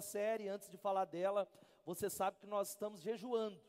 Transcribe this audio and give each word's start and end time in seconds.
série. 0.00 0.48
Antes 0.48 0.70
de 0.70 0.76
falar 0.76 1.04
dela, 1.04 1.48
você 1.84 2.08
sabe 2.10 2.38
que 2.38 2.46
nós 2.46 2.70
estamos 2.70 3.00
jejuando. 3.00 3.60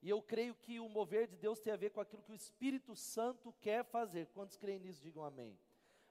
E 0.00 0.08
eu 0.08 0.22
creio 0.22 0.54
que 0.54 0.78
o 0.78 0.88
mover 0.88 1.26
de 1.26 1.36
Deus 1.36 1.58
tem 1.58 1.72
a 1.72 1.76
ver 1.76 1.90
com 1.90 2.00
aquilo 2.00 2.22
que 2.22 2.32
o 2.32 2.34
Espírito 2.34 2.94
Santo 2.94 3.52
quer 3.60 3.84
fazer. 3.84 4.26
Quantos 4.28 4.56
creem 4.56 4.78
nisso, 4.78 5.02
digam 5.02 5.24
amém. 5.24 5.58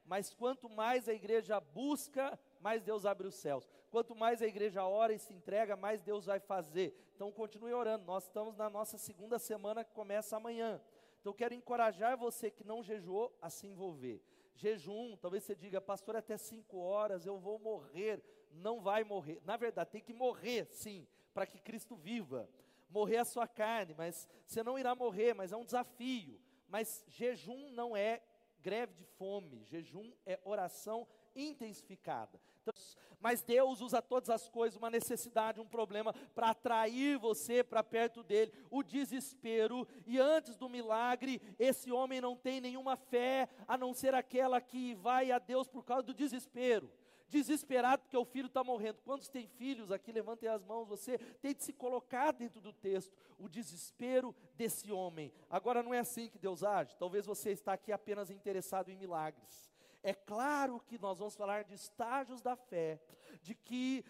Mas 0.04 0.34
quanto 0.34 0.70
mais 0.70 1.08
a 1.09 1.13
igreja 1.13 1.59
busca, 1.59 2.40
mais 2.62 2.82
Deus 2.82 3.05
abre 3.05 3.27
os 3.27 3.36
céus. 3.36 3.70
Quanto 3.90 4.16
mais 4.16 4.41
a 4.41 4.48
igreja 4.48 4.85
ora 4.85 5.13
e 5.13 5.20
se 5.20 5.34
entrega, 5.34 5.76
mais 5.76 6.02
Deus 6.02 6.26
vai 6.26 6.40
fazer. 6.40 6.98
Então 7.16 7.32
continue 7.32 7.73
orando. 7.73 8.05
Nós 8.05 8.23
estamos 8.23 8.55
na 8.55 8.70
nossa 8.70 8.98
segunda 8.98 9.38
semana 9.38 9.84
que 9.84 9.94
começa 9.94 10.38
amanhã. 10.38 10.82
Então 11.20 11.34
quero 11.34 11.54
encorajar 11.54 12.18
você 12.18 12.49
que 12.49 12.63
não 12.63 12.84
jejuou 12.84 13.38
a 13.41 13.49
se 13.49 13.68
envolver. 13.68 14.21
Jejum, 14.55 15.16
talvez 15.18 15.44
você 15.44 15.55
diga, 15.55 15.80
pastor, 15.80 16.16
até 16.16 16.38
cinco 16.38 16.77
horas 16.77 17.26
eu 17.26 17.38
vou 17.38 17.59
morrer. 17.59 18.23
Não 18.57 18.81
vai 18.81 19.03
morrer. 19.03 19.41
Na 19.45 19.57
verdade, 19.57 19.91
tem 19.91 20.02
que 20.02 20.13
morrer, 20.13 20.67
sim, 20.71 21.07
para 21.34 21.45
que 21.45 21.59
Cristo 21.59 21.95
viva. 21.95 22.49
Morrer 22.89 23.17
a 23.17 23.25
sua 23.25 23.48
carne, 23.48 23.93
mas 23.98 24.27
você 24.45 24.63
não 24.63 24.79
irá 24.79 24.95
morrer, 24.95 25.34
mas 25.34 25.52
é 25.52 25.57
um 25.57 25.65
desafio. 25.65 26.39
Mas 26.67 27.03
jejum 27.07 27.71
não 27.71 27.95
é 27.95 28.21
greve 28.62 28.93
de 28.93 29.05
fome, 29.05 29.63
jejum 29.65 30.12
é 30.25 30.39
oração 30.43 31.07
intensificada. 31.35 32.39
Então, 32.62 32.73
mas 33.20 33.41
Deus 33.41 33.81
usa 33.81 34.01
todas 34.01 34.29
as 34.29 34.48
coisas, 34.49 34.77
uma 34.77 34.89
necessidade, 34.89 35.59
um 35.59 35.67
problema, 35.67 36.13
para 36.35 36.49
atrair 36.49 37.17
você 37.17 37.63
para 37.63 37.84
perto 37.84 38.23
dele, 38.23 38.54
o 38.70 38.84
desespero, 38.84 39.87
e 40.05 40.20
antes 40.20 40.55
do 40.55 40.70
milagre, 40.70 41.41
esse 41.57 41.91
homem 41.91 42.21
não 42.21 42.35
tem 42.35 42.62
nenhuma 42.62 42.95
fé, 42.95 43.49
a 43.67 43.77
não 43.77 43.93
ser 43.93 44.13
aquela 44.13 44.62
que 44.62 44.93
vai 44.95 45.32
a 45.32 45.39
Deus 45.39 45.67
por 45.67 45.84
causa 45.84 46.04
do 46.04 46.13
desespero 46.13 46.91
desesperado 47.27 48.03
porque 48.03 48.17
o 48.17 48.25
filho 48.25 48.47
está 48.47 48.63
morrendo. 48.63 49.01
Quantos 49.03 49.27
têm 49.27 49.47
filhos 49.47 49.91
aqui? 49.91 50.11
Levantem 50.11 50.49
as 50.49 50.63
mãos. 50.63 50.87
Você 50.87 51.17
tem 51.17 51.53
de 51.53 51.63
se 51.63 51.73
colocar 51.73 52.31
dentro 52.31 52.61
do 52.61 52.73
texto 52.73 53.15
o 53.37 53.47
desespero 53.47 54.35
desse 54.55 54.91
homem. 54.91 55.31
Agora 55.49 55.83
não 55.83 55.93
é 55.93 55.99
assim 55.99 56.29
que 56.29 56.39
Deus 56.39 56.63
age. 56.63 56.95
Talvez 56.98 57.25
você 57.25 57.51
está 57.51 57.73
aqui 57.73 57.91
apenas 57.91 58.31
interessado 58.31 58.89
em 58.89 58.98
milagres. 58.98 59.67
É 60.03 60.13
claro 60.13 60.79
que 60.79 60.98
nós 60.98 61.20
vamos 61.20 61.35
falar 61.35 61.63
de 61.63 61.73
estágios 61.73 62.41
da 62.41 62.55
fé, 62.55 62.99
de 63.41 63.53
que 63.53 64.05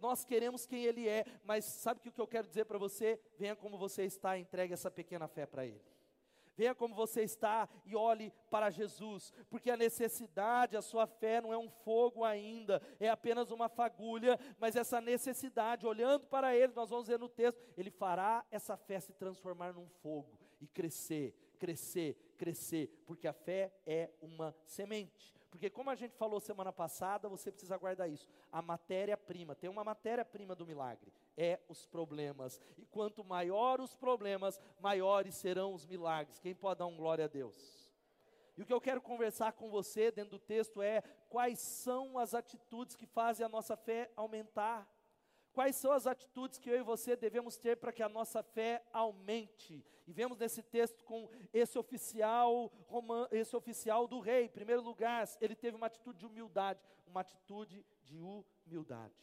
nós 0.00 0.24
queremos 0.24 0.64
quem 0.64 0.84
Ele 0.84 1.06
é, 1.06 1.26
mas 1.44 1.64
sabe 1.64 2.00
o 2.00 2.12
que 2.12 2.20
eu 2.20 2.26
quero 2.26 2.46
dizer 2.46 2.64
para 2.64 2.78
você? 2.78 3.20
Venha 3.38 3.54
como 3.54 3.76
você 3.76 4.04
está, 4.04 4.38
entregue 4.38 4.72
essa 4.72 4.90
pequena 4.90 5.28
fé 5.28 5.44
para 5.44 5.66
Ele. 5.66 5.91
Venha 6.56 6.74
como 6.74 6.94
você 6.94 7.22
está 7.22 7.68
e 7.84 7.96
olhe 7.96 8.32
para 8.50 8.70
Jesus, 8.70 9.32
porque 9.48 9.70
a 9.70 9.76
necessidade, 9.76 10.76
a 10.76 10.82
sua 10.82 11.06
fé 11.06 11.40
não 11.40 11.52
é 11.52 11.58
um 11.58 11.70
fogo 11.70 12.24
ainda, 12.24 12.80
é 13.00 13.08
apenas 13.08 13.50
uma 13.50 13.68
fagulha, 13.68 14.38
mas 14.58 14.76
essa 14.76 15.00
necessidade, 15.00 15.86
olhando 15.86 16.26
para 16.26 16.54
Ele, 16.54 16.72
nós 16.74 16.90
vamos 16.90 17.08
ver 17.08 17.18
no 17.18 17.28
texto, 17.28 17.60
Ele 17.76 17.90
fará 17.90 18.44
essa 18.50 18.76
fé 18.76 19.00
se 19.00 19.12
transformar 19.12 19.72
num 19.72 19.88
fogo 20.02 20.38
e 20.60 20.66
crescer, 20.66 21.34
crescer, 21.58 22.16
crescer, 22.36 22.88
porque 23.06 23.26
a 23.26 23.32
fé 23.32 23.72
é 23.86 24.10
uma 24.20 24.54
semente. 24.66 25.34
Porque, 25.52 25.68
como 25.68 25.90
a 25.90 25.94
gente 25.94 26.16
falou 26.16 26.40
semana 26.40 26.72
passada, 26.72 27.28
você 27.28 27.52
precisa 27.52 27.76
guardar 27.76 28.10
isso. 28.10 28.26
A 28.50 28.62
matéria-prima, 28.62 29.54
tem 29.54 29.68
uma 29.68 29.84
matéria-prima 29.84 30.54
do 30.54 30.66
milagre, 30.66 31.12
é 31.36 31.60
os 31.68 31.86
problemas. 31.86 32.60
E 32.76 32.84
quanto 32.86 33.24
maior 33.24 33.80
os 33.80 33.96
problemas, 33.96 34.60
maiores 34.80 35.34
serão 35.34 35.74
os 35.74 35.86
milagres. 35.86 36.38
Quem 36.38 36.54
pode 36.54 36.78
dar 36.78 36.86
um 36.86 36.96
glória 36.96 37.24
a 37.24 37.28
Deus? 37.28 37.90
E 38.56 38.62
o 38.62 38.66
que 38.66 38.72
eu 38.72 38.80
quero 38.80 39.00
conversar 39.00 39.52
com 39.52 39.70
você 39.70 40.10
dentro 40.10 40.32
do 40.32 40.38
texto 40.38 40.82
é 40.82 41.02
quais 41.28 41.58
são 41.58 42.18
as 42.18 42.34
atitudes 42.34 42.94
que 42.94 43.06
fazem 43.06 43.44
a 43.44 43.48
nossa 43.48 43.76
fé 43.76 44.10
aumentar. 44.14 44.86
Quais 45.52 45.76
são 45.76 45.92
as 45.92 46.06
atitudes 46.06 46.58
que 46.58 46.70
eu 46.70 46.78
e 46.78 46.82
você 46.82 47.14
devemos 47.14 47.56
ter 47.56 47.76
para 47.76 47.92
que 47.92 48.02
a 48.02 48.08
nossa 48.08 48.42
fé 48.42 48.82
aumente? 48.92 49.84
E 50.06 50.12
vemos 50.12 50.38
nesse 50.38 50.62
texto 50.62 51.04
com 51.04 51.28
esse 51.52 51.78
oficial, 51.78 52.72
esse 53.30 53.54
oficial 53.54 54.08
do 54.08 54.18
rei. 54.18 54.46
Em 54.46 54.50
primeiro 54.50 54.82
lugar, 54.82 55.28
ele 55.40 55.54
teve 55.54 55.76
uma 55.76 55.86
atitude 55.86 56.18
de 56.18 56.26
humildade, 56.26 56.80
uma 57.06 57.20
atitude 57.20 57.84
de 58.02 58.18
humildade. 58.18 59.14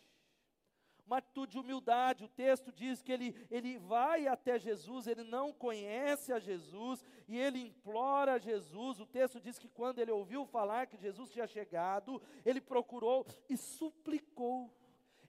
Uma 1.09 1.17
atitude 1.17 1.53
de 1.53 1.57
humildade, 1.57 2.23
o 2.23 2.27
texto 2.27 2.71
diz 2.71 3.01
que 3.01 3.11
ele, 3.11 3.35
ele 3.49 3.79
vai 3.79 4.27
até 4.27 4.59
Jesus, 4.59 5.07
ele 5.07 5.23
não 5.23 5.51
conhece 5.51 6.31
a 6.31 6.37
Jesus 6.37 7.03
e 7.27 7.35
ele 7.35 7.59
implora 7.59 8.33
a 8.33 8.37
Jesus. 8.37 8.99
O 8.99 9.07
texto 9.07 9.41
diz 9.41 9.57
que 9.57 9.67
quando 9.67 9.97
ele 9.97 10.11
ouviu 10.11 10.45
falar 10.45 10.85
que 10.85 10.97
Jesus 10.97 11.31
tinha 11.31 11.47
chegado, 11.47 12.21
ele 12.45 12.61
procurou 12.61 13.25
e 13.49 13.57
suplicou 13.57 14.71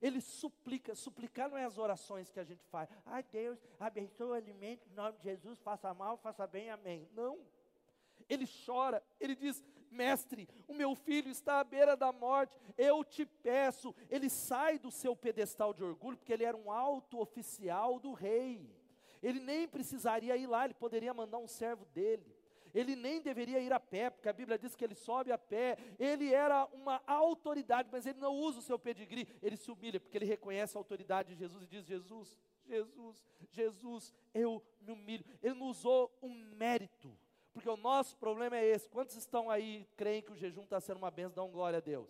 ele 0.02 0.20
suplica, 0.20 0.94
suplicar 0.94 1.50
não 1.50 1.58
é 1.58 1.64
as 1.64 1.76
orações 1.76 2.30
que 2.30 2.41
a 2.41 2.44
gente 2.44 2.64
faz. 2.66 2.88
Ai 3.04 3.22
Deus, 3.22 3.58
abençoe 3.78 4.28
o 4.28 4.32
alimento 4.32 4.86
em 4.88 4.94
nome 4.94 5.16
de 5.18 5.24
Jesus, 5.24 5.58
faça 5.60 5.92
mal, 5.92 6.16
faça 6.16 6.47
bem, 6.47 6.70
amém. 6.70 7.06
Não. 7.12 7.38
Ele 8.28 8.47
chora, 8.66 9.02
ele 9.18 9.34
diz: 9.34 9.62
Mestre, 9.91 10.49
o 10.69 10.75
meu 10.75 10.95
filho 10.95 11.31
está 11.31 11.61
à 11.61 11.65
beira 11.65 11.97
da 11.97 12.12
morte, 12.12 12.56
eu 12.78 13.05
te 13.05 13.25
peço. 13.25 13.95
Ele 14.09 14.31
sai 14.31 14.78
do 14.78 14.91
seu 14.91 15.17
pedestal 15.17 15.75
de 15.75 15.83
orgulho, 15.83 16.17
porque 16.17 16.33
ele 16.33 16.45
era 16.45 16.56
um 16.56 16.71
alto 16.71 17.19
oficial 17.21 17.99
do 17.99 18.12
rei. 18.12 18.71
Ele 19.23 19.41
nem 19.41 19.69
precisaria 19.69 20.37
ir 20.37 20.47
lá, 20.47 20.65
ele 20.65 20.75
poderia 20.75 21.12
mandar 21.12 21.39
um 21.39 21.49
servo 21.49 21.84
dele 21.87 22.41
ele 22.75 22.95
nem 22.95 23.21
deveria 23.21 23.61
ir 23.61 23.73
a 23.73 23.81
pé, 23.81 24.11
porque 24.11 24.28
a 24.28 24.33
Bíblia 24.33 24.59
diz 24.59 24.75
que 24.75 24.84
ele 24.84 24.95
sobe 24.95 25.33
a 25.33 25.39
pé, 25.39 25.77
ele 25.99 26.33
era 26.33 26.67
uma 26.67 27.03
autoridade, 27.07 27.89
mas 27.91 28.07
ele 28.07 28.19
não 28.19 28.34
usa 28.34 28.61
o 28.61 28.62
seu 28.62 28.78
pedigree, 28.78 29.28
ele 29.43 29.57
se 29.57 29.71
humilha, 29.71 30.01
porque 30.01 30.17
ele 30.17 30.25
reconhece 30.25 30.77
a 30.77 30.81
autoridade 30.81 31.34
de 31.34 31.39
Jesus 31.39 31.65
e 31.65 31.67
diz: 31.67 31.84
Jesus, 31.84 32.39
Jesus, 32.65 33.25
Jesus, 33.51 34.12
eu 34.33 34.62
me 34.81 34.93
humilho. 34.93 35.25
Ele 35.43 35.55
não 35.55 35.67
usou 35.67 36.17
um 36.22 36.33
mérito, 36.57 37.17
porque 37.53 37.69
o 37.69 37.77
nosso 37.77 38.16
problema 38.16 38.56
é 38.56 38.66
esse. 38.66 38.88
Quantos 38.88 39.16
estão 39.16 39.50
aí, 39.50 39.87
creem 39.97 40.22
que 40.22 40.33
o 40.33 40.37
jejum 40.37 40.62
está 40.62 40.81
sendo 40.81 40.99
uma 40.99 41.11
benção, 41.11 41.34
dão 41.34 41.50
glória 41.50 41.78
a 41.78 41.81
Deus? 41.81 42.09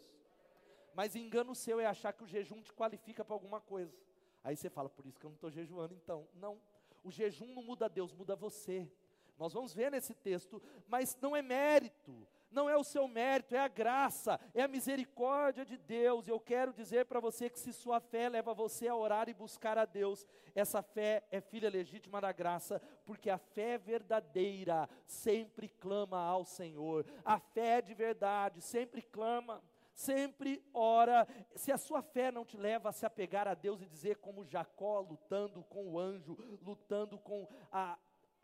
Mas 0.94 1.16
engano 1.16 1.54
seu 1.54 1.80
é 1.80 1.86
achar 1.86 2.12
que 2.12 2.24
o 2.24 2.26
jejum 2.26 2.60
te 2.60 2.72
qualifica 2.72 3.24
para 3.24 3.34
alguma 3.34 3.60
coisa. 3.60 3.94
Aí 4.42 4.56
você 4.56 4.68
fala, 4.68 4.88
por 4.88 5.06
isso 5.06 5.18
que 5.18 5.26
eu 5.26 5.30
não 5.30 5.36
estou 5.36 5.50
jejuando, 5.50 5.94
então. 5.94 6.26
Não, 6.34 6.60
o 7.04 7.10
jejum 7.10 7.46
não 7.54 7.62
muda 7.62 7.88
Deus, 7.88 8.12
muda 8.12 8.34
você. 8.34 8.90
Nós 9.38 9.52
vamos 9.52 9.72
ver 9.72 9.90
nesse 9.90 10.14
texto, 10.14 10.62
mas 10.86 11.16
não 11.20 11.34
é 11.34 11.40
mérito, 11.40 12.26
não 12.50 12.68
é 12.68 12.76
o 12.76 12.84
seu 12.84 13.06
mérito, 13.06 13.54
é 13.54 13.58
a 13.58 13.68
graça, 13.68 14.40
é 14.54 14.62
a 14.62 14.68
misericórdia 14.68 15.64
de 15.64 15.76
Deus. 15.76 16.28
Eu 16.28 16.40
quero 16.40 16.72
dizer 16.72 17.06
para 17.06 17.20
você 17.20 17.48
que 17.48 17.58
se 17.58 17.72
sua 17.72 18.00
fé 18.00 18.28
leva 18.28 18.54
você 18.54 18.88
a 18.88 18.96
orar 18.96 19.28
e 19.28 19.34
buscar 19.34 19.78
a 19.78 19.84
Deus, 19.84 20.26
essa 20.54 20.82
fé 20.82 21.24
é 21.30 21.40
filha 21.40 21.70
legítima 21.70 22.20
da 22.20 22.32
graça, 22.32 22.80
porque 23.04 23.30
a 23.30 23.38
fé 23.38 23.78
verdadeira 23.78 24.88
sempre 25.06 25.68
clama 25.68 26.18
ao 26.18 26.44
Senhor. 26.44 27.06
A 27.24 27.38
fé 27.38 27.80
de 27.80 27.94
verdade 27.94 28.60
sempre 28.60 29.02
clama 29.02 29.62
sempre 30.00 30.64
ora. 30.72 31.26
Se 31.54 31.70
a 31.70 31.78
sua 31.78 32.02
fé 32.02 32.32
não 32.32 32.44
te 32.44 32.56
leva 32.56 32.88
a 32.88 32.92
se 32.92 33.04
apegar 33.04 33.46
a 33.46 33.54
Deus 33.54 33.82
e 33.82 33.86
dizer, 33.86 34.16
como 34.16 34.44
Jacó, 34.46 35.00
lutando 35.00 35.62
com 35.64 35.92
o 35.92 35.98
anjo, 35.98 36.36
lutando 36.62 37.18
com 37.18 37.46
a, 37.70 37.98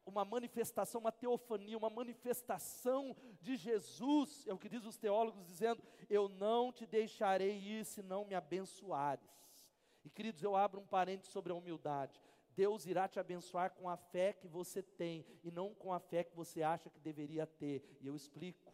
uma 0.07 0.25
manifestação, 0.25 1.01
uma 1.01 1.13
teofania, 1.13 1.77
uma 1.77 1.91
manifestação 1.91 3.15
de 3.43 3.57
Jesus, 3.57 4.47
é 4.47 4.55
o 4.55 4.59
que 4.59 4.69
diz 4.69 4.85
os 4.85 4.97
teólogos, 4.97 5.45
dizendo: 5.45 5.83
Eu 6.09 6.29
não 6.29 6.73
te 6.73 6.87
deixarei 6.87 7.59
ir 7.59 7.85
se 7.85 8.03
não 8.03 8.25
me 8.25 8.35
abençoares. 8.35 9.29
E 10.05 10.09
queridos, 10.09 10.43
eu 10.43 10.55
abro 10.55 10.81
um 10.81 10.87
parênteses 10.87 11.33
sobre 11.33 11.53
a 11.53 11.57
humildade. 11.57 12.23
Deus 12.55 12.87
irá 12.87 13.07
te 13.09 13.19
abençoar 13.19 13.73
com 13.73 13.89
a 13.89 13.97
fé 13.97 14.33
que 14.33 14.47
você 14.47 14.83
tem 14.83 15.27
e 15.43 15.51
não 15.51 15.75
com 15.75 15.93
a 15.93 15.99
fé 15.99 16.25
que 16.25 16.35
você 16.35 16.63
acha 16.63 16.89
que 16.89 17.01
deveria 17.01 17.47
ter. 17.47 17.85
E 18.01 18.07
eu 18.07 18.15
explico. 18.15 18.73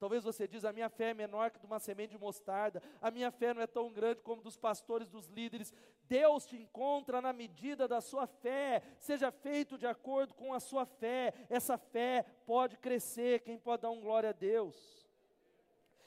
Talvez 0.00 0.24
você 0.24 0.48
diz, 0.48 0.64
a 0.64 0.72
minha 0.72 0.88
fé 0.88 1.10
é 1.10 1.14
menor 1.14 1.50
que 1.50 1.60
de 1.60 1.66
uma 1.66 1.78
semente 1.78 2.12
de 2.12 2.18
mostarda, 2.18 2.82
a 3.02 3.10
minha 3.10 3.30
fé 3.30 3.52
não 3.52 3.60
é 3.60 3.66
tão 3.66 3.92
grande 3.92 4.22
como 4.22 4.40
dos 4.40 4.56
pastores, 4.56 5.10
dos 5.10 5.28
líderes. 5.28 5.74
Deus 6.08 6.46
te 6.46 6.56
encontra 6.56 7.20
na 7.20 7.34
medida 7.34 7.86
da 7.86 8.00
sua 8.00 8.26
fé, 8.26 8.82
seja 8.98 9.30
feito 9.30 9.76
de 9.76 9.86
acordo 9.86 10.32
com 10.32 10.54
a 10.54 10.58
sua 10.58 10.86
fé. 10.86 11.34
Essa 11.50 11.76
fé 11.76 12.24
pode 12.46 12.78
crescer, 12.78 13.40
quem 13.40 13.58
pode 13.58 13.82
dar 13.82 13.90
um 13.90 14.00
glória 14.00 14.30
a 14.30 14.32
Deus? 14.32 15.06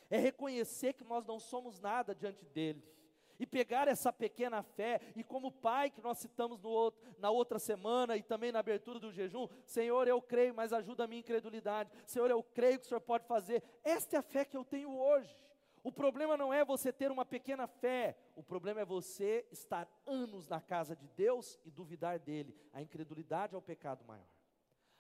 É 0.10 0.18
reconhecer 0.18 0.94
que 0.94 1.04
nós 1.04 1.24
não 1.24 1.40
somos 1.40 1.80
nada 1.80 2.16
diante 2.16 2.44
dEle 2.46 2.84
e 3.44 3.46
pegar 3.46 3.90
essa 3.90 4.12
pequena 4.12 4.64
fé, 4.64 5.02
e 5.18 5.24
como 5.24 5.52
pai 5.52 5.90
que 5.90 6.02
nós 6.02 6.18
citamos 6.18 6.64
outro, 6.64 7.02
na 7.20 7.30
outra 7.30 7.60
semana 7.60 8.16
e 8.16 8.24
também 8.24 8.54
na 8.54 8.60
abertura 8.60 9.00
do 9.00 9.12
jejum, 9.12 9.50
Senhor, 9.66 10.08
eu 10.08 10.22
creio, 10.22 10.56
mas 10.56 10.72
ajuda 10.72 11.04
a 11.04 11.08
minha 11.08 11.20
incredulidade. 11.20 11.92
Senhor, 12.06 12.32
eu 12.32 12.42
creio 12.42 12.80
que 12.80 12.86
o 12.86 12.88
Senhor 12.88 13.02
pode 13.02 13.26
fazer. 13.28 13.62
Esta 13.84 14.16
é 14.16 14.20
a 14.20 14.24
fé 14.24 14.46
que 14.46 14.56
eu 14.56 14.64
tenho 14.64 14.98
hoje. 14.98 15.38
O 15.84 15.92
problema 15.92 16.38
não 16.38 16.54
é 16.54 16.64
você 16.64 16.94
ter 16.94 17.12
uma 17.12 17.26
pequena 17.26 17.68
fé, 17.68 18.18
o 18.34 18.42
problema 18.42 18.80
é 18.80 18.86
você 18.86 19.46
estar 19.52 19.86
anos 20.06 20.48
na 20.48 20.62
casa 20.62 20.96
de 20.96 21.10
Deus 21.10 21.60
e 21.66 21.70
duvidar 21.70 22.18
dele. 22.20 22.56
A 22.72 22.82
incredulidade 22.82 23.54
é 23.54 23.58
o 23.58 23.62
pecado 23.62 24.06
maior. 24.06 24.26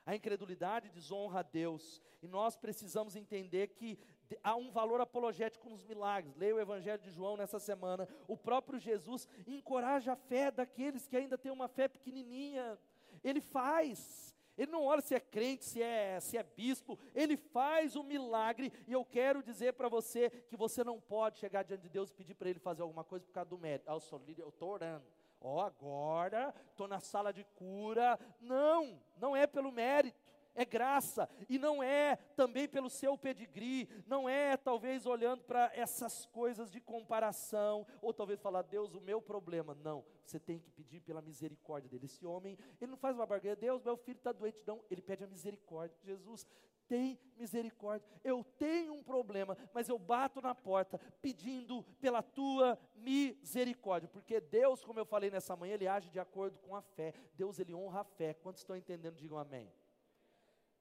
A 0.05 0.13
incredulidade 0.13 0.89
desonra 0.89 1.39
a 1.39 1.43
Deus, 1.43 2.01
e 2.21 2.27
nós 2.27 2.57
precisamos 2.57 3.15
entender 3.15 3.67
que 3.69 3.97
há 4.43 4.55
um 4.55 4.71
valor 4.71 5.01
apologético 5.01 5.69
nos 5.69 5.83
milagres. 5.83 6.35
Leia 6.35 6.55
o 6.55 6.59
Evangelho 6.59 7.01
de 7.01 7.11
João 7.11 7.37
nessa 7.37 7.59
semana. 7.59 8.07
O 8.27 8.37
próprio 8.37 8.79
Jesus 8.79 9.27
encoraja 9.45 10.13
a 10.13 10.15
fé 10.15 10.51
daqueles 10.51 11.07
que 11.07 11.17
ainda 11.17 11.37
têm 11.37 11.51
uma 11.51 11.67
fé 11.67 11.87
pequenininha. 11.87 12.77
Ele 13.23 13.41
faz. 13.41 14.33
Ele 14.57 14.71
não 14.71 14.85
olha 14.85 15.01
se 15.01 15.15
é 15.15 15.19
crente, 15.19 15.65
se 15.65 15.81
é, 15.81 16.19
se 16.19 16.37
é 16.37 16.43
bispo, 16.43 16.99
ele 17.15 17.35
faz 17.35 17.95
o 17.95 18.03
milagre, 18.03 18.71
e 18.87 18.93
eu 18.93 19.03
quero 19.03 19.41
dizer 19.41 19.73
para 19.73 19.89
você 19.89 20.29
que 20.29 20.55
você 20.55 20.83
não 20.83 21.01
pode 21.01 21.39
chegar 21.39 21.63
diante 21.63 21.81
de 21.81 21.89
Deus 21.89 22.11
e 22.11 22.13
pedir 22.13 22.35
para 22.35 22.51
ele 22.51 22.59
fazer 22.59 22.83
alguma 22.83 23.03
coisa 23.03 23.25
por 23.25 23.31
causa 23.31 23.49
do 23.49 23.57
mérito. 23.57 23.89
Ah, 23.89 23.93
eu 23.93 24.49
estou 24.49 24.69
orando. 24.69 25.05
Ó, 25.41 25.55
oh, 25.55 25.59
agora 25.59 26.53
estou 26.69 26.87
na 26.87 26.99
sala 26.99 27.33
de 27.33 27.43
cura. 27.55 28.17
Não, 28.39 29.01
não 29.17 29.35
é 29.35 29.47
pelo 29.47 29.71
mérito 29.71 30.21
é 30.55 30.65
graça, 30.65 31.29
e 31.49 31.57
não 31.57 31.81
é 31.81 32.15
também 32.35 32.67
pelo 32.67 32.89
seu 32.89 33.17
pedigree, 33.17 33.87
não 34.07 34.27
é 34.27 34.55
talvez 34.57 35.05
olhando 35.05 35.43
para 35.43 35.71
essas 35.73 36.25
coisas 36.27 36.71
de 36.71 36.79
comparação, 36.79 37.85
ou 38.01 38.13
talvez 38.13 38.39
falar, 38.39 38.61
Deus, 38.63 38.93
o 38.93 39.01
meu 39.01 39.21
problema. 39.21 39.73
Não, 39.73 40.03
você 40.25 40.39
tem 40.39 40.59
que 40.59 40.71
pedir 40.71 41.01
pela 41.01 41.21
misericórdia 41.21 41.89
dele. 41.89 42.05
Esse 42.05 42.25
homem, 42.25 42.57
ele 42.79 42.91
não 42.91 42.97
faz 42.97 43.15
uma 43.15 43.25
barganha, 43.25 43.55
Deus, 43.55 43.81
meu 43.83 43.97
filho 43.97 44.17
está 44.17 44.31
doente, 44.31 44.63
não, 44.65 44.83
ele 44.89 45.01
pede 45.01 45.23
a 45.23 45.27
misericórdia. 45.27 45.97
Jesus, 46.03 46.47
tem 46.87 47.19
misericórdia. 47.37 48.07
Eu 48.23 48.43
tenho 48.57 48.93
um 48.93 49.03
problema, 49.03 49.57
mas 49.73 49.89
eu 49.89 49.97
bato 49.97 50.41
na 50.41 50.53
porta 50.53 50.99
pedindo 51.21 51.83
pela 51.99 52.21
tua 52.21 52.77
misericórdia, 52.95 54.09
porque 54.09 54.39
Deus, 54.39 54.83
como 54.83 54.99
eu 54.99 55.05
falei 55.05 55.31
nessa 55.31 55.55
manhã, 55.55 55.73
ele 55.73 55.87
age 55.87 56.09
de 56.09 56.19
acordo 56.19 56.59
com 56.59 56.75
a 56.75 56.81
fé. 56.81 57.13
Deus 57.35 57.59
ele 57.59 57.73
honra 57.73 58.01
a 58.01 58.03
fé. 58.03 58.33
Quantos 58.33 58.61
estão 58.61 58.75
entendendo? 58.75 59.15
Digam 59.15 59.37
amém. 59.37 59.71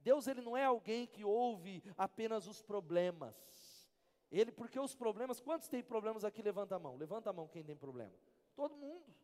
Deus 0.02 0.26
ele 0.26 0.40
não 0.40 0.56
é 0.56 0.64
alguém 0.64 1.06
que 1.06 1.24
ouve 1.24 1.82
apenas 1.96 2.46
os 2.46 2.60
problemas. 2.60 3.34
Ele, 4.30 4.50
porque 4.50 4.80
os 4.80 4.94
problemas, 4.94 5.40
quantos 5.40 5.68
tem 5.68 5.82
problemas 5.82 6.24
aqui? 6.24 6.42
Levanta 6.42 6.76
a 6.76 6.78
mão. 6.78 6.96
Levanta 6.96 7.30
a 7.30 7.32
mão 7.32 7.46
quem 7.48 7.62
tem 7.62 7.76
problema. 7.76 8.14
Todo 8.54 8.76
mundo. 8.76 9.14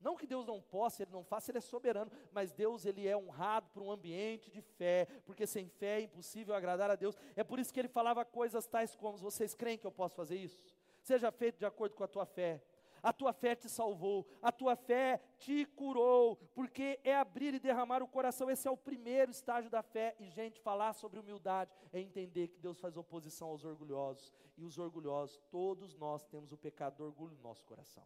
Não 0.00 0.16
que 0.16 0.26
Deus 0.26 0.46
não 0.46 0.60
possa, 0.60 1.02
Ele 1.02 1.10
não 1.10 1.24
faça, 1.24 1.50
Ele 1.50 1.58
é 1.58 1.62
soberano, 1.62 2.12
mas 2.30 2.52
Deus 2.52 2.84
Ele 2.84 3.08
é 3.08 3.16
honrado 3.16 3.70
por 3.70 3.82
um 3.82 3.90
ambiente 3.90 4.50
de 4.50 4.60
fé, 4.60 5.06
porque 5.24 5.46
sem 5.46 5.68
fé 5.68 5.98
é 5.98 6.02
impossível 6.02 6.54
agradar 6.54 6.90
a 6.90 6.94
Deus. 6.94 7.16
É 7.34 7.42
por 7.42 7.58
isso 7.58 7.72
que 7.72 7.80
Ele 7.80 7.88
falava 7.88 8.24
coisas 8.24 8.66
tais 8.66 8.94
como: 8.94 9.16
vocês 9.16 9.54
creem 9.54 9.78
que 9.78 9.86
eu 9.86 9.92
posso 9.92 10.14
fazer 10.14 10.36
isso? 10.36 10.58
Seja 11.02 11.32
feito 11.32 11.58
de 11.58 11.64
acordo 11.64 11.94
com 11.96 12.04
a 12.04 12.08
tua 12.08 12.26
fé 12.26 12.62
a 13.04 13.12
tua 13.12 13.34
fé 13.34 13.54
te 13.54 13.68
salvou, 13.68 14.26
a 14.40 14.50
tua 14.50 14.74
fé 14.74 15.20
te 15.38 15.66
curou, 15.66 16.36
porque 16.54 16.98
é 17.04 17.14
abrir 17.14 17.52
e 17.52 17.60
derramar 17.60 18.02
o 18.02 18.08
coração, 18.08 18.50
esse 18.50 18.66
é 18.66 18.70
o 18.70 18.76
primeiro 18.76 19.30
estágio 19.30 19.70
da 19.70 19.82
fé. 19.82 20.16
E, 20.18 20.30
gente, 20.30 20.58
falar 20.58 20.94
sobre 20.94 21.20
humildade 21.20 21.70
é 21.92 22.00
entender 22.00 22.48
que 22.48 22.58
Deus 22.58 22.80
faz 22.80 22.96
oposição 22.96 23.48
aos 23.48 23.62
orgulhosos, 23.62 24.32
e 24.56 24.64
os 24.64 24.78
orgulhosos, 24.78 25.38
todos 25.50 25.94
nós 25.96 26.24
temos 26.24 26.50
o 26.50 26.56
pecado 26.56 26.96
do 26.96 27.04
orgulho 27.04 27.36
no 27.36 27.42
nosso 27.42 27.64
coração. 27.66 28.04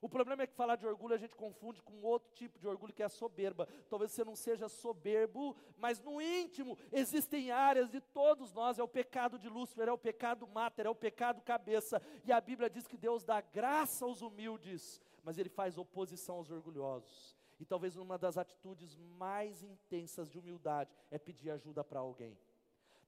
O 0.00 0.08
problema 0.08 0.42
é 0.42 0.46
que 0.46 0.54
falar 0.54 0.76
de 0.76 0.86
orgulho 0.86 1.14
a 1.14 1.18
gente 1.18 1.34
confunde 1.34 1.82
com 1.82 2.02
outro 2.02 2.30
tipo 2.32 2.58
de 2.58 2.68
orgulho 2.68 2.92
que 2.92 3.02
é 3.02 3.06
a 3.06 3.08
soberba. 3.08 3.66
Talvez 3.88 4.12
você 4.12 4.24
não 4.24 4.36
seja 4.36 4.68
soberbo, 4.68 5.56
mas 5.76 6.00
no 6.00 6.20
íntimo 6.20 6.78
existem 6.92 7.50
áreas 7.50 7.90
de 7.90 8.00
todos 8.00 8.52
nós. 8.52 8.78
É 8.78 8.82
o 8.82 8.88
pecado 8.88 9.38
de 9.38 9.48
Lúcifer, 9.48 9.88
é 9.88 9.92
o 9.92 9.98
pecado 9.98 10.46
máter, 10.46 10.86
é 10.86 10.90
o 10.90 10.94
pecado 10.94 11.42
cabeça. 11.42 12.00
E 12.24 12.32
a 12.32 12.40
Bíblia 12.40 12.70
diz 12.70 12.86
que 12.86 12.96
Deus 12.96 13.24
dá 13.24 13.40
graça 13.40 14.04
aos 14.04 14.22
humildes, 14.22 15.00
mas 15.24 15.36
Ele 15.36 15.48
faz 15.48 15.76
oposição 15.76 16.36
aos 16.36 16.50
orgulhosos. 16.50 17.36
E 17.58 17.64
talvez 17.64 17.96
uma 17.96 18.16
das 18.16 18.38
atitudes 18.38 18.96
mais 18.96 19.62
intensas 19.64 20.30
de 20.30 20.38
humildade 20.38 20.94
é 21.10 21.18
pedir 21.18 21.50
ajuda 21.50 21.82
para 21.82 21.98
alguém. 21.98 22.38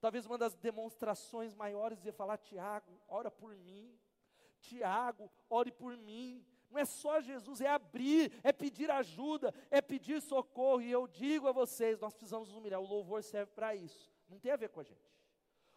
Talvez 0.01 0.25
uma 0.25 0.37
das 0.37 0.55
demonstrações 0.55 1.53
maiores 1.53 2.05
é 2.05 2.11
falar: 2.11 2.37
Tiago, 2.37 2.99
ora 3.07 3.31
por 3.31 3.55
mim. 3.55 3.97
Tiago, 4.59 5.31
ore 5.49 5.71
por 5.71 5.95
mim. 5.95 6.45
Não 6.71 6.79
é 6.79 6.85
só 6.85 7.19
Jesus, 7.19 7.59
é 7.59 7.67
abrir, 7.67 8.31
é 8.43 8.53
pedir 8.53 8.89
ajuda, 8.89 9.53
é 9.69 9.81
pedir 9.81 10.21
socorro. 10.21 10.81
E 10.81 10.89
eu 10.89 11.05
digo 11.07 11.47
a 11.47 11.51
vocês, 11.51 11.99
nós 11.99 12.13
precisamos 12.13 12.47
nos 12.47 12.57
humilhar. 12.57 12.79
O 12.79 12.87
louvor 12.87 13.21
serve 13.21 13.51
para 13.51 13.75
isso. 13.75 14.11
Não 14.29 14.39
tem 14.39 14.51
a 14.51 14.55
ver 14.55 14.69
com 14.69 14.79
a 14.79 14.83
gente. 14.83 15.11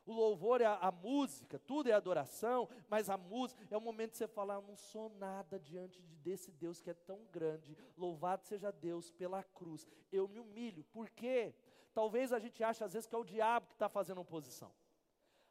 O 0.06 0.12
louvor 0.12 0.60
é 0.60 0.66
a, 0.66 0.74
a, 0.74 0.92
música, 0.92 1.58
tudo 1.58 1.88
é 1.88 1.92
adoração, 1.92 2.68
mas 2.88 3.08
a 3.08 3.16
música 3.16 3.66
é 3.70 3.76
o 3.76 3.80
momento 3.80 4.12
de 4.12 4.18
você 4.18 4.28
falar: 4.28 4.56
Eu 4.56 4.62
não 4.62 4.76
sou 4.76 5.08
nada 5.08 5.58
diante 5.58 6.00
de, 6.02 6.14
desse 6.16 6.52
Deus 6.52 6.80
que 6.80 6.90
é 6.90 6.94
tão 6.94 7.24
grande. 7.32 7.76
Louvado 7.96 8.44
seja 8.44 8.70
Deus 8.70 9.10
pela 9.10 9.42
cruz. 9.42 9.88
Eu 10.12 10.28
me 10.28 10.38
humilho, 10.38 10.84
por 10.84 11.08
quê? 11.08 11.54
Talvez 11.94 12.32
a 12.32 12.38
gente 12.38 12.62
ache 12.62 12.84
às 12.84 12.92
vezes 12.92 13.06
que 13.06 13.14
é 13.14 13.18
o 13.18 13.24
diabo 13.24 13.68
que 13.68 13.74
está 13.74 13.88
fazendo 13.88 14.20
oposição. 14.20 14.70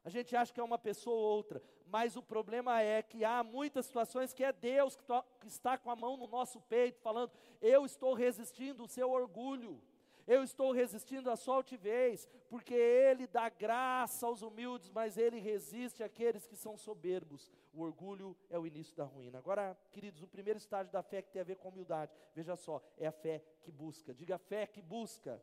A 0.06 0.10
gente 0.10 0.36
acha 0.36 0.52
que 0.52 0.60
é 0.60 0.64
uma 0.64 0.78
pessoa 0.78 1.16
ou 1.16 1.24
outra, 1.24 1.64
mas 1.88 2.18
o 2.18 2.22
problema 2.22 2.82
é 2.82 3.02
que 3.02 3.24
há 3.24 3.42
muitas 3.42 3.86
situações 3.86 4.34
que 4.34 4.44
é 4.44 4.52
Deus 4.52 4.98
que, 4.98 5.04
que 5.40 5.48
está 5.48 5.78
com 5.78 5.90
a 5.90 5.96
mão 5.96 6.18
no 6.18 6.28
nosso 6.28 6.60
peito, 6.62 7.00
falando: 7.00 7.32
eu 7.62 7.86
estou 7.86 8.14
resistindo 8.14 8.84
o 8.84 8.88
seu 8.88 9.10
orgulho, 9.10 9.82
eu 10.28 10.44
estou 10.44 10.74
resistindo 10.74 11.32
a 11.32 11.38
sua 11.38 11.56
altivez, 11.56 12.28
porque 12.50 12.74
Ele 12.74 13.26
dá 13.28 13.48
graça 13.48 14.26
aos 14.26 14.42
humildes, 14.42 14.90
mas 14.90 15.18
Ele 15.18 15.40
resiste 15.40 16.04
àqueles 16.04 16.46
que 16.46 16.56
são 16.58 16.78
soberbos. 16.78 17.50
O 17.74 17.82
orgulho 17.82 18.36
é 18.50 18.60
o 18.60 18.68
início 18.68 18.96
da 18.98 19.06
ruína. 19.06 19.38
Agora, 19.38 19.78
queridos, 19.90 20.22
o 20.22 20.28
primeiro 20.28 20.58
estágio 20.58 20.92
da 20.92 21.02
fé 21.02 21.22
que 21.22 21.32
tem 21.32 21.42
a 21.42 21.46
ver 21.46 21.56
com 21.56 21.70
humildade, 21.70 22.12
veja 22.36 22.58
só, 22.58 22.84
é 22.98 23.08
a 23.08 23.12
fé 23.12 23.42
que 23.62 23.72
busca. 23.72 24.14
Diga 24.14 24.38
fé 24.38 24.68
que 24.68 24.82
busca. 24.82 25.42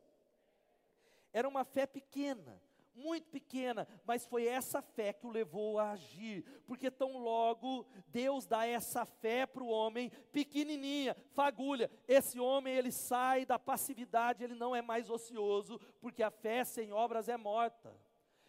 Era 1.32 1.48
uma 1.48 1.64
fé 1.64 1.86
pequena 1.86 2.60
muito 3.00 3.28
pequena, 3.28 3.88
mas 4.04 4.26
foi 4.26 4.46
essa 4.46 4.82
fé 4.82 5.12
que 5.12 5.26
o 5.26 5.30
levou 5.30 5.78
a 5.78 5.92
agir, 5.92 6.44
porque 6.66 6.90
tão 6.90 7.18
logo 7.18 7.86
Deus 8.08 8.46
dá 8.46 8.66
essa 8.66 9.04
fé 9.04 9.46
para 9.46 9.62
o 9.62 9.68
homem, 9.68 10.10
pequenininha, 10.32 11.16
fagulha, 11.32 11.90
esse 12.06 12.38
homem 12.38 12.74
ele 12.74 12.92
sai 12.92 13.46
da 13.46 13.58
passividade, 13.58 14.44
ele 14.44 14.54
não 14.54 14.74
é 14.76 14.82
mais 14.82 15.08
ocioso, 15.08 15.80
porque 16.00 16.22
a 16.22 16.30
fé 16.30 16.64
sem 16.64 16.92
obras 16.92 17.28
é 17.28 17.36
morta. 17.36 17.96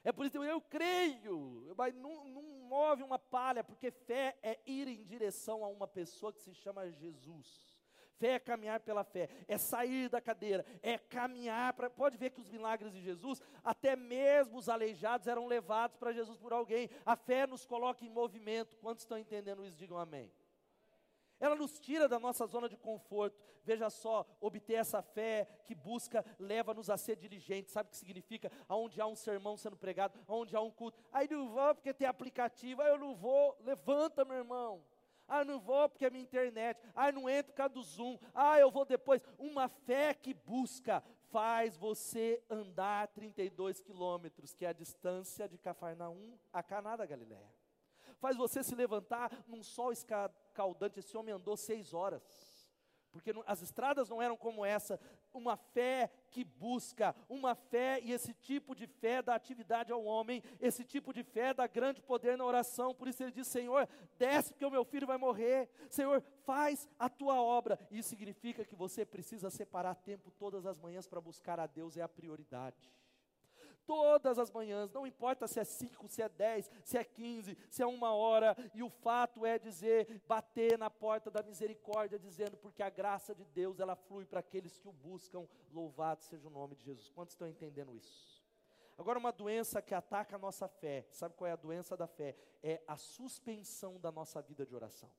É 0.04 0.12
por 0.12 0.26
isso 0.26 0.40
que 0.40 0.46
eu, 0.46 0.62
creio, 0.62 1.74
mas 1.78 1.94
não, 1.94 2.26
não 2.26 2.42
move 2.68 3.04
uma 3.04 3.20
palha, 3.20 3.64
porque 3.64 3.92
fé 3.92 4.36
é 4.42 4.60
ir 4.66 4.88
em 4.88 5.04
direção 5.04 5.64
a 5.64 5.68
uma 5.68 5.88
pessoa 5.88 6.34
que 6.34 6.42
se 6.42 6.54
chama 6.56 6.90
Jesus. 6.90 7.71
Fé 8.22 8.34
é 8.34 8.40
caminhar 8.40 8.80
pela 8.82 9.04
fé, 9.04 9.28
é 9.48 9.58
sair 9.58 10.08
da 10.08 10.22
cadeira, 10.22 10.64
é 10.84 10.96
caminhar 10.96 11.74
para. 11.74 11.90
Pode 11.90 12.18
ver 12.18 12.30
que 12.30 12.40
os 12.40 12.52
milagres 12.52 12.94
de 12.94 13.02
Jesus, 13.02 13.42
até 13.64 13.96
mesmo 13.96 14.60
os 14.60 14.70
aleijados 14.70 15.26
eram 15.26 15.48
levados 15.48 15.98
para 15.98 16.14
Jesus 16.14 16.38
por 16.38 16.54
alguém. 16.54 16.88
A 17.04 17.16
fé 17.16 17.48
nos 17.48 17.66
coloca 17.66 18.06
em 18.06 18.10
movimento. 18.10 18.78
Quantos 18.78 19.02
estão 19.02 19.18
entendendo 19.18 19.66
isso? 19.66 19.76
Digam 19.76 19.98
amém. 19.98 20.32
Ela 21.40 21.56
nos 21.56 21.80
tira 21.80 22.08
da 22.08 22.20
nossa 22.20 22.46
zona 22.46 22.70
de 22.70 22.78
conforto. 22.78 23.42
Veja 23.64 23.90
só, 23.90 24.24
obter 24.40 24.76
essa 24.76 25.02
fé 25.02 25.48
que 25.66 25.74
busca 25.74 26.24
leva-nos 26.38 26.92
a 26.92 26.98
ser 26.98 27.16
diligentes. 27.16 27.74
Sabe 27.74 27.88
o 27.88 27.90
que 27.90 27.98
significa? 27.98 28.52
Aonde 28.70 29.02
há 29.02 29.08
um 29.08 29.16
sermão 29.16 29.58
sendo 29.58 29.76
pregado, 29.76 30.20
aonde 30.28 30.56
há 30.56 30.62
um 30.62 30.70
culto. 30.70 31.00
Aí 31.12 31.28
não 31.28 31.50
vou 31.50 31.74
porque 31.74 31.92
tem 31.92 32.08
aplicativo, 32.08 32.84
aí 32.84 32.90
eu 32.90 33.00
não 33.00 33.16
vou. 33.16 33.58
Levanta, 33.62 34.24
meu 34.24 34.38
irmão. 34.38 34.84
Ah, 35.34 35.46
não 35.46 35.62
vou 35.62 35.88
porque 35.88 36.06
é 36.06 36.10
minha 36.10 36.22
internet. 36.22 36.78
Ah, 36.94 37.10
não 37.10 37.30
entro 37.30 37.54
por 37.54 37.58
causa 37.58 37.74
do 37.74 37.82
Zoom. 37.82 38.18
Ah, 38.36 38.60
eu 38.60 38.70
vou 38.70 38.84
depois. 38.84 39.22
Uma 39.40 39.70
fé 39.70 40.14
que 40.14 40.34
busca 40.34 41.02
faz 41.30 41.78
você 41.78 42.44
andar 42.50 43.08
32 43.08 43.80
quilômetros, 43.80 44.54
que 44.54 44.66
é 44.66 44.68
a 44.68 44.74
distância 44.74 45.48
de 45.48 45.58
Cafarnaum 45.58 46.38
a 46.52 46.62
Caná 46.62 46.98
da 46.98 47.06
Galiléia. 47.06 47.50
Faz 48.20 48.36
você 48.36 48.62
se 48.62 48.76
levantar 48.76 49.32
num 49.48 49.64
sol 49.64 49.94
escaldante. 49.94 51.00
Esse 51.00 51.16
homem 51.16 51.34
andou 51.34 51.56
seis 51.56 51.94
horas 51.94 52.22
porque 53.12 53.32
as 53.46 53.62
estradas 53.62 54.10
não 54.10 54.22
eram 54.22 54.38
como 54.38 54.66
essa, 54.66 55.00
uma 55.34 55.58
fé 55.58 56.10
que 56.30 56.44
busca, 56.44 57.16
uma 57.30 57.54
fé, 57.54 58.00
e 58.02 58.12
esse 58.12 58.34
tipo 58.34 58.74
de 58.74 58.88
fé 58.88 59.22
dá 59.22 59.36
atividade 59.36 59.92
ao 59.92 60.04
homem, 60.04 60.42
esse 60.60 60.84
tipo 60.84 61.14
de 61.14 61.24
fé 61.24 61.54
dá 61.54 61.68
grande 61.68 62.02
poder 62.02 62.38
na 62.38 62.46
oração, 62.46 62.94
por 62.94 63.08
isso 63.08 63.22
ele 63.22 63.32
diz: 63.32 63.48
Senhor, 63.48 63.88
desce 64.18 64.54
porque 64.54 64.66
o 64.66 64.72
meu 64.72 64.84
filho 64.86 65.06
vai 65.06 65.18
morrer, 65.18 65.70
Senhor, 65.90 66.24
faz 66.46 66.88
a 66.98 67.10
tua 67.10 67.42
obra. 67.42 67.78
Isso 67.92 68.10
significa 68.10 68.64
que 68.66 68.76
você 68.76 69.06
precisa 69.06 69.50
separar 69.50 69.96
tempo 69.96 70.32
todas 70.32 70.66
as 70.66 70.78
manhãs 70.78 71.08
para 71.08 71.22
buscar 71.22 71.60
a 71.60 71.68
Deus, 71.68 71.98
é 71.98 72.02
a 72.02 72.10
prioridade 72.10 72.92
todas 73.86 74.40
as 74.40 74.52
manhãs, 74.52 74.92
não 74.92 75.06
importa 75.06 75.48
se 75.48 75.60
é 75.60 75.64
5, 75.64 76.08
se 76.08 76.22
é 76.22 76.30
10, 76.30 76.70
se 76.84 76.98
é 76.98 77.04
15, 77.04 77.58
se 77.70 77.82
é 77.82 77.86
uma 77.86 78.14
hora, 78.14 78.56
e 78.74 78.84
o 78.84 78.90
fato 78.90 79.46
é 79.46 79.60
dizer, 79.60 80.22
bater 80.28 80.78
na 80.78 80.90
porta 80.90 81.30
da 81.30 81.44
misericórdia, 81.44 82.20
dizendo, 82.20 82.58
porque 82.58 82.84
a 82.84 82.90
graça 82.90 83.36
de 83.36 83.46
Deus, 83.46 83.80
ela 83.80 83.96
flui 83.96 84.26
para 84.26 84.40
aqueles 84.40 84.78
que 84.78 84.88
o 84.88 84.94
buscam, 84.94 85.48
louvado 85.72 86.24
seja 86.24 86.48
o 86.48 86.52
nome 86.52 86.76
de 86.76 86.84
Jesus. 86.84 87.10
Quantos 87.10 87.34
estão 87.34 87.48
entendendo 87.48 87.96
isso? 87.96 88.42
Agora, 88.98 89.18
uma 89.18 89.32
doença 89.32 89.82
que 89.82 89.96
ataca 89.96 90.36
a 90.36 90.40
nossa 90.40 90.68
fé, 90.68 91.08
sabe 91.10 91.36
qual 91.36 91.48
é 91.48 91.52
a 91.52 91.56
doença 91.56 91.98
da 91.98 92.08
fé? 92.08 92.36
É 92.62 92.84
a 92.88 92.96
suspensão 92.98 94.00
da 94.00 94.12
nossa 94.12 94.42
vida 94.42 94.66
de 94.66 94.76
oração. 94.76 95.10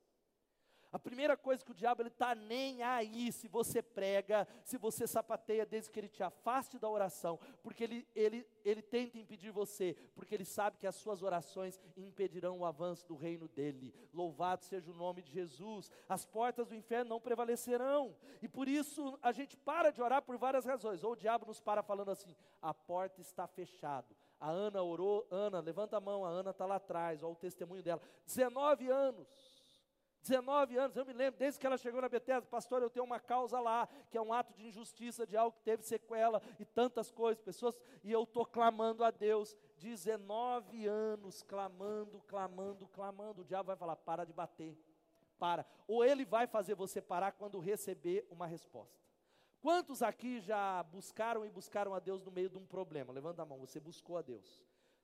A 0.92 0.98
primeira 0.98 1.38
coisa 1.38 1.64
que 1.64 1.70
o 1.70 1.74
diabo 1.74 2.02
ele 2.02 2.10
está 2.10 2.34
nem 2.34 2.82
aí 2.82 3.32
se 3.32 3.48
você 3.48 3.80
prega, 3.80 4.46
se 4.62 4.76
você 4.76 5.06
sapateia, 5.06 5.64
desde 5.64 5.90
que 5.90 5.98
ele 5.98 6.08
te 6.08 6.22
afaste 6.22 6.78
da 6.78 6.86
oração, 6.86 7.38
porque 7.62 7.82
ele, 7.84 8.06
ele, 8.14 8.46
ele 8.62 8.82
tenta 8.82 9.16
impedir 9.16 9.50
você, 9.50 9.96
porque 10.14 10.34
ele 10.34 10.44
sabe 10.44 10.76
que 10.76 10.86
as 10.86 10.94
suas 10.94 11.22
orações 11.22 11.80
impedirão 11.96 12.58
o 12.58 12.66
avanço 12.66 13.08
do 13.08 13.16
reino 13.16 13.48
dele. 13.48 13.94
Louvado 14.12 14.64
seja 14.64 14.90
o 14.90 14.94
nome 14.94 15.22
de 15.22 15.32
Jesus. 15.32 15.90
As 16.06 16.26
portas 16.26 16.68
do 16.68 16.74
inferno 16.74 17.08
não 17.08 17.20
prevalecerão, 17.20 18.14
e 18.42 18.48
por 18.48 18.68
isso 18.68 19.18
a 19.22 19.32
gente 19.32 19.56
para 19.56 19.90
de 19.90 20.02
orar 20.02 20.20
por 20.20 20.36
várias 20.36 20.66
razões. 20.66 21.02
Ou 21.02 21.12
o 21.12 21.16
diabo 21.16 21.46
nos 21.46 21.58
para 21.58 21.82
falando 21.82 22.10
assim: 22.10 22.36
a 22.60 22.74
porta 22.74 23.18
está 23.22 23.46
fechada. 23.46 24.14
A 24.38 24.50
Ana 24.50 24.82
orou, 24.82 25.26
Ana, 25.30 25.60
levanta 25.60 25.96
a 25.96 26.00
mão, 26.00 26.24
a 26.24 26.28
Ana 26.28 26.50
está 26.50 26.66
lá 26.66 26.74
atrás, 26.74 27.22
olha 27.22 27.32
o 27.32 27.36
testemunho 27.36 27.82
dela. 27.82 28.02
19 28.26 28.90
anos 28.90 29.51
19 30.22 30.76
anos, 30.78 30.96
eu 30.96 31.04
me 31.04 31.12
lembro, 31.12 31.38
desde 31.38 31.58
que 31.58 31.66
ela 31.66 31.76
chegou 31.76 32.00
na 32.00 32.08
Bethesda, 32.08 32.46
pastor, 32.46 32.80
eu 32.80 32.88
tenho 32.88 33.04
uma 33.04 33.18
causa 33.18 33.58
lá, 33.58 33.88
que 34.08 34.16
é 34.16 34.22
um 34.22 34.32
ato 34.32 34.54
de 34.54 34.66
injustiça, 34.66 35.26
de 35.26 35.36
algo 35.36 35.56
que 35.56 35.62
teve 35.62 35.82
sequela 35.82 36.40
e 36.60 36.64
tantas 36.64 37.10
coisas, 37.10 37.42
pessoas, 37.42 37.76
e 38.04 38.12
eu 38.12 38.22
estou 38.22 38.46
clamando 38.46 39.02
a 39.02 39.10
Deus, 39.10 39.56
19 39.78 40.86
anos, 40.86 41.42
clamando, 41.42 42.22
clamando, 42.28 42.86
clamando, 42.88 43.42
o 43.42 43.44
diabo 43.44 43.66
vai 43.66 43.76
falar, 43.76 43.96
para 43.96 44.24
de 44.24 44.32
bater, 44.32 44.78
para, 45.38 45.66
ou 45.88 46.04
ele 46.04 46.24
vai 46.24 46.46
fazer 46.46 46.76
você 46.76 47.02
parar 47.02 47.32
quando 47.32 47.58
receber 47.58 48.24
uma 48.30 48.46
resposta. 48.46 49.02
Quantos 49.60 50.02
aqui 50.02 50.40
já 50.40 50.82
buscaram 50.84 51.44
e 51.44 51.50
buscaram 51.50 51.94
a 51.94 52.00
Deus 52.00 52.22
no 52.22 52.30
meio 52.30 52.48
de 52.48 52.58
um 52.58 52.66
problema? 52.66 53.12
Levanta 53.12 53.42
a 53.42 53.46
mão, 53.46 53.58
você 53.58 53.78
buscou 53.78 54.18
a 54.18 54.22
Deus. 54.22 54.62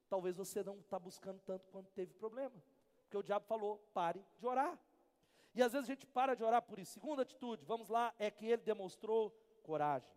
Talvez 0.08 0.36
você 0.36 0.62
não 0.62 0.78
está 0.78 0.98
buscando 0.98 1.40
tanto 1.40 1.68
quanto 1.68 1.90
teve 1.90 2.12
problema, 2.14 2.54
porque 3.02 3.16
o 3.16 3.22
diabo 3.22 3.46
falou, 3.46 3.78
pare 3.92 4.24
de 4.38 4.46
orar. 4.46 4.78
E 5.58 5.62
às 5.62 5.72
vezes 5.72 5.88
a 5.88 5.92
gente 5.92 6.06
para 6.06 6.36
de 6.36 6.44
orar 6.44 6.62
por 6.62 6.78
isso. 6.78 6.92
Segunda 6.92 7.22
atitude, 7.22 7.64
vamos 7.64 7.88
lá, 7.88 8.14
é 8.16 8.30
que 8.30 8.46
ele 8.46 8.62
demonstrou 8.62 9.36
coragem. 9.64 10.08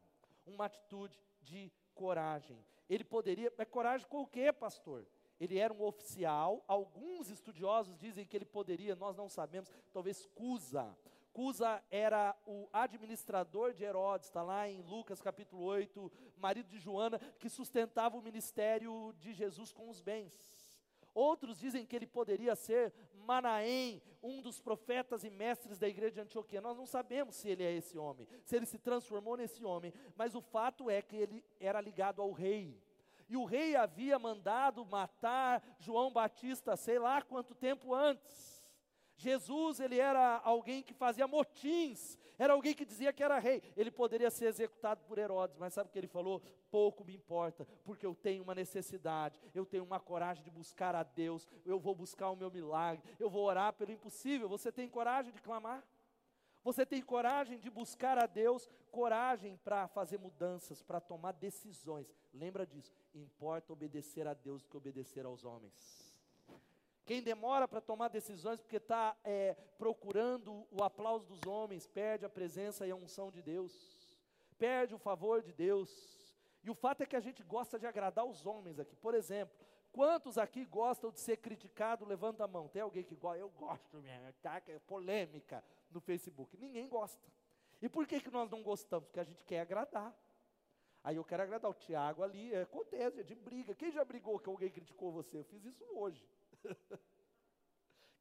Uma 0.46 0.66
atitude 0.66 1.20
de 1.42 1.72
coragem. 1.96 2.64
Ele 2.88 3.04
poderia, 3.04 3.52
é 3.58 3.66
coragem 3.66 4.08
com 4.08 4.22
o 4.22 4.28
quê, 4.28 4.54
pastor? 4.54 5.04
Ele 5.40 5.58
era 5.58 5.74
um 5.74 5.82
oficial, 5.82 6.64
alguns 6.68 7.32
estudiosos 7.32 7.98
dizem 7.98 8.24
que 8.24 8.38
ele 8.38 8.46
poderia, 8.46 8.96
nós 8.96 9.18
não 9.18 9.28
sabemos, 9.28 9.72
talvez 9.92 10.28
Cusa. 10.28 10.96
Cusa 11.34 11.82
era 11.90 12.38
o 12.46 12.70
administrador 12.72 13.74
de 13.74 13.84
Herodes, 13.84 14.28
está 14.28 14.44
lá 14.44 14.70
em 14.70 14.84
Lucas 14.84 15.24
capítulo 15.24 15.64
8, 15.64 16.12
marido 16.38 16.70
de 16.70 16.78
Joana, 16.78 17.18
que 17.40 17.50
sustentava 17.50 18.16
o 18.16 18.22
ministério 18.22 19.12
de 19.18 19.34
Jesus 19.34 19.74
com 19.74 19.90
os 19.90 20.02
bens. 20.02 20.38
Outros 21.14 21.60
dizem 21.60 21.86
que 21.86 21.96
ele 21.96 22.08
poderia 22.08 22.56
ser 22.56 22.94
Manaém, 23.14 24.02
um 24.22 24.42
dos 24.42 24.60
profetas 24.60 25.24
e 25.24 25.30
mestres 25.30 25.78
da 25.78 25.88
igreja 25.88 26.16
de 26.16 26.22
Antioquia. 26.22 26.62
Nós 26.62 26.78
não 26.78 26.86
sabemos 26.86 27.36
se 27.36 27.50
ele 27.50 27.64
é 27.64 27.72
esse 27.72 27.98
homem, 27.98 28.28
se 28.44 28.56
ele 28.56 28.66
se 28.66 28.78
transformou 28.78 29.38
nesse 29.38 29.64
homem, 29.64 29.94
mas 30.16 30.36
o 30.36 30.42
fato 30.42 30.90
é 30.90 31.02
que 31.02 31.16
ele 31.16 31.44
era 31.60 31.80
ligado 31.82 32.22
ao 32.22 32.32
rei. 32.32 32.78
E 33.30 33.38
o 33.38 33.46
rei 33.46 33.76
havia 33.78 34.20
mandado 34.20 34.86
matar 34.86 35.64
João 35.80 36.12
Batista, 36.12 36.76
sei 36.76 37.00
lá 37.00 37.22
quanto 37.22 37.56
tempo 37.56 37.94
antes. 37.94 38.51
Jesus, 39.22 39.80
ele 39.80 40.00
era 40.00 40.42
alguém 40.44 40.82
que 40.82 40.94
fazia 40.94 41.28
motins, 41.28 42.18
era 42.38 42.54
alguém 42.54 42.74
que 42.74 42.84
dizia 42.84 43.14
que 43.14 43.24
era 43.24 43.38
rei. 43.38 43.62
Ele 43.78 43.92
poderia 43.92 44.32
ser 44.32 44.46
executado 44.46 45.04
por 45.06 45.20
Herodes, 45.20 45.56
mas 45.58 45.74
sabe 45.74 45.90
o 45.90 45.92
que 45.92 46.00
ele 46.00 46.08
falou? 46.08 46.42
Pouco 46.72 47.06
me 47.06 47.14
importa, 47.14 47.68
porque 47.84 48.06
eu 48.06 48.16
tenho 48.16 48.42
uma 48.44 48.56
necessidade, 48.56 49.40
eu 49.54 49.66
tenho 49.66 49.84
uma 49.84 50.00
coragem 50.00 50.44
de 50.44 50.50
buscar 50.50 50.96
a 50.96 51.04
Deus, 51.04 51.48
eu 51.64 51.80
vou 51.80 51.94
buscar 51.94 52.32
o 52.32 52.36
meu 52.36 52.50
milagre, 52.50 53.04
eu 53.20 53.30
vou 53.30 53.44
orar 53.44 53.74
pelo 53.74 53.92
impossível. 53.92 54.50
Você 54.50 54.72
tem 54.72 54.90
coragem 54.90 55.32
de 55.32 55.40
clamar? 55.40 55.86
Você 56.64 56.86
tem 56.86 57.02
coragem 57.02 57.60
de 57.60 57.70
buscar 57.70 58.18
a 58.18 58.26
Deus, 58.26 58.68
coragem 58.92 59.58
para 59.64 59.88
fazer 59.88 60.18
mudanças, 60.18 60.82
para 60.82 61.00
tomar 61.00 61.34
decisões. 61.34 62.12
Lembra 62.34 62.66
disso, 62.66 62.92
importa 63.14 63.74
obedecer 63.74 64.28
a 64.28 64.34
Deus 64.34 64.62
do 64.64 64.70
que 64.70 64.78
obedecer 64.78 65.26
aos 65.26 65.44
homens. 65.44 66.11
Quem 67.12 67.22
demora 67.22 67.68
para 67.68 67.82
tomar 67.82 68.08
decisões 68.08 68.62
porque 68.62 68.78
está 68.78 69.18
é, 69.26 69.54
procurando 69.78 70.66
o 70.72 70.82
aplauso 70.82 71.26
dos 71.26 71.46
homens, 71.46 71.86
perde 71.86 72.24
a 72.26 72.30
presença 72.30 72.88
e 72.88 72.92
a 72.92 72.96
unção 72.96 73.30
de 73.30 73.42
Deus, 73.42 74.18
perde 74.58 74.96
o 74.96 74.98
favor 74.98 75.42
de 75.42 75.52
Deus. 75.52 75.92
E 76.64 76.70
o 76.70 76.74
fato 76.74 77.02
é 77.02 77.06
que 77.06 77.18
a 77.18 77.20
gente 77.20 77.44
gosta 77.44 77.78
de 77.78 77.86
agradar 77.86 78.24
os 78.24 78.46
homens 78.46 78.80
aqui. 78.80 78.96
Por 78.96 79.14
exemplo, 79.14 79.54
quantos 79.92 80.38
aqui 80.38 80.64
gostam 80.64 81.12
de 81.12 81.20
ser 81.20 81.36
criticado? 81.36 82.06
Levanta 82.06 82.46
a 82.46 82.48
mão. 82.48 82.70
Tem 82.70 82.82
alguém 82.82 83.04
que 83.04 83.18
gosta? 83.18 83.40
Eu 83.40 83.50
gosto 83.50 83.98
mesmo, 83.98 84.32
tá? 84.42 84.62
É 84.66 84.80
polêmica 84.80 85.62
no 85.92 86.00
Facebook. 86.00 86.56
Ninguém 86.56 86.88
gosta. 86.88 87.28
E 87.82 87.90
por 87.90 88.08
que, 88.08 88.22
que 88.22 88.32
nós 88.32 88.50
não 88.50 88.64
gostamos? 88.64 89.08
Porque 89.08 89.20
a 89.20 89.26
gente 89.26 89.44
quer 89.44 89.60
agradar. 89.60 90.18
Aí 91.04 91.18
eu 91.18 91.26
quero 91.26 91.44
agradar 91.44 91.70
o 91.70 91.74
Tiago 91.74 92.24
ali, 92.24 92.54
é, 92.54 92.62
acontece, 92.62 93.20
é 93.20 93.24
de 93.24 93.36
briga. 93.36 93.76
Quem 93.76 93.92
já 93.92 94.06
brigou 94.06 94.40
que 94.40 94.48
alguém 94.48 94.70
criticou 94.70 95.12
você? 95.12 95.40
Eu 95.40 95.44
fiz 95.44 95.66
isso 95.66 95.84
hoje. 95.94 96.26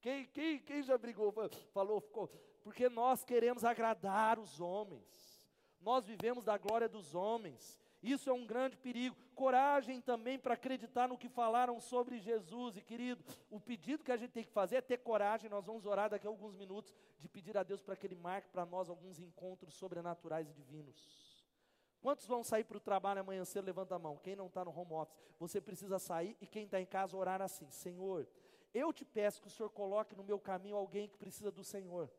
Quem, 0.00 0.24
quem, 0.28 0.58
quem 0.60 0.82
já 0.82 0.96
brigou, 0.96 1.30
falou, 1.74 2.00
ficou, 2.00 2.28
porque 2.62 2.88
nós 2.88 3.22
queremos 3.22 3.64
agradar 3.64 4.38
os 4.38 4.58
homens, 4.58 5.44
nós 5.78 6.06
vivemos 6.06 6.42
da 6.42 6.56
glória 6.56 6.88
dos 6.88 7.14
homens, 7.14 7.78
isso 8.02 8.30
é 8.30 8.32
um 8.32 8.46
grande 8.46 8.76
perigo. 8.76 9.14
Coragem 9.34 10.00
também 10.00 10.38
para 10.38 10.54
acreditar 10.54 11.06
no 11.08 11.18
que 11.18 11.28
falaram 11.28 11.78
sobre 11.80 12.18
Jesus. 12.18 12.76
E 12.76 12.80
querido, 12.80 13.22
o 13.50 13.60
pedido 13.60 14.04
que 14.04 14.12
a 14.12 14.16
gente 14.16 14.32
tem 14.32 14.44
que 14.44 14.50
fazer 14.50 14.76
é 14.76 14.80
ter 14.80 14.98
coragem. 14.98 15.50
Nós 15.50 15.66
vamos 15.66 15.84
orar 15.84 16.08
daqui 16.08 16.26
a 16.26 16.30
alguns 16.30 16.54
minutos 16.54 16.94
de 17.18 17.28
pedir 17.28 17.56
a 17.58 17.62
Deus 17.62 17.82
para 17.82 17.96
que 17.96 18.06
Ele 18.06 18.16
marque 18.16 18.48
para 18.48 18.64
nós 18.64 18.88
alguns 18.88 19.18
encontros 19.18 19.74
sobrenaturais 19.74 20.48
e 20.48 20.54
divinos. 20.54 21.29
Quantos 22.00 22.26
vão 22.26 22.42
sair 22.42 22.64
para 22.64 22.76
o 22.76 22.80
trabalho 22.80 23.20
amanhã 23.20 23.44
cedo? 23.44 23.66
Levanta 23.66 23.94
a 23.94 23.98
mão. 23.98 24.16
Quem 24.16 24.34
não 24.34 24.46
está 24.46 24.64
no 24.64 24.70
home 24.70 24.92
office, 24.92 25.16
você 25.38 25.60
precisa 25.60 25.98
sair. 25.98 26.36
E 26.40 26.46
quem 26.46 26.64
está 26.64 26.80
em 26.80 26.86
casa, 26.86 27.16
orar 27.16 27.42
assim: 27.42 27.70
Senhor, 27.70 28.26
eu 28.72 28.92
te 28.92 29.04
peço 29.04 29.40
que 29.42 29.48
o 29.48 29.50
Senhor 29.50 29.70
coloque 29.70 30.16
no 30.16 30.24
meu 30.24 30.38
caminho 30.38 30.76
alguém 30.76 31.08
que 31.08 31.16
precisa 31.16 31.50
do 31.50 31.62
Senhor. 31.62 32.10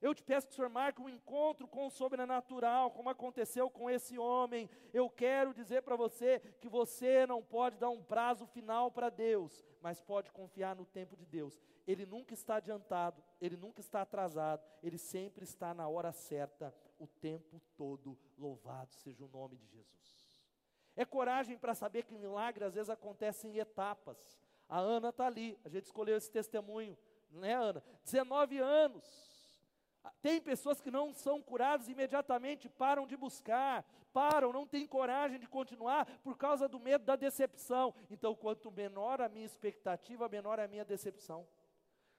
Eu 0.00 0.14
te 0.14 0.22
peço 0.22 0.46
que 0.46 0.52
o 0.52 0.56
Senhor 0.56 0.70
marque 0.70 1.00
um 1.00 1.08
encontro 1.08 1.66
com 1.66 1.86
o 1.86 1.90
sobrenatural, 1.90 2.92
como 2.92 3.08
aconteceu 3.08 3.68
com 3.68 3.90
esse 3.90 4.16
homem. 4.16 4.70
Eu 4.92 5.10
quero 5.10 5.52
dizer 5.52 5.82
para 5.82 5.96
você 5.96 6.38
que 6.60 6.68
você 6.68 7.26
não 7.26 7.42
pode 7.42 7.76
dar 7.76 7.90
um 7.90 8.02
prazo 8.02 8.46
final 8.46 8.92
para 8.92 9.10
Deus, 9.10 9.64
mas 9.82 10.00
pode 10.00 10.30
confiar 10.30 10.76
no 10.76 10.86
tempo 10.86 11.16
de 11.16 11.26
Deus. 11.26 11.60
Ele 11.84 12.06
nunca 12.06 12.32
está 12.32 12.56
adiantado, 12.56 13.22
ele 13.40 13.56
nunca 13.56 13.80
está 13.80 14.02
atrasado, 14.02 14.62
ele 14.82 14.98
sempre 14.98 15.42
está 15.42 15.74
na 15.74 15.88
hora 15.88 16.12
certa, 16.12 16.72
o 16.98 17.06
tempo 17.06 17.60
todo. 17.76 18.18
Louvado 18.36 18.94
seja 18.94 19.24
o 19.24 19.28
nome 19.28 19.56
de 19.56 19.66
Jesus. 19.66 20.42
É 20.96 21.04
coragem 21.04 21.56
para 21.56 21.74
saber 21.74 22.04
que 22.04 22.18
milagre 22.18 22.64
às 22.64 22.74
vezes 22.74 22.90
acontece 22.90 23.46
em 23.46 23.58
etapas. 23.58 24.38
A 24.68 24.78
Ana 24.78 25.10
está 25.10 25.26
ali, 25.26 25.58
a 25.64 25.68
gente 25.68 25.84
escolheu 25.84 26.16
esse 26.16 26.30
testemunho, 26.30 26.98
não 27.30 27.44
é, 27.44 27.54
Ana? 27.54 27.82
19 28.04 28.58
anos. 28.58 29.28
Tem 30.20 30.40
pessoas 30.40 30.80
que 30.80 30.90
não 30.90 31.12
são 31.12 31.40
curadas 31.40 31.88
imediatamente, 31.88 32.68
param 32.68 33.06
de 33.06 33.16
buscar, 33.16 33.84
param, 34.12 34.52
não 34.52 34.66
têm 34.66 34.86
coragem 34.86 35.38
de 35.38 35.46
continuar 35.46 36.06
por 36.22 36.36
causa 36.36 36.68
do 36.68 36.80
medo 36.80 37.04
da 37.04 37.14
decepção. 37.14 37.94
Então, 38.10 38.34
quanto 38.34 38.70
menor 38.70 39.20
a 39.20 39.28
minha 39.28 39.46
expectativa, 39.46 40.28
menor 40.28 40.58
a 40.58 40.68
minha 40.68 40.84
decepção. 40.84 41.46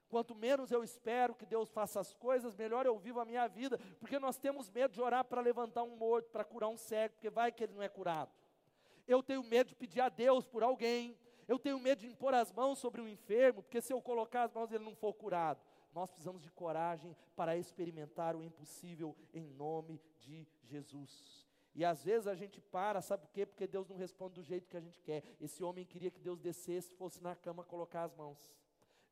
Quanto 0.10 0.34
menos 0.34 0.72
eu 0.72 0.84
espero 0.84 1.36
que 1.36 1.46
Deus 1.46 1.70
faça 1.70 2.00
as 2.00 2.14
coisas, 2.14 2.56
melhor 2.56 2.86
eu 2.86 2.98
vivo 2.98 3.20
a 3.20 3.26
minha 3.26 3.48
vida, 3.48 3.78
porque 4.00 4.18
nós 4.18 4.38
temos 4.38 4.70
medo 4.70 4.92
de 4.92 5.02
orar 5.02 5.24
para 5.24 5.40
levantar 5.40 5.84
um 5.84 5.96
morto, 5.96 6.32
para 6.32 6.44
curar 6.44 6.68
um 6.68 6.78
cego, 6.78 7.14
porque 7.14 7.30
vai 7.30 7.52
que 7.52 7.64
ele 7.64 7.74
não 7.74 7.84
é 7.84 7.88
curado. 7.88 8.32
Eu 9.08 9.22
tenho 9.22 9.44
medo 9.44 9.68
de 9.68 9.76
pedir 9.76 10.02
a 10.02 10.10
Deus 10.10 10.46
por 10.46 10.64
alguém, 10.64 11.16
eu 11.48 11.60
tenho 11.60 11.80
medo 11.80 12.00
de 12.00 12.08
impor 12.08 12.34
as 12.34 12.52
mãos 12.52 12.80
sobre 12.80 13.02
o 13.02 13.08
enfermo, 13.08 13.62
porque 13.62 13.82
se 13.82 13.94
eu 13.94 14.02
colocar 14.02 14.44
as 14.44 14.52
mãos 14.52 14.72
ele 14.72 14.84
não 14.84 14.96
for 14.96 15.14
curado. 15.14 15.62
Nós 15.94 16.10
precisamos 16.10 16.42
de 16.42 16.52
coragem 16.52 17.16
para 17.36 17.58
experimentar 17.58 18.36
o 18.36 18.44
impossível 18.44 19.16
em 19.34 19.48
nome 19.48 20.02
de 20.20 20.48
Jesus. 20.64 21.48
E 21.76 21.86
às 21.86 22.04
vezes 22.04 22.28
a 22.28 22.36
gente 22.36 22.60
para, 22.60 23.02
sabe 23.02 23.24
por 23.24 23.32
quê? 23.32 23.46
Porque 23.46 23.68
Deus 23.68 23.88
não 23.88 23.96
responde 23.96 24.36
do 24.36 24.44
jeito 24.44 24.68
que 24.68 24.78
a 24.78 24.82
gente 24.82 25.02
quer. 25.02 25.24
Esse 25.40 25.64
homem 25.64 25.86
queria 25.86 26.12
que 26.12 26.20
Deus 26.20 26.40
descesse, 26.40 26.94
fosse 26.96 27.22
na 27.22 27.36
cama 27.36 27.64
colocar 27.64 28.04
as 28.04 28.14
mãos. 28.14 28.52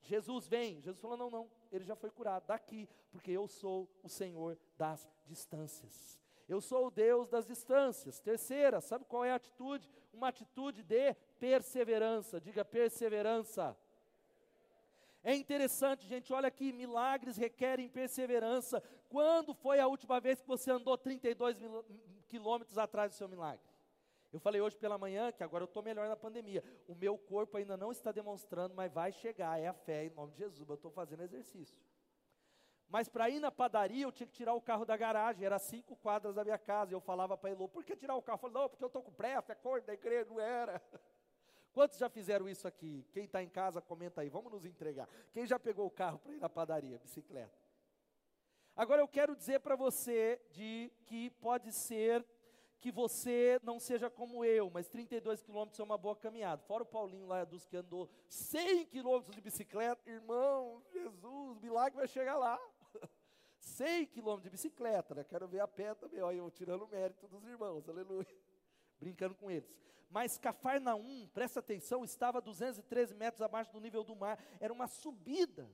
Jesus 0.03 0.47
vem. 0.47 0.81
Jesus 0.81 0.99
falou: 0.99 1.17
não, 1.17 1.29
não, 1.29 1.51
ele 1.71 1.83
já 1.83 1.95
foi 1.95 2.09
curado. 2.09 2.45
Daqui, 2.47 2.87
porque 3.11 3.31
eu 3.31 3.47
sou 3.47 3.89
o 4.03 4.09
Senhor 4.09 4.57
das 4.77 5.07
distâncias. 5.25 6.19
Eu 6.47 6.61
sou 6.61 6.87
o 6.87 6.91
Deus 6.91 7.27
das 7.29 7.45
distâncias. 7.45 8.19
Terceira, 8.19 8.79
sabe 8.79 9.03
qual 9.05 9.25
é 9.25 9.31
a 9.31 9.35
atitude? 9.35 9.89
Uma 10.13 10.29
atitude 10.29 10.81
de 10.81 11.13
perseverança. 11.39 12.39
Diga 12.39 12.63
perseverança. 12.63 13.77
É 15.23 15.35
interessante, 15.35 16.07
gente, 16.07 16.31
olha 16.31 16.47
aqui, 16.47 16.71
milagres 16.71 17.35
requerem 17.35 17.89
perseverança. 17.89 18.81
Quando 19.09 19.53
foi 19.53 19.77
a 19.77 19.85
última 19.85 20.21
vez 20.21 20.39
que 20.39 20.47
você 20.47 20.71
andou 20.71 20.97
32 20.97 21.59
mil, 21.59 21.83
quilômetros 22.29 22.77
atrás 22.77 23.11
do 23.11 23.15
seu 23.15 23.27
milagre? 23.27 23.66
Eu 24.31 24.39
falei 24.39 24.59
hoje 24.59 24.75
pela 24.75 24.97
manhã 24.97 25.31
que 25.31 25.43
agora 25.43 25.63
eu 25.63 25.67
estou 25.67 25.81
melhor 25.81 26.07
na 26.07 26.15
pandemia. 26.15 26.63
O 26.87 26.93
meu 26.93 27.17
corpo 27.17 27.57
ainda 27.57 27.77
não 27.77 27.91
está 27.91 28.11
demonstrando, 28.11 28.75
mas 28.75 28.91
vai 28.91 29.11
chegar, 29.11 29.59
é 29.59 29.67
a 29.67 29.73
fé 29.73 30.05
em 30.05 30.09
nome 30.09 30.33
de 30.33 30.39
Jesus. 30.39 30.67
Eu 30.67 30.75
estou 30.75 30.91
fazendo 30.91 31.23
exercício. 31.23 31.81
Mas 32.89 33.09
para 33.09 33.29
ir 33.29 33.39
na 33.39 33.51
padaria 33.51 34.03
eu 34.03 34.11
tinha 34.11 34.27
que 34.27 34.33
tirar 34.33 34.53
o 34.53 34.61
carro 34.61 34.85
da 34.85 34.95
garagem, 34.95 35.45
era 35.45 35.59
cinco 35.59 35.95
quadras 35.95 36.35
da 36.35 36.43
minha 36.43 36.57
casa. 36.57 36.93
Eu 36.93 37.01
falava 37.01 37.37
para 37.37 37.51
Elô, 37.51 37.67
por 37.67 37.83
que 37.83 37.95
tirar 37.95 38.15
o 38.15 38.21
carro? 38.21 38.37
Eu 38.37 38.41
falei, 38.41 38.53
não, 38.53 38.69
porque 38.69 38.83
eu 38.83 38.87
estou 38.87 39.01
com 39.01 39.11
pressa, 39.11 39.51
é 39.51 39.55
cor 39.55 39.81
da 39.81 39.93
igreja, 39.93 40.29
não 40.29 40.39
era. 40.39 40.81
Quantos 41.73 41.97
já 41.97 42.09
fizeram 42.09 42.49
isso 42.49 42.67
aqui? 42.67 43.05
Quem 43.11 43.25
está 43.25 43.43
em 43.43 43.49
casa, 43.49 43.81
comenta 43.81 44.21
aí, 44.21 44.29
vamos 44.29 44.51
nos 44.51 44.65
entregar. 44.65 45.07
Quem 45.31 45.45
já 45.45 45.59
pegou 45.59 45.85
o 45.85 45.91
carro 45.91 46.17
para 46.19 46.33
ir 46.33 46.39
na 46.39 46.49
padaria, 46.49 46.97
bicicleta? 46.97 47.67
Agora 48.75 49.01
eu 49.01 49.07
quero 49.07 49.35
dizer 49.35 49.59
para 49.59 49.75
você 49.75 50.41
de 50.51 50.91
que 51.05 51.29
pode 51.31 51.71
ser 51.71 52.25
que 52.79 52.91
você 52.91 53.59
não 53.63 53.79
seja 53.79 54.09
como 54.09 54.45
eu, 54.45 54.69
mas 54.69 54.87
32 54.87 55.41
quilômetros 55.41 55.79
é 55.79 55.83
uma 55.83 55.97
boa 55.97 56.15
caminhada. 56.15 56.61
Fora 56.63 56.83
o 56.83 56.85
Paulinho 56.85 57.25
lá 57.25 57.43
dos 57.43 57.65
que 57.65 57.77
andou 57.77 58.09
100 58.29 58.85
quilômetros 58.85 59.35
de 59.35 59.41
bicicleta, 59.41 60.09
irmão, 60.09 60.81
Jesus, 60.91 61.59
milagre 61.59 61.97
vai 61.97 62.07
chegar 62.07 62.37
lá. 62.37 62.59
100 63.59 64.07
quilômetros 64.07 64.43
de 64.43 64.49
bicicleta, 64.51 65.15
né? 65.15 65.23
Quero 65.23 65.47
ver 65.47 65.59
a 65.59 65.67
pé 65.67 65.95
também, 65.95 66.21
olha, 66.21 66.37
eu 66.37 66.51
tirando 66.51 66.83
o 66.83 66.87
mérito 66.87 67.27
dos 67.27 67.43
irmãos, 67.45 67.87
aleluia. 67.89 68.27
Brincando 68.99 69.35
com 69.35 69.49
eles. 69.49 69.73
Mas 70.09 70.37
Cafarnaum, 70.37 71.27
presta 71.33 71.59
atenção, 71.59 72.05
estava 72.05 72.37
a 72.37 72.41
213 72.41 73.13
metros 73.13 73.41
abaixo 73.41 73.71
do 73.71 73.79
nível 73.79 74.03
do 74.03 74.15
mar. 74.15 74.39
Era 74.59 74.71
uma 74.71 74.87
subida. 74.87 75.69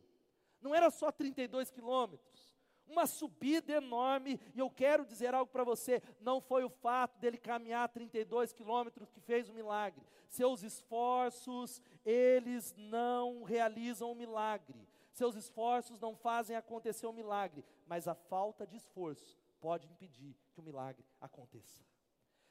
Não 0.59 0.73
era 0.73 0.89
só 0.89 1.11
32 1.11 1.69
quilômetros 1.69 2.52
uma 2.87 3.05
subida 3.05 3.73
enorme, 3.73 4.39
e 4.53 4.59
eu 4.59 4.69
quero 4.69 5.05
dizer 5.05 5.33
algo 5.33 5.51
para 5.51 5.63
você: 5.63 6.01
não 6.19 6.41
foi 6.41 6.63
o 6.63 6.69
fato 6.69 7.19
dele 7.19 7.37
caminhar 7.37 7.89
32 7.89 8.53
quilômetros 8.53 9.09
que 9.09 9.19
fez 9.19 9.49
o 9.49 9.53
milagre, 9.53 10.03
seus 10.29 10.63
esforços, 10.63 11.81
eles 12.05 12.73
não 12.77 13.43
realizam 13.43 14.11
o 14.11 14.15
milagre, 14.15 14.87
seus 15.11 15.35
esforços 15.35 15.99
não 15.99 16.15
fazem 16.15 16.55
acontecer 16.55 17.07
o 17.07 17.13
milagre, 17.13 17.63
mas 17.87 18.07
a 18.07 18.15
falta 18.15 18.65
de 18.65 18.77
esforço 18.77 19.37
pode 19.59 19.87
impedir 19.87 20.35
que 20.51 20.59
o 20.59 20.63
milagre 20.63 21.05
aconteça. 21.21 21.81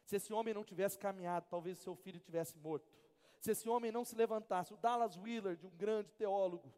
Se 0.05 0.17
esse 0.17 0.33
homem 0.33 0.55
não 0.55 0.65
tivesse 0.65 0.99
caminhado, 0.99 1.47
talvez 1.49 1.79
seu 1.79 1.95
filho 1.95 2.21
tivesse 2.21 2.57
morto. 2.59 2.91
Se 3.41 3.51
esse 3.51 3.69
homem 3.69 3.91
não 3.91 4.05
se 4.05 4.15
levantasse, 4.15 4.73
o 4.73 4.77
Dallas 4.77 5.17
Willard, 5.17 5.67
um 5.67 5.71
grande 5.71 6.13
teólogo, 6.13 6.73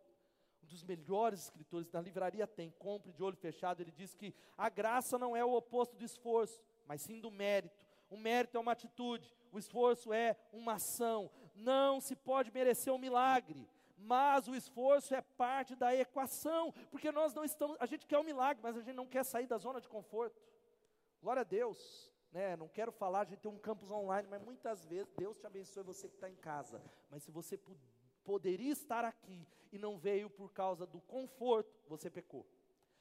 um 0.64 0.66
dos 0.66 0.83
melhores 0.83 1.44
escritores, 1.44 1.90
na 1.92 2.00
livraria 2.00 2.47
tem, 2.47 2.71
compre 2.71 3.12
de 3.12 3.23
olho 3.23 3.37
fechado, 3.37 3.80
ele 3.80 3.92
diz 3.92 4.14
que 4.14 4.35
a 4.56 4.68
graça 4.68 5.18
não 5.18 5.37
é 5.37 5.44
o 5.44 5.52
oposto 5.52 5.94
do 5.97 6.04
esforço, 6.04 6.61
mas 6.87 7.02
sim 7.02 7.21
do 7.21 7.30
mérito. 7.30 7.85
O 8.11 8.16
mérito 8.16 8.56
é 8.56 8.61
uma 8.61 8.73
atitude, 8.73 9.35
o 9.52 9.59
esforço 9.59 10.12
é 10.12 10.37
uma 10.52 10.75
ação. 10.75 11.30
Não 11.54 12.00
se 12.00 12.16
pode 12.16 12.50
merecer 12.50 12.92
um 12.92 12.99
milagre, 12.99 13.68
mas 13.97 14.49
o 14.49 14.54
esforço 14.54 15.14
é 15.14 15.21
parte 15.21 15.75
da 15.76 15.94
equação, 15.94 16.73
porque 16.90 17.12
nós 17.12 17.35
não 17.35 17.44
estamos, 17.44 17.76
a 17.78 17.87
gente 17.87 18.06
quer 18.06 18.18
um 18.18 18.25
milagre, 18.25 18.62
mas 18.62 18.76
a 18.76 18.80
gente 18.80 18.97
não 18.97 19.06
quer 19.06 19.25
sair 19.25 19.47
da 19.47 19.59
zona 19.59 19.80
de 19.80 19.88
conforto. 19.88 20.40
Glória 21.21 21.40
a 21.40 21.44
Deus. 21.44 22.12
Né, 22.33 22.56
não 22.56 22.66
quero 22.66 22.90
falar, 22.90 23.21
a 23.21 23.25
gente 23.25 23.38
tem 23.38 23.50
um 23.50 23.61
campus 23.61 23.92
online, 23.92 24.26
mas 24.28 24.42
muitas 24.42 24.85
vezes 24.87 25.09
Deus 25.16 25.38
te 25.38 25.47
abençoe 25.47 25.85
você 25.85 26.09
que 26.09 26.16
está 26.16 26.28
em 26.28 26.35
casa. 26.35 26.83
Mas 27.09 27.23
se 27.23 27.30
você 27.30 27.56
poderia 28.25 28.73
estar 28.73 29.04
aqui 29.04 29.47
e 29.73 29.78
não 29.78 29.99
veio 29.99 30.31
por 30.31 30.52
causa 30.52 30.87
do 30.87 31.00
conforto, 31.00 31.73
você 31.88 32.09
pecou. 32.09 32.47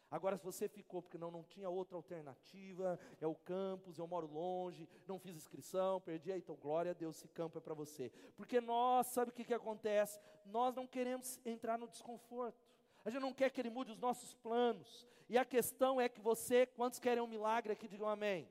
Agora, 0.09 0.37
se 0.37 0.43
você 0.43 0.67
ficou 0.67 1.01
porque 1.01 1.17
não, 1.17 1.31
não 1.31 1.43
tinha 1.43 1.67
outra 1.67 1.95
alternativa, 1.95 2.99
é 3.19 3.25
o 3.25 3.33
campus, 3.33 3.97
eu 3.97 4.05
moro 4.05 4.27
longe, 4.31 4.87
não 5.07 5.17
fiz 5.17 5.35
inscrição, 5.35 5.99
perdi, 5.99 6.31
então 6.31 6.55
glória 6.55 6.91
a 6.91 6.93
Deus, 6.93 7.17
esse 7.17 7.27
campo 7.29 7.57
é 7.57 7.61
para 7.61 7.73
você. 7.73 8.11
Porque 8.35 8.61
nós, 8.61 9.07
sabe 9.07 9.31
o 9.31 9.33
que, 9.33 9.43
que 9.43 9.55
acontece? 9.55 10.19
Nós 10.45 10.75
não 10.75 10.85
queremos 10.85 11.39
entrar 11.43 11.79
no 11.79 11.87
desconforto. 11.87 12.59
A 13.03 13.09
gente 13.09 13.21
não 13.21 13.33
quer 13.33 13.49
que 13.49 13.59
ele 13.59 13.71
mude 13.71 13.91
os 13.91 13.97
nossos 13.97 14.35
planos. 14.35 15.07
E 15.27 15.35
a 15.35 15.43
questão 15.43 15.99
é 15.99 16.07
que 16.07 16.21
você, 16.21 16.67
quantos 16.67 16.99
querem 16.99 17.23
um 17.23 17.27
milagre 17.27 17.73
aqui, 17.73 17.87
digam 17.87 18.07
amém. 18.07 18.47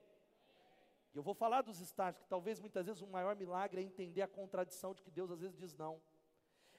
Eu 1.14 1.22
vou 1.22 1.34
falar 1.34 1.62
dos 1.62 1.78
estágios, 1.80 2.22
que 2.22 2.28
talvez 2.28 2.58
muitas 2.58 2.86
vezes 2.86 3.02
o 3.02 3.06
maior 3.06 3.36
milagre 3.36 3.80
é 3.80 3.84
entender 3.84 4.22
a 4.22 4.26
contradição 4.26 4.94
de 4.94 5.02
que 5.02 5.10
Deus 5.12 5.30
às 5.30 5.40
vezes 5.40 5.56
diz 5.56 5.76
não. 5.76 6.00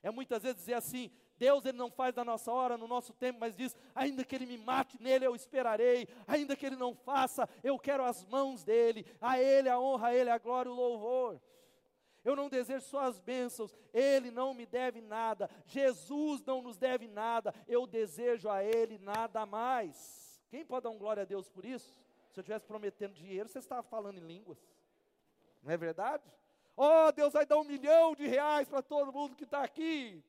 É 0.03 0.11
muitas 0.11 0.43
vezes 0.43 0.57
dizer 0.57 0.73
assim: 0.73 1.09
Deus 1.37 1.65
ele 1.65 1.77
não 1.77 1.89
faz 1.89 2.13
da 2.13 2.23
nossa 2.23 2.51
hora, 2.51 2.77
no 2.77 2.87
nosso 2.87 3.13
tempo, 3.13 3.39
mas 3.39 3.55
diz: 3.55 3.75
ainda 3.95 4.23
que 4.23 4.35
ele 4.35 4.45
me 4.45 4.57
mate, 4.57 5.01
nele 5.01 5.25
eu 5.25 5.33
esperarei, 5.33 6.07
ainda 6.27 6.55
que 6.55 6.65
ele 6.65 6.75
não 6.75 6.93
faça, 6.93 7.49
eu 7.63 7.79
quero 7.79 8.03
as 8.03 8.25
mãos 8.25 8.63
dele, 8.63 9.05
a 9.19 9.39
ele 9.39 9.69
a 9.69 9.79
honra, 9.79 10.09
a 10.09 10.15
ele 10.15 10.29
a 10.29 10.37
glória 10.37 10.69
e 10.69 10.71
o 10.71 10.75
louvor. 10.75 11.41
Eu 12.23 12.35
não 12.35 12.49
desejo 12.49 12.85
só 12.85 12.99
as 12.99 13.19
bênçãos, 13.19 13.75
Ele 13.93 14.31
não 14.31 14.53
me 14.53 14.65
deve 14.65 15.01
nada, 15.01 15.49
Jesus 15.65 16.41
não 16.45 16.61
nos 16.61 16.77
deve 16.77 17.05
nada, 17.05 17.53
eu 17.67 17.85
desejo 17.85 18.47
a 18.49 18.63
Ele 18.63 18.97
nada 18.97 19.45
mais. 19.45 20.41
Quem 20.49 20.65
pode 20.65 20.83
dar 20.85 20.89
um 20.89 20.97
glória 20.97 21.23
a 21.23 21.25
Deus 21.25 21.49
por 21.49 21.65
isso? 21.65 21.99
Se 22.31 22.39
eu 22.39 22.41
estivesse 22.41 22.65
prometendo 22.65 23.13
dinheiro, 23.13 23.49
você 23.49 23.59
estava 23.59 23.83
falando 23.83 24.19
em 24.19 24.25
línguas, 24.25 24.57
não 25.61 25.73
é 25.73 25.75
verdade? 25.75 26.23
Oh, 26.75 27.11
Deus 27.11 27.33
vai 27.33 27.45
dar 27.45 27.57
um 27.57 27.63
milhão 27.63 28.15
de 28.15 28.27
reais 28.27 28.67
para 28.67 28.81
todo 28.81 29.13
mundo 29.13 29.35
que 29.35 29.43
está 29.43 29.63
aqui. 29.63 30.23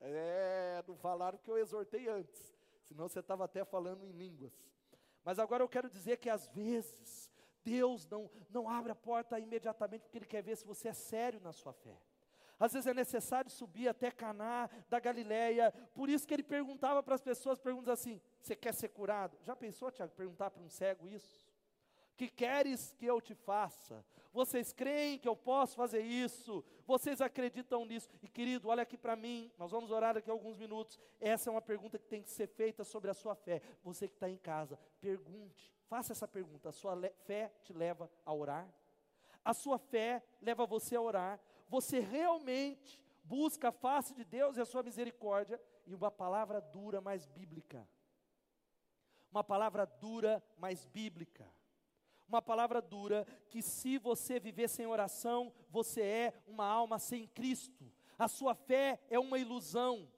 É, 0.00 0.84
não 0.86 0.96
falaram 0.96 1.38
que 1.38 1.50
eu 1.50 1.58
exortei 1.58 2.08
antes, 2.08 2.54
senão 2.82 3.08
você 3.08 3.20
estava 3.20 3.44
até 3.44 3.64
falando 3.64 4.04
em 4.04 4.12
línguas. 4.12 4.52
Mas 5.24 5.38
agora 5.38 5.62
eu 5.64 5.68
quero 5.68 5.90
dizer 5.90 6.18
que 6.18 6.30
às 6.30 6.46
vezes 6.48 7.30
Deus 7.64 8.06
não, 8.08 8.30
não 8.50 8.68
abre 8.68 8.92
a 8.92 8.94
porta 8.94 9.40
imediatamente 9.40 10.02
porque 10.02 10.18
Ele 10.18 10.26
quer 10.26 10.42
ver 10.42 10.56
se 10.56 10.64
você 10.64 10.88
é 10.88 10.92
sério 10.92 11.40
na 11.40 11.52
sua 11.52 11.72
fé. 11.72 11.98
Às 12.58 12.72
vezes 12.72 12.86
é 12.86 12.94
necessário 12.94 13.50
subir 13.50 13.88
até 13.88 14.10
Caná 14.10 14.70
da 14.88 14.98
Galileia. 14.98 15.72
Por 15.94 16.08
isso 16.08 16.26
que 16.26 16.32
ele 16.32 16.42
perguntava 16.42 17.02
para 17.02 17.14
as 17.14 17.20
pessoas 17.20 17.58
perguntas 17.58 18.00
assim: 18.00 18.20
Você 18.40 18.56
quer 18.56 18.72
ser 18.72 18.88
curado? 18.88 19.36
Já 19.42 19.54
pensou, 19.54 19.90
Tiago, 19.90 20.14
perguntar 20.14 20.50
para 20.50 20.62
um 20.62 20.68
cego 20.68 21.06
isso? 21.06 21.45
Que 22.16 22.28
queres 22.28 22.94
que 22.98 23.04
eu 23.04 23.20
te 23.20 23.34
faça? 23.34 24.02
Vocês 24.32 24.72
creem 24.72 25.18
que 25.18 25.28
eu 25.28 25.36
posso 25.36 25.76
fazer 25.76 26.00
isso? 26.00 26.64
Vocês 26.86 27.20
acreditam 27.20 27.84
nisso? 27.84 28.08
E 28.22 28.28
querido, 28.28 28.68
olha 28.68 28.82
aqui 28.82 28.96
para 28.96 29.14
mim, 29.14 29.52
nós 29.58 29.70
vamos 29.70 29.90
orar 29.90 30.14
daqui 30.14 30.30
a 30.30 30.32
alguns 30.32 30.56
minutos. 30.56 30.98
Essa 31.20 31.50
é 31.50 31.52
uma 31.52 31.60
pergunta 31.60 31.98
que 31.98 32.06
tem 32.06 32.22
que 32.22 32.30
ser 32.30 32.46
feita 32.46 32.84
sobre 32.84 33.10
a 33.10 33.14
sua 33.14 33.34
fé. 33.34 33.60
Você 33.82 34.08
que 34.08 34.14
está 34.14 34.30
em 34.30 34.38
casa, 34.38 34.78
pergunte, 35.00 35.70
faça 35.88 36.12
essa 36.12 36.26
pergunta: 36.26 36.70
a 36.70 36.72
sua 36.72 36.98
fé 37.26 37.52
te 37.62 37.74
leva 37.74 38.10
a 38.24 38.32
orar? 38.32 38.66
A 39.44 39.52
sua 39.52 39.78
fé 39.78 40.22
leva 40.40 40.66
você 40.66 40.96
a 40.96 41.00
orar? 41.00 41.38
Você 41.68 42.00
realmente 42.00 43.02
busca 43.24 43.68
a 43.68 43.72
face 43.72 44.14
de 44.14 44.24
Deus 44.24 44.56
e 44.56 44.60
a 44.60 44.66
sua 44.66 44.82
misericórdia? 44.82 45.60
E 45.86 45.94
uma 45.94 46.10
palavra 46.10 46.60
dura, 46.60 47.00
mais 47.00 47.26
bíblica. 47.26 47.86
Uma 49.30 49.44
palavra 49.44 49.84
dura, 49.84 50.42
mais 50.56 50.84
bíblica 50.86 51.46
uma 52.28 52.42
palavra 52.42 52.80
dura, 52.80 53.26
que 53.48 53.62
se 53.62 53.98
você 53.98 54.38
viver 54.40 54.68
sem 54.68 54.86
oração, 54.86 55.52
você 55.70 56.02
é 56.02 56.32
uma 56.46 56.66
alma 56.66 56.98
sem 56.98 57.26
Cristo. 57.26 57.90
A 58.18 58.28
sua 58.28 58.54
fé 58.54 59.00
é 59.08 59.18
uma 59.18 59.38
ilusão. 59.38 60.08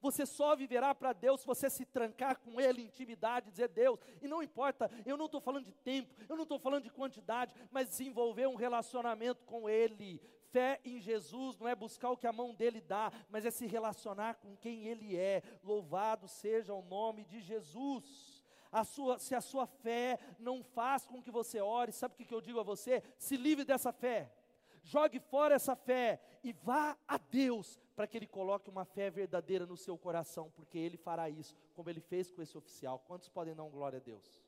Você 0.00 0.24
só 0.24 0.54
viverá 0.54 0.94
para 0.94 1.12
Deus 1.12 1.40
se 1.40 1.46
você 1.46 1.68
se 1.68 1.84
trancar 1.84 2.38
com 2.38 2.60
Ele 2.60 2.82
em 2.82 2.86
intimidade, 2.86 3.50
dizer 3.50 3.68
Deus. 3.68 3.98
E 4.22 4.28
não 4.28 4.42
importa, 4.42 4.90
eu 5.04 5.16
não 5.16 5.26
estou 5.26 5.40
falando 5.40 5.64
de 5.64 5.72
tempo, 5.72 6.14
eu 6.28 6.36
não 6.36 6.44
estou 6.44 6.58
falando 6.58 6.84
de 6.84 6.90
quantidade, 6.90 7.54
mas 7.70 7.88
desenvolver 7.88 8.46
um 8.46 8.54
relacionamento 8.54 9.44
com 9.44 9.68
Ele. 9.68 10.20
Fé 10.50 10.80
em 10.84 11.00
Jesus 11.00 11.58
não 11.58 11.68
é 11.68 11.74
buscar 11.74 12.10
o 12.10 12.16
que 12.16 12.26
a 12.26 12.32
mão 12.32 12.54
dele 12.54 12.80
dá, 12.80 13.12
mas 13.28 13.44
é 13.44 13.50
se 13.50 13.66
relacionar 13.66 14.34
com 14.36 14.56
quem 14.56 14.86
Ele 14.86 15.16
é. 15.16 15.42
Louvado 15.62 16.28
seja 16.28 16.72
o 16.72 16.82
nome 16.82 17.24
de 17.24 17.40
Jesus 17.40 18.27
a 18.70 18.84
sua, 18.84 19.18
se 19.18 19.34
a 19.34 19.40
sua 19.40 19.66
fé 19.66 20.18
não 20.38 20.62
faz 20.62 21.06
com 21.06 21.22
que 21.22 21.30
você 21.30 21.60
ore, 21.60 21.92
sabe 21.92 22.14
o 22.14 22.16
que, 22.16 22.24
que 22.24 22.34
eu 22.34 22.40
digo 22.40 22.60
a 22.60 22.62
você? 22.62 23.02
Se 23.16 23.36
livre 23.36 23.64
dessa 23.64 23.92
fé, 23.92 24.30
jogue 24.82 25.18
fora 25.18 25.54
essa 25.54 25.74
fé 25.74 26.20
e 26.42 26.52
vá 26.52 26.96
a 27.06 27.18
Deus 27.18 27.78
para 27.96 28.06
que 28.06 28.16
Ele 28.16 28.26
coloque 28.26 28.70
uma 28.70 28.84
fé 28.84 29.10
verdadeira 29.10 29.66
no 29.66 29.76
seu 29.76 29.98
coração, 29.98 30.52
porque 30.54 30.78
Ele 30.78 30.96
fará 30.96 31.28
isso, 31.28 31.56
como 31.74 31.90
Ele 31.90 32.00
fez 32.00 32.30
com 32.30 32.42
esse 32.42 32.56
oficial. 32.56 33.02
Quantos 33.06 33.28
podem 33.28 33.54
dar 33.54 33.64
glória 33.64 33.98
a 33.98 34.02
Deus? 34.02 34.42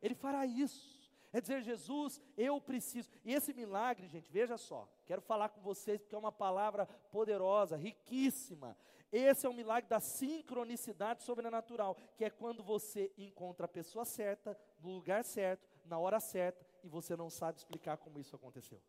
Ele 0.00 0.14
fará 0.14 0.46
isso. 0.46 1.02
É 1.32 1.40
dizer, 1.40 1.62
Jesus, 1.62 2.22
eu 2.36 2.60
preciso. 2.60 3.10
E 3.24 3.34
esse 3.34 3.52
milagre, 3.52 4.06
gente, 4.06 4.30
veja 4.30 4.56
só, 4.56 4.88
quero 5.04 5.20
falar 5.20 5.48
com 5.48 5.60
vocês 5.60 6.00
porque 6.00 6.14
é 6.14 6.18
uma 6.18 6.30
palavra 6.30 6.86
poderosa, 7.10 7.76
riquíssima. 7.76 8.76
Esse 9.16 9.46
é 9.46 9.48
o 9.48 9.54
milagre 9.54 9.88
da 9.88 10.00
sincronicidade 10.00 11.22
sobrenatural, 11.22 11.96
que 12.16 12.24
é 12.24 12.30
quando 12.30 12.64
você 12.64 13.12
encontra 13.16 13.66
a 13.66 13.68
pessoa 13.68 14.04
certa, 14.04 14.58
no 14.80 14.90
lugar 14.90 15.22
certo, 15.22 15.68
na 15.84 15.96
hora 16.00 16.18
certa, 16.18 16.66
e 16.82 16.88
você 16.88 17.16
não 17.16 17.30
sabe 17.30 17.58
explicar 17.58 17.96
como 17.96 18.18
isso 18.18 18.34
aconteceu. 18.34 18.82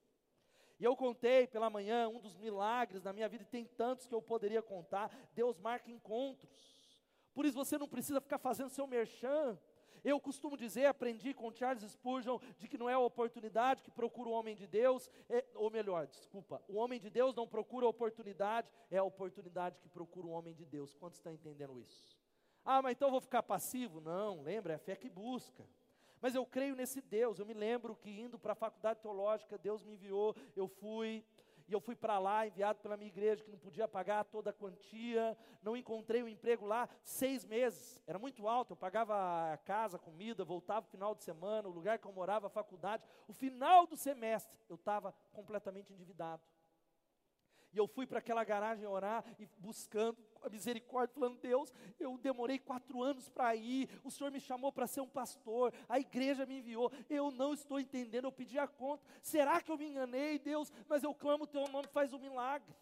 E 0.79 0.83
eu 0.83 0.95
contei 0.95 1.45
pela 1.45 1.69
manhã 1.69 2.09
um 2.09 2.19
dos 2.19 2.35
milagres 2.37 3.03
na 3.03 3.13
minha 3.13 3.29
vida, 3.29 3.43
e 3.43 3.45
tem 3.45 3.65
tantos 3.65 4.07
que 4.07 4.15
eu 4.15 4.21
poderia 4.21 4.63
contar. 4.63 5.11
Deus 5.35 5.59
marca 5.59 5.91
encontros. 5.91 6.99
Por 7.31 7.45
isso 7.45 7.55
você 7.55 7.77
não 7.77 7.87
precisa 7.87 8.19
ficar 8.19 8.39
fazendo 8.39 8.69
seu 8.69 8.87
merchan. 8.87 9.59
Eu 10.05 10.19
costumo 10.19 10.55
dizer, 10.55 10.85
aprendi 10.85 11.33
com 11.33 11.51
Charles 11.51 11.81
Spurgeon, 11.91 12.37
de 12.59 12.67
que 12.67 12.77
não 12.77 12.87
é 12.87 12.93
a 12.93 12.99
oportunidade 12.99 13.81
que 13.81 13.89
procura 13.89 14.29
o 14.29 14.33
homem 14.33 14.55
de 14.55 14.67
Deus, 14.67 15.09
é, 15.27 15.43
ou 15.55 15.71
melhor, 15.71 16.05
desculpa, 16.05 16.61
o 16.67 16.75
homem 16.75 16.99
de 16.99 17.09
Deus 17.09 17.33
não 17.33 17.47
procura 17.47 17.87
a 17.87 17.89
oportunidade, 17.89 18.71
é 18.91 18.97
a 18.97 19.03
oportunidade 19.03 19.79
que 19.79 19.89
procura 19.89 20.27
o 20.27 20.29
homem 20.29 20.53
de 20.53 20.63
Deus. 20.63 20.93
Quantos 20.93 21.17
estão 21.17 21.33
entendendo 21.33 21.79
isso? 21.79 22.15
Ah, 22.63 22.83
mas 22.83 22.91
então 22.91 23.07
eu 23.07 23.13
vou 23.13 23.21
ficar 23.21 23.41
passivo? 23.41 23.99
Não, 23.99 24.43
lembra, 24.43 24.73
é 24.73 24.75
a 24.75 24.79
fé 24.79 24.95
que 24.95 25.09
busca. 25.09 25.67
Mas 26.21 26.35
eu 26.35 26.45
creio 26.45 26.75
nesse 26.75 27.01
Deus. 27.01 27.39
Eu 27.39 27.45
me 27.45 27.55
lembro 27.55 27.95
que 27.95 28.11
indo 28.11 28.37
para 28.37 28.53
a 28.53 28.55
faculdade 28.55 28.99
teológica, 28.99 29.57
Deus 29.57 29.83
me 29.83 29.93
enviou, 29.93 30.35
eu 30.55 30.67
fui, 30.67 31.25
e 31.67 31.73
eu 31.73 31.79
fui 31.79 31.95
para 31.95 32.19
lá, 32.19 32.45
enviado 32.45 32.79
pela 32.79 32.95
minha 32.95 33.09
igreja, 33.09 33.43
que 33.43 33.51
não 33.51 33.57
podia 33.57 33.87
pagar 33.87 34.23
toda 34.25 34.51
a 34.51 34.53
quantia, 34.53 35.37
não 35.63 35.75
encontrei 35.75 36.21
um 36.21 36.27
emprego 36.27 36.65
lá, 36.65 36.87
seis 37.03 37.43
meses, 37.43 38.01
era 38.05 38.19
muito 38.19 38.47
alto, 38.47 38.73
eu 38.73 38.77
pagava 38.77 39.53
a 39.53 39.57
casa, 39.57 39.97
comida, 39.97 40.43
voltava 40.43 40.81
no 40.81 40.91
final 40.91 41.15
de 41.15 41.23
semana, 41.23 41.67
o 41.67 41.71
lugar 41.71 41.97
que 41.97 42.07
eu 42.07 42.13
morava, 42.13 42.47
a 42.47 42.49
faculdade, 42.49 43.03
o 43.27 43.33
final 43.33 43.87
do 43.87 43.95
semestre, 43.95 44.55
eu 44.69 44.75
estava 44.75 45.13
completamente 45.31 45.91
endividado. 45.91 46.43
E 47.75 47.77
eu 47.77 47.87
fui 47.87 48.07
para 48.07 48.19
aquela 48.19 48.41
garagem 48.45 48.87
orar 48.87 49.21
e 49.37 49.45
buscando 49.57 50.17
a 50.41 50.47
misericórdia, 50.47 51.13
falando: 51.13 51.37
Deus, 51.41 51.73
eu 51.99 52.17
demorei 52.17 52.57
quatro 52.57 53.03
anos 53.03 53.27
para 53.27 53.53
ir, 53.53 53.89
o 54.01 54.09
Senhor 54.09 54.31
me 54.31 54.39
chamou 54.39 54.71
para 54.71 54.87
ser 54.87 55.01
um 55.01 55.09
pastor, 55.09 55.73
a 55.89 55.99
igreja 55.99 56.45
me 56.45 56.59
enviou, 56.59 56.89
eu 57.09 57.31
não 57.31 57.53
estou 57.53 57.77
entendendo, 57.77 58.23
eu 58.23 58.31
pedi 58.31 58.57
a 58.57 58.65
conta. 58.65 59.03
Será 59.21 59.61
que 59.61 59.69
eu 59.69 59.77
me 59.77 59.89
enganei, 59.89 60.39
Deus? 60.39 60.71
Mas 60.87 61.03
eu 61.03 61.13
clamo 61.13 61.43
o 61.43 61.47
teu 61.47 61.67
nome, 61.67 61.89
faz 61.89 62.13
um 62.13 62.17
milagre. 62.17 62.73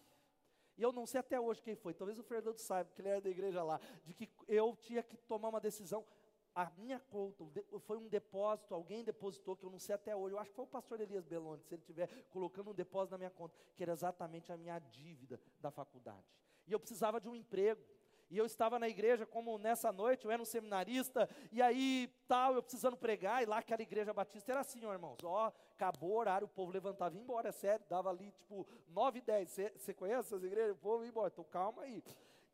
E 0.78 0.82
eu 0.82 0.92
não 0.92 1.06
sei 1.06 1.18
até 1.18 1.40
hoje 1.40 1.60
quem 1.60 1.74
foi, 1.74 1.92
talvez 1.92 2.16
o 2.20 2.22
Fernando 2.22 2.58
saiba, 2.58 2.88
que 2.94 3.00
ele 3.00 3.08
era 3.08 3.20
da 3.20 3.30
igreja 3.30 3.64
lá, 3.64 3.80
de 4.04 4.14
que 4.14 4.30
eu 4.46 4.76
tinha 4.76 5.02
que 5.02 5.16
tomar 5.16 5.48
uma 5.48 5.60
decisão 5.60 6.06
a 6.54 6.70
minha 6.76 7.00
conta, 7.00 7.44
foi 7.80 7.96
um 7.96 8.08
depósito, 8.08 8.74
alguém 8.74 9.02
depositou, 9.02 9.56
que 9.56 9.64
eu 9.64 9.70
não 9.70 9.78
sei 9.78 9.94
até 9.94 10.14
hoje, 10.14 10.34
eu 10.34 10.38
acho 10.38 10.50
que 10.50 10.56
foi 10.56 10.64
o 10.64 10.68
pastor 10.68 11.00
Elias 11.00 11.24
Beloni, 11.24 11.62
se 11.64 11.74
ele 11.74 11.82
estiver 11.82 12.08
colocando 12.30 12.70
um 12.70 12.74
depósito 12.74 13.12
na 13.12 13.18
minha 13.18 13.30
conta, 13.30 13.56
que 13.74 13.82
era 13.82 13.92
exatamente 13.92 14.52
a 14.52 14.56
minha 14.56 14.78
dívida 14.78 15.40
da 15.60 15.70
faculdade. 15.70 16.24
E 16.66 16.72
eu 16.72 16.78
precisava 16.78 17.20
de 17.20 17.28
um 17.28 17.34
emprego. 17.34 17.82
E 18.30 18.38
eu 18.38 18.46
estava 18.46 18.78
na 18.78 18.88
igreja, 18.88 19.26
como 19.26 19.58
nessa 19.58 19.92
noite, 19.92 20.24
eu 20.24 20.30
era 20.30 20.40
um 20.40 20.46
seminarista, 20.46 21.28
e 21.52 21.60
aí 21.60 22.10
tal, 22.26 22.54
eu 22.54 22.62
precisando 22.62 22.96
pregar, 22.96 23.42
e 23.42 23.46
lá 23.46 23.58
aquela 23.58 23.82
igreja 23.82 24.14
batista 24.14 24.50
era 24.50 24.60
assim, 24.60 24.84
ó, 24.86 24.92
irmãos, 24.92 25.18
ó, 25.22 25.52
acabou 25.74 26.12
o 26.12 26.16
horário, 26.16 26.46
o 26.46 26.48
povo 26.48 26.72
levantava 26.72 27.14
e 27.14 27.18
ia 27.18 27.22
embora, 27.22 27.50
é 27.50 27.52
sério, 27.52 27.84
dava 27.88 28.08
ali 28.08 28.32
tipo 28.32 28.66
9 28.88 29.18
e 29.18 29.22
10. 29.22 29.50
Você 29.76 29.94
conhece 29.94 30.20
essas 30.20 30.42
igrejas? 30.42 30.72
O 30.72 30.78
povo 30.78 31.04
ia 31.04 31.10
embora, 31.10 31.30
então 31.32 31.44
calma 31.44 31.82
aí. 31.82 32.02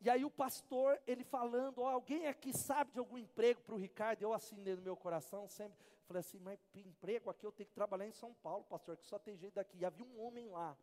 E 0.01 0.09
aí 0.09 0.25
o 0.25 0.31
pastor, 0.31 0.99
ele 1.05 1.23
falando, 1.23 1.81
oh, 1.81 1.87
alguém 1.87 2.25
aqui 2.25 2.51
sabe 2.51 2.91
de 2.91 2.99
algum 2.99 3.19
emprego 3.19 3.61
para 3.61 3.75
o 3.75 3.77
Ricardo? 3.77 4.23
Eu 4.23 4.33
assim 4.33 4.55
no 4.55 4.81
meu 4.81 4.97
coração, 4.97 5.47
sempre 5.47 5.77
falei 6.11 6.19
assim, 6.19 6.39
mas 6.39 6.59
emprego 6.75 7.29
aqui 7.29 7.45
eu 7.45 7.51
tenho 7.51 7.67
que 7.67 7.73
trabalhar 7.73 8.07
em 8.07 8.11
São 8.11 8.33
Paulo, 8.33 8.65
pastor, 8.65 8.97
que 8.97 9.05
só 9.05 9.17
tem 9.17 9.37
jeito 9.37 9.53
daqui. 9.53 9.77
E 9.77 9.85
havia 9.85 10.03
um 10.03 10.19
homem 10.21 10.49
lá, 10.49 10.75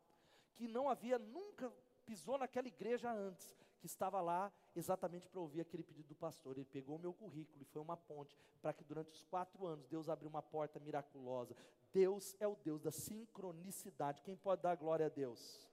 que 0.55 0.67
não 0.67 0.89
havia, 0.89 1.19
nunca 1.19 1.73
pisou 2.07 2.39
naquela 2.39 2.67
igreja 2.67 3.13
antes, 3.13 3.55
que 3.81 3.87
estava 3.87 4.21
lá 4.21 4.51
exatamente 4.75 5.29
para 5.29 5.41
ouvir 5.41 5.61
aquele 5.61 5.83
pedido 5.83 6.09
do 6.09 6.15
pastor. 6.15 6.57
Ele 6.57 6.65
pegou 6.65 6.97
o 6.97 6.99
meu 6.99 7.13
currículo 7.13 7.61
e 7.61 7.65
foi 7.65 7.83
uma 7.83 7.97
ponte 7.97 8.35
para 8.63 8.73
que 8.73 8.83
durante 8.83 9.13
os 9.13 9.23
quatro 9.25 9.67
anos 9.67 9.87
Deus 9.87 10.09
abriu 10.09 10.31
uma 10.31 10.43
porta 10.43 10.81
miraculosa. 10.81 11.55
Deus 11.93 12.35
é 12.41 12.47
o 12.47 12.57
Deus 12.57 12.81
da 12.81 12.91
sincronicidade. 12.91 14.23
Quem 14.23 14.37
pode 14.37 14.63
dar 14.63 14.77
glória 14.77 15.07
a 15.07 15.11
Deus? 15.11 15.68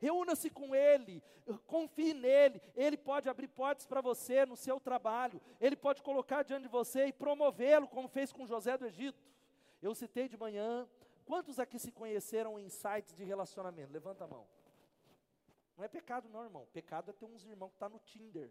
Reúna-se 0.00 0.50
com 0.50 0.74
Ele, 0.74 1.22
confie 1.66 2.14
nele, 2.14 2.60
Ele 2.74 2.96
pode 2.96 3.28
abrir 3.28 3.48
portas 3.48 3.86
para 3.86 4.00
você 4.00 4.44
no 4.44 4.56
seu 4.56 4.80
trabalho, 4.80 5.40
Ele 5.60 5.76
pode 5.76 6.02
colocar 6.02 6.42
diante 6.42 6.62
de 6.62 6.68
você 6.68 7.06
e 7.06 7.12
promovê-lo, 7.12 7.88
como 7.88 8.08
fez 8.08 8.32
com 8.32 8.46
José 8.46 8.76
do 8.76 8.86
Egito. 8.86 9.22
Eu 9.80 9.94
citei 9.94 10.28
de 10.28 10.36
manhã, 10.36 10.88
quantos 11.24 11.58
aqui 11.58 11.78
se 11.78 11.92
conheceram 11.92 12.58
em 12.58 12.68
sites 12.68 13.14
de 13.14 13.24
relacionamento? 13.24 13.92
Levanta 13.92 14.24
a 14.24 14.26
mão. 14.26 14.46
Não 15.76 15.84
é 15.84 15.88
pecado 15.88 16.28
não, 16.28 16.42
irmão, 16.42 16.66
pecado 16.72 17.10
é 17.10 17.12
ter 17.12 17.24
uns 17.24 17.44
irmãos 17.44 17.68
que 17.68 17.76
estão 17.76 17.88
tá 17.88 17.94
no 17.94 18.00
Tinder. 18.00 18.50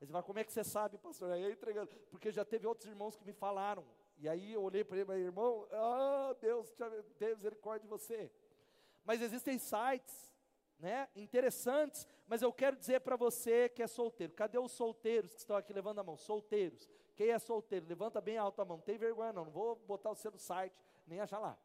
Aí 0.00 0.06
você 0.06 0.12
fala, 0.12 0.22
como 0.22 0.38
é 0.38 0.44
que 0.44 0.52
você 0.52 0.62
sabe, 0.62 0.98
pastor? 0.98 1.30
Aí 1.30 1.42
eu 1.42 1.50
entregando, 1.50 1.90
porque 2.10 2.30
já 2.30 2.44
teve 2.44 2.66
outros 2.66 2.86
irmãos 2.86 3.16
que 3.16 3.24
me 3.24 3.32
falaram, 3.32 3.84
e 4.18 4.28
aí 4.28 4.52
eu 4.52 4.62
olhei 4.62 4.84
para 4.84 4.96
ele 4.96 5.04
e 5.04 5.06
falei, 5.06 5.22
irmão, 5.22 5.66
ah, 5.72 6.36
Deus, 6.40 6.70
tenha 7.18 7.34
misericórdia 7.34 7.82
de 7.82 7.88
você. 7.88 8.30
Mas 9.04 9.22
existem 9.22 9.58
sites 9.58 10.33
né, 10.84 11.08
interessantes, 11.16 12.06
mas 12.26 12.42
eu 12.42 12.52
quero 12.52 12.76
dizer 12.76 13.00
para 13.00 13.16
você 13.16 13.70
que 13.70 13.82
é 13.82 13.86
solteiro. 13.86 14.34
Cadê 14.34 14.58
os 14.58 14.70
solteiros 14.70 15.32
que 15.32 15.40
estão 15.40 15.56
aqui? 15.56 15.72
Levando 15.72 15.98
a 16.00 16.04
mão. 16.04 16.14
Solteiros. 16.14 16.90
Quem 17.16 17.30
é 17.30 17.38
solteiro? 17.38 17.86
Levanta 17.88 18.20
bem 18.20 18.36
alto 18.36 18.60
a 18.60 18.66
mão. 18.66 18.76
Não 18.76 18.84
tem 18.84 18.98
vergonha 18.98 19.32
não, 19.32 19.46
não 19.46 19.50
vou 19.50 19.76
botar 19.76 20.10
o 20.10 20.14
seu 20.14 20.30
no 20.30 20.38
site, 20.38 20.78
nem 21.06 21.20
achar 21.20 21.38
lá. 21.38 21.58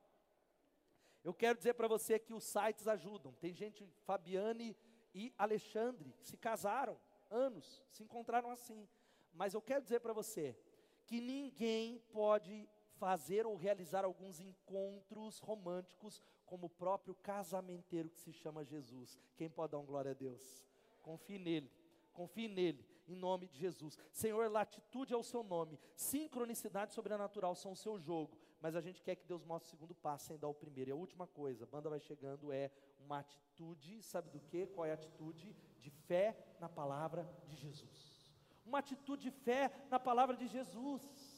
Eu 1.21 1.33
quero 1.33 1.57
dizer 1.57 1.73
para 1.73 1.85
você 1.85 2.17
que 2.17 2.33
os 2.33 2.45
sites 2.45 2.87
ajudam. 2.87 3.33
Tem 3.33 3.53
gente, 3.53 3.85
Fabiane 4.05 4.73
e 5.13 5.33
Alexandre, 5.37 6.15
que 6.17 6.25
se 6.25 6.37
casaram 6.37 6.97
anos, 7.29 7.83
se 7.89 8.01
encontraram 8.01 8.49
assim. 8.49 8.87
Mas 9.33 9.53
eu 9.53 9.61
quero 9.61 9.83
dizer 9.83 9.99
para 9.99 10.13
você 10.13 10.57
que 11.05 11.19
ninguém 11.19 11.99
pode 12.13 12.69
fazer 12.99 13.45
ou 13.45 13.55
realizar 13.55 14.03
alguns 14.03 14.39
encontros 14.39 15.39
românticos 15.39 16.21
como 16.45 16.67
o 16.67 16.69
próprio 16.69 17.15
casamenteiro 17.15 18.09
que 18.09 18.19
se 18.19 18.33
chama 18.33 18.65
Jesus. 18.65 19.17
Quem 19.37 19.49
pode 19.49 19.71
dar 19.71 19.79
um 19.79 19.85
glória 19.85 20.11
a 20.11 20.13
Deus? 20.13 20.63
Confie 21.01 21.39
nele, 21.39 21.71
confie 22.11 22.49
nele, 22.49 22.85
em 23.07 23.15
nome 23.15 23.47
de 23.47 23.57
Jesus. 23.57 23.97
Senhor, 24.11 24.51
latitude 24.51 25.13
é 25.13 25.17
o 25.17 25.23
seu 25.23 25.43
nome, 25.43 25.79
sincronicidade 25.95 26.93
sobrenatural 26.93 27.55
são 27.55 27.71
o 27.71 27.75
seu 27.75 27.97
jogo, 27.97 28.37
mas 28.61 28.75
a 28.75 28.81
gente 28.81 29.01
quer 29.01 29.15
que 29.15 29.25
Deus 29.25 29.43
mostre 29.45 29.67
o 29.67 29.71
segundo 29.71 29.95
passo 29.95 30.25
sem 30.25 30.37
dar 30.37 30.49
o 30.49 30.53
primeiro. 30.53 30.89
E 30.89 30.93
a 30.93 30.95
última 30.95 31.25
coisa, 31.25 31.63
a 31.63 31.67
banda 31.67 31.89
vai 31.89 31.99
chegando, 31.99 32.51
é 32.51 32.69
uma 32.99 33.19
atitude, 33.19 34.03
sabe 34.03 34.29
do 34.29 34.39
que? 34.41 34.67
Qual 34.67 34.85
é 34.85 34.91
a 34.91 34.95
atitude? 34.95 35.55
De 35.79 35.89
fé 35.89 36.37
na 36.59 36.67
palavra 36.67 37.27
de 37.47 37.55
Jesus. 37.55 38.19
Uma 38.65 38.79
atitude 38.79 39.23
de 39.23 39.31
fé 39.31 39.71
na 39.89 39.99
palavra 39.99 40.35
de 40.35 40.47
Jesus. 40.47 41.28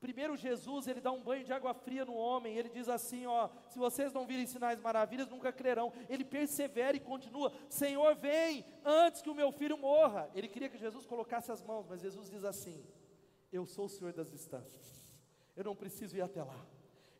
Primeiro 0.00 0.34
Jesus, 0.34 0.86
ele 0.86 1.00
dá 1.00 1.12
um 1.12 1.22
banho 1.22 1.44
de 1.44 1.52
água 1.52 1.74
fria 1.74 2.06
no 2.06 2.14
homem, 2.14 2.56
ele 2.56 2.70
diz 2.70 2.88
assim, 2.88 3.26
ó, 3.26 3.50
se 3.68 3.78
vocês 3.78 4.14
não 4.14 4.26
virem 4.26 4.46
sinais 4.46 4.80
maravilhas, 4.80 5.28
nunca 5.28 5.52
crerão. 5.52 5.92
Ele 6.08 6.24
persevera 6.24 6.96
e 6.96 7.00
continua, 7.00 7.52
Senhor, 7.68 8.14
vem 8.16 8.64
antes 8.82 9.20
que 9.20 9.28
o 9.28 9.34
meu 9.34 9.52
filho 9.52 9.76
morra. 9.76 10.30
Ele 10.34 10.48
queria 10.48 10.70
que 10.70 10.78
Jesus 10.78 11.04
colocasse 11.04 11.52
as 11.52 11.62
mãos, 11.62 11.86
mas 11.86 12.00
Jesus 12.00 12.30
diz 12.30 12.44
assim: 12.44 12.82
Eu 13.52 13.66
sou 13.66 13.84
o 13.84 13.88
Senhor 13.90 14.14
das 14.14 14.30
distâncias. 14.30 15.12
Eu 15.54 15.64
não 15.64 15.76
preciso 15.76 16.16
ir 16.16 16.22
até 16.22 16.42
lá. 16.42 16.66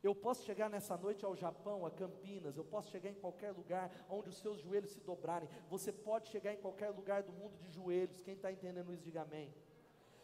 Eu 0.03 0.15
posso 0.15 0.43
chegar 0.45 0.71
nessa 0.71 0.97
noite 0.97 1.23
ao 1.23 1.37
Japão, 1.37 1.85
a 1.85 1.91
Campinas, 1.91 2.57
eu 2.57 2.65
posso 2.65 2.91
chegar 2.91 3.11
em 3.11 3.15
qualquer 3.15 3.53
lugar 3.53 3.91
onde 4.09 4.31
os 4.31 4.39
seus 4.39 4.59
joelhos 4.59 4.93
se 4.93 5.01
dobrarem. 5.01 5.47
Você 5.69 5.93
pode 5.93 6.29
chegar 6.29 6.55
em 6.55 6.57
qualquer 6.57 6.89
lugar 6.89 7.23
do 7.23 7.33
mundo 7.33 7.59
de 7.59 7.69
joelhos. 7.69 8.23
Quem 8.23 8.33
está 8.33 8.51
entendendo 8.51 8.95
isso, 8.95 9.03
diga 9.03 9.21
amém. 9.21 9.55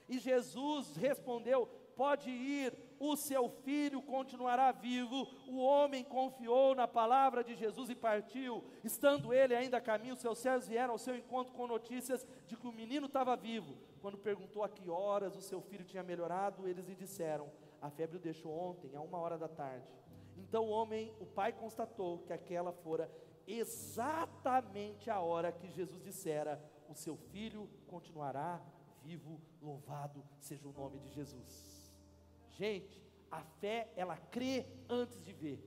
E 0.09 0.19
Jesus 0.19 0.97
respondeu: 0.97 1.69
pode 1.97 2.31
ir, 2.31 2.77
o 3.01 3.17
seu 3.17 3.49
filho 3.49 4.03
continuará 4.03 4.71
vivo. 4.71 5.27
O 5.49 5.59
homem 5.59 6.05
confiou 6.05 6.75
na 6.75 6.87
palavra 6.87 7.43
de 7.43 7.55
Jesus 7.55 7.89
e 7.91 7.95
partiu. 7.95 8.63
Estando 8.85 9.33
ele 9.33 9.55
ainda 9.55 9.79
a 9.79 9.81
caminho, 9.81 10.15
seus 10.17 10.39
servos 10.39 10.69
vieram 10.69 10.93
ao 10.93 10.99
seu 10.99 11.17
encontro 11.17 11.55
com 11.55 11.67
notícias 11.67 12.27
de 12.47 12.57
que 12.57 12.67
o 12.67 12.73
menino 12.73 13.07
estava 13.07 13.35
vivo. 13.35 13.77
Quando 14.01 14.19
perguntou 14.19 14.63
a 14.63 14.69
que 14.69 14.89
horas 14.89 15.37
o 15.37 15.43
seu 15.43 15.61
filho 15.61 15.85
tinha 15.85 16.03
melhorado, 16.03 16.69
eles 16.69 16.87
lhe 16.87 16.95
disseram: 16.95 17.51
A 17.81 17.91
febre 17.91 18.19
o 18.19 18.21
deixou 18.21 18.53
ontem, 18.53 18.95
a 18.95 19.01
uma 19.01 19.19
hora 19.19 19.39
da 19.39 19.49
tarde. 19.49 19.87
Então 20.37 20.65
o 20.67 20.71
homem, 20.71 21.13
o 21.19 21.27
pai 21.27 21.53
constatou 21.53 22.19
que 22.19 22.33
aquela 22.33 22.73
fora 22.73 23.11
exatamente 23.47 25.09
a 25.09 25.21
hora 25.21 25.51
que 25.53 25.69
Jesus 25.71 26.03
dissera: 26.03 26.63
O 26.89 26.95
seu 26.95 27.17
filho 27.17 27.69
continuará 27.87 28.61
vivo, 29.03 29.41
louvado 29.63 30.25
seja 30.39 30.67
o 30.69 30.73
nome 30.73 30.99
de 30.99 31.11
Jesus. 31.11 31.76
Gente, 32.57 33.03
a 33.31 33.43
fé, 33.61 33.93
ela 33.97 34.17
crê 34.17 34.67
antes 34.89 35.23
de 35.23 35.33
ver. 35.33 35.63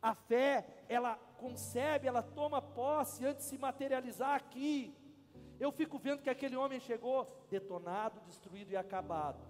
A 0.00 0.14
fé, 0.14 0.84
ela 0.88 1.14
concebe, 1.38 2.06
ela 2.06 2.22
toma 2.22 2.60
posse 2.60 3.24
antes 3.24 3.44
de 3.44 3.50
se 3.50 3.58
materializar 3.58 4.34
aqui. 4.34 4.94
Eu 5.58 5.72
fico 5.72 5.98
vendo 5.98 6.20
que 6.20 6.28
aquele 6.28 6.56
homem 6.56 6.80
chegou 6.80 7.46
detonado, 7.48 8.20
destruído 8.26 8.72
e 8.72 8.76
acabado. 8.76 9.40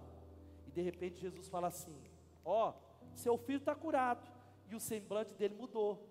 E 0.65 0.71
de 0.71 0.81
repente 0.81 1.19
Jesus 1.19 1.49
fala 1.49 1.67
assim: 1.67 2.01
Ó, 2.45 2.69
oh, 2.69 2.73
seu 3.13 3.37
filho 3.37 3.57
está 3.57 3.75
curado. 3.75 4.25
E 4.69 4.75
o 4.75 4.79
semblante 4.79 5.33
dele 5.33 5.55
mudou. 5.55 6.07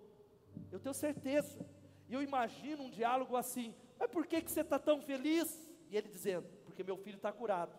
Eu 0.71 0.79
tenho 0.79 0.93
certeza. 0.93 1.65
E 2.07 2.13
eu 2.13 2.21
imagino 2.21 2.83
um 2.83 2.91
diálogo 2.91 3.35
assim: 3.35 3.73
Mas 3.97 4.11
por 4.11 4.27
que, 4.27 4.41
que 4.41 4.51
você 4.51 4.61
está 4.61 4.77
tão 4.77 5.01
feliz? 5.01 5.67
E 5.89 5.97
ele 5.97 6.09
dizendo: 6.09 6.47
Porque 6.63 6.83
meu 6.83 6.97
filho 6.97 7.15
está 7.15 7.31
curado 7.31 7.73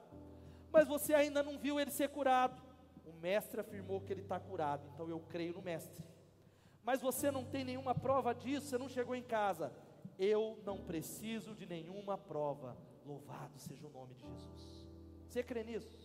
mas 0.75 0.89
você 0.89 1.15
ainda 1.15 1.41
não 1.41 1.57
viu 1.57 1.79
ele 1.79 1.93
ser 1.93 2.09
curado. 2.09 2.61
O 3.05 3.13
mestre 3.13 3.61
afirmou 3.61 4.01
que 4.01 4.13
ele 4.13 4.23
está 4.23 4.41
curado, 4.41 4.89
então 4.95 5.09
eu 5.09 5.21
creio 5.21 5.55
no 5.55 5.63
mestre. 5.63 6.05
Mas 6.83 7.01
você 7.01 7.31
não 7.31 7.45
tem 7.45 7.65
nenhuma 7.65 7.95
prova 7.95 8.35
disso, 8.35 8.67
você 8.67 8.79
não 8.79 8.89
chegou 8.89 9.15
em 9.15 9.23
casa. 9.23 9.73
Eu 10.19 10.59
não 10.65 10.85
preciso 10.85 11.55
de 11.55 11.67
nenhuma 11.67 12.17
prova. 12.17 12.77
Louvado 13.05 13.59
seja 13.59 13.87
o 13.87 13.91
nome 13.91 14.15
de 14.15 14.23
Jesus. 14.23 14.87
Você 15.29 15.43
crê 15.43 15.65
nisso? 15.65 15.99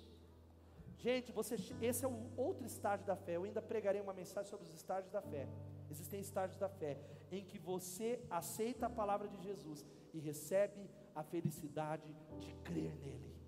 Gente, 0.97 1.31
você, 1.31 1.55
esse 1.81 2.03
é 2.03 2.07
o 2.07 2.31
outro 2.35 2.65
estágio 2.65 3.05
da 3.05 3.15
fé. 3.15 3.37
Eu 3.37 3.43
ainda 3.43 3.61
pregarei 3.61 4.01
uma 4.01 4.13
mensagem 4.13 4.49
sobre 4.49 4.65
os 4.65 4.73
estágios 4.73 5.11
da 5.11 5.21
fé. 5.21 5.47
Existem 5.89 6.19
estágios 6.19 6.57
da 6.57 6.67
fé 6.67 6.97
em 7.31 7.43
que 7.43 7.57
você 7.57 8.21
aceita 8.29 8.87
a 8.87 8.89
palavra 8.89 9.27
de 9.27 9.41
Jesus 9.41 9.85
e 10.13 10.19
recebe 10.19 10.89
a 11.15 11.23
felicidade 11.23 12.13
de 12.39 12.53
crer 12.55 12.95
nele. 12.97 13.38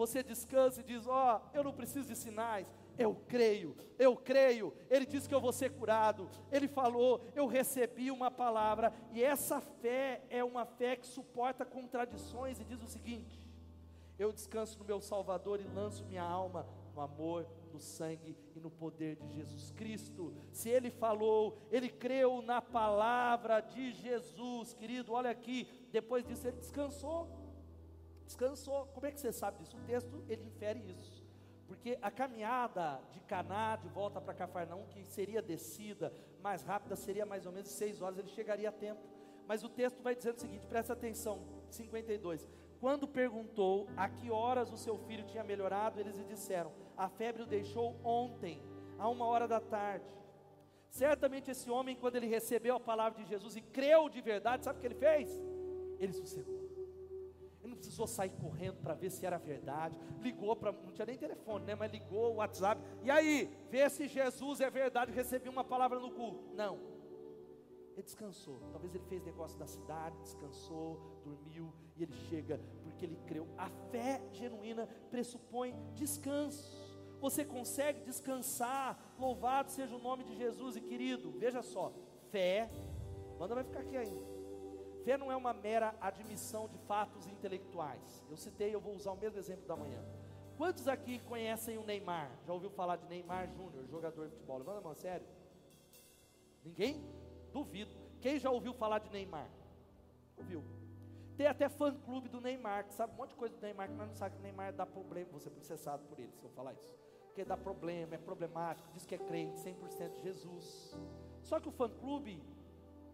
Você 0.00 0.22
descansa 0.22 0.80
e 0.80 0.84
diz: 0.84 1.06
Ó, 1.06 1.36
oh, 1.36 1.56
eu 1.56 1.62
não 1.62 1.74
preciso 1.74 2.08
de 2.08 2.16
sinais, 2.16 2.72
eu 2.96 3.14
creio, 3.28 3.76
eu 3.98 4.16
creio. 4.16 4.72
Ele 4.88 5.04
disse 5.04 5.28
que 5.28 5.34
eu 5.34 5.42
vou 5.42 5.52
ser 5.52 5.72
curado. 5.72 6.26
Ele 6.50 6.66
falou, 6.66 7.20
eu 7.34 7.46
recebi 7.46 8.10
uma 8.10 8.30
palavra. 8.30 8.94
E 9.12 9.22
essa 9.22 9.60
fé 9.60 10.22
é 10.30 10.42
uma 10.42 10.64
fé 10.64 10.96
que 10.96 11.06
suporta 11.06 11.66
contradições 11.66 12.58
e 12.58 12.64
diz 12.64 12.82
o 12.82 12.86
seguinte: 12.86 13.46
eu 14.18 14.32
descanso 14.32 14.78
no 14.78 14.86
meu 14.86 15.02
Salvador 15.02 15.60
e 15.60 15.64
lanço 15.64 16.06
minha 16.06 16.22
alma 16.22 16.66
no 16.94 17.02
amor, 17.02 17.46
no 17.72 17.78
sangue 17.78 18.34
e 18.56 18.58
no 18.58 18.70
poder 18.70 19.16
de 19.16 19.28
Jesus 19.34 19.70
Cristo. 19.70 20.34
Se 20.50 20.70
ele 20.70 20.90
falou, 20.90 21.58
ele 21.70 21.90
creu 21.90 22.40
na 22.40 22.62
palavra 22.62 23.60
de 23.60 23.92
Jesus, 23.92 24.72
querido. 24.72 25.12
Olha 25.12 25.30
aqui, 25.30 25.68
depois 25.92 26.24
disso 26.26 26.48
ele 26.48 26.56
descansou. 26.56 27.39
Descansou. 28.30 28.86
Como 28.94 29.06
é 29.06 29.10
que 29.10 29.18
você 29.18 29.32
sabe 29.32 29.58
disso? 29.58 29.76
O 29.76 29.80
texto 29.80 30.24
ele 30.28 30.44
infere 30.44 30.78
isso. 30.78 31.20
Porque 31.66 31.98
a 32.00 32.12
caminhada 32.12 33.00
de 33.10 33.18
Caná 33.20 33.74
de 33.74 33.88
volta 33.88 34.20
para 34.20 34.32
Cafarnaum, 34.32 34.86
que 34.86 35.04
seria 35.04 35.42
descida 35.42 36.12
mais 36.40 36.62
rápida, 36.62 36.94
seria 36.94 37.26
mais 37.26 37.44
ou 37.44 37.50
menos 37.50 37.70
seis 37.70 38.00
horas, 38.00 38.18
ele 38.18 38.28
chegaria 38.28 38.68
a 38.68 38.72
tempo. 38.72 39.00
Mas 39.48 39.64
o 39.64 39.68
texto 39.68 40.00
vai 40.00 40.14
dizendo 40.14 40.36
o 40.36 40.40
seguinte, 40.40 40.64
presta 40.64 40.92
atenção, 40.92 41.44
52. 41.70 42.48
Quando 42.78 43.08
perguntou 43.08 43.88
a 43.96 44.08
que 44.08 44.30
horas 44.30 44.70
o 44.72 44.76
seu 44.76 44.96
filho 44.96 45.24
tinha 45.24 45.42
melhorado, 45.42 45.98
eles 45.98 46.16
lhe 46.16 46.24
disseram: 46.24 46.72
A 46.96 47.08
febre 47.08 47.42
o 47.42 47.46
deixou 47.46 47.96
ontem, 48.04 48.62
a 48.96 49.08
uma 49.08 49.26
hora 49.26 49.48
da 49.48 49.58
tarde. 49.58 50.06
Certamente 50.88 51.50
esse 51.50 51.68
homem, 51.68 51.96
quando 51.96 52.14
ele 52.14 52.28
recebeu 52.28 52.76
a 52.76 52.80
palavra 52.80 53.20
de 53.20 53.28
Jesus 53.28 53.56
e 53.56 53.60
creu 53.60 54.08
de 54.08 54.20
verdade, 54.20 54.64
sabe 54.64 54.78
o 54.78 54.80
que 54.80 54.86
ele 54.86 54.94
fez? 54.94 55.28
Ele 55.98 56.12
sossegou 56.12 56.69
precisou 57.80 58.06
sair 58.06 58.30
correndo 58.30 58.76
para 58.76 58.94
ver 58.94 59.10
se 59.10 59.24
era 59.26 59.38
verdade. 59.38 59.98
Ligou 60.20 60.54
para, 60.54 60.70
não 60.70 60.92
tinha 60.92 61.06
nem 61.06 61.16
telefone, 61.16 61.64
né? 61.64 61.74
Mas 61.74 61.90
ligou 61.90 62.34
o 62.34 62.36
WhatsApp. 62.36 62.80
E 63.02 63.10
aí, 63.10 63.50
vê 63.70 63.88
se 63.88 64.06
Jesus 64.06 64.60
é 64.60 64.70
verdade. 64.70 65.10
Recebi 65.10 65.48
uma 65.48 65.64
palavra 65.64 65.98
no 65.98 66.10
culto. 66.12 66.54
Não. 66.54 66.78
Ele 67.94 68.02
descansou. 68.02 68.60
Talvez 68.70 68.94
ele 68.94 69.04
fez 69.04 69.24
negócio 69.24 69.58
da 69.58 69.66
cidade, 69.66 70.16
descansou, 70.20 71.00
dormiu 71.24 71.72
e 71.96 72.02
ele 72.02 72.14
chega 72.28 72.60
porque 72.82 73.04
ele 73.04 73.16
creu. 73.26 73.48
A 73.58 73.68
fé 73.90 74.22
genuína 74.32 74.86
pressupõe 75.10 75.74
descanso. 75.94 76.78
Você 77.20 77.44
consegue 77.44 78.00
descansar. 78.02 79.14
Louvado 79.18 79.70
seja 79.70 79.96
o 79.96 79.98
nome 79.98 80.24
de 80.24 80.36
Jesus 80.36 80.76
e 80.76 80.80
querido. 80.80 81.32
Veja 81.32 81.62
só, 81.62 81.92
fé. 82.30 82.70
Manda 83.38 83.54
vai 83.54 83.64
ficar 83.64 83.80
aqui 83.80 83.96
ainda. 83.96 84.29
Fé 85.04 85.16
não 85.16 85.32
é 85.32 85.36
uma 85.36 85.52
mera 85.52 85.94
admissão 86.00 86.68
de 86.68 86.78
fatos 86.78 87.26
intelectuais. 87.26 88.24
Eu 88.30 88.36
citei, 88.36 88.74
eu 88.74 88.80
vou 88.80 88.94
usar 88.94 89.12
o 89.12 89.16
mesmo 89.16 89.38
exemplo 89.38 89.66
da 89.66 89.76
manhã. 89.76 90.04
Quantos 90.56 90.86
aqui 90.86 91.18
conhecem 91.20 91.78
o 91.78 91.82
Neymar? 91.82 92.30
Já 92.46 92.52
ouviu 92.52 92.68
falar 92.70 92.96
de 92.96 93.06
Neymar 93.06 93.48
Júnior, 93.48 93.86
jogador 93.86 94.28
de 94.28 94.34
futebol? 94.34 94.58
Levanta 94.58 94.78
a 94.78 94.82
mão, 94.82 94.94
sério. 94.94 95.26
Ninguém? 96.62 97.02
Duvido. 97.50 97.90
Quem 98.20 98.38
já 98.38 98.50
ouviu 98.50 98.74
falar 98.74 98.98
de 98.98 99.10
Neymar? 99.10 99.48
Ouviu? 100.36 100.62
Tem 101.34 101.46
até 101.46 101.70
fã 101.70 101.94
clube 101.94 102.28
do 102.28 102.38
Neymar, 102.38 102.84
que 102.84 102.92
sabe 102.92 103.14
um 103.14 103.16
monte 103.16 103.30
de 103.30 103.36
coisa 103.36 103.54
do 103.54 103.62
Neymar, 103.62 103.88
que 103.88 103.94
não 103.94 104.12
sabemos 104.12 104.34
que 104.34 104.40
o 104.40 104.42
Neymar 104.42 104.74
dá 104.74 104.84
problema. 104.84 105.30
Você 105.32 105.48
é 105.48 105.52
processado 105.52 106.04
por 106.04 106.18
ele, 106.18 106.32
se 106.36 106.44
eu 106.44 106.50
falar 106.50 106.74
isso. 106.74 106.94
Porque 107.24 107.42
dá 107.42 107.56
problema, 107.56 108.14
é 108.14 108.18
problemático, 108.18 108.86
diz 108.92 109.06
que 109.06 109.14
é 109.14 109.18
crente, 109.18 109.56
100% 109.56 110.16
de 110.16 110.22
Jesus. 110.22 110.94
Só 111.42 111.58
que 111.58 111.70
o 111.70 111.72
fã 111.72 111.88
clube, 111.88 112.42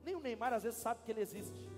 nem 0.04 0.16
o 0.16 0.20
Neymar 0.20 0.52
às 0.52 0.64
vezes 0.64 0.80
sabe 0.80 1.02
que 1.04 1.12
ele 1.12 1.20
existe 1.20 1.75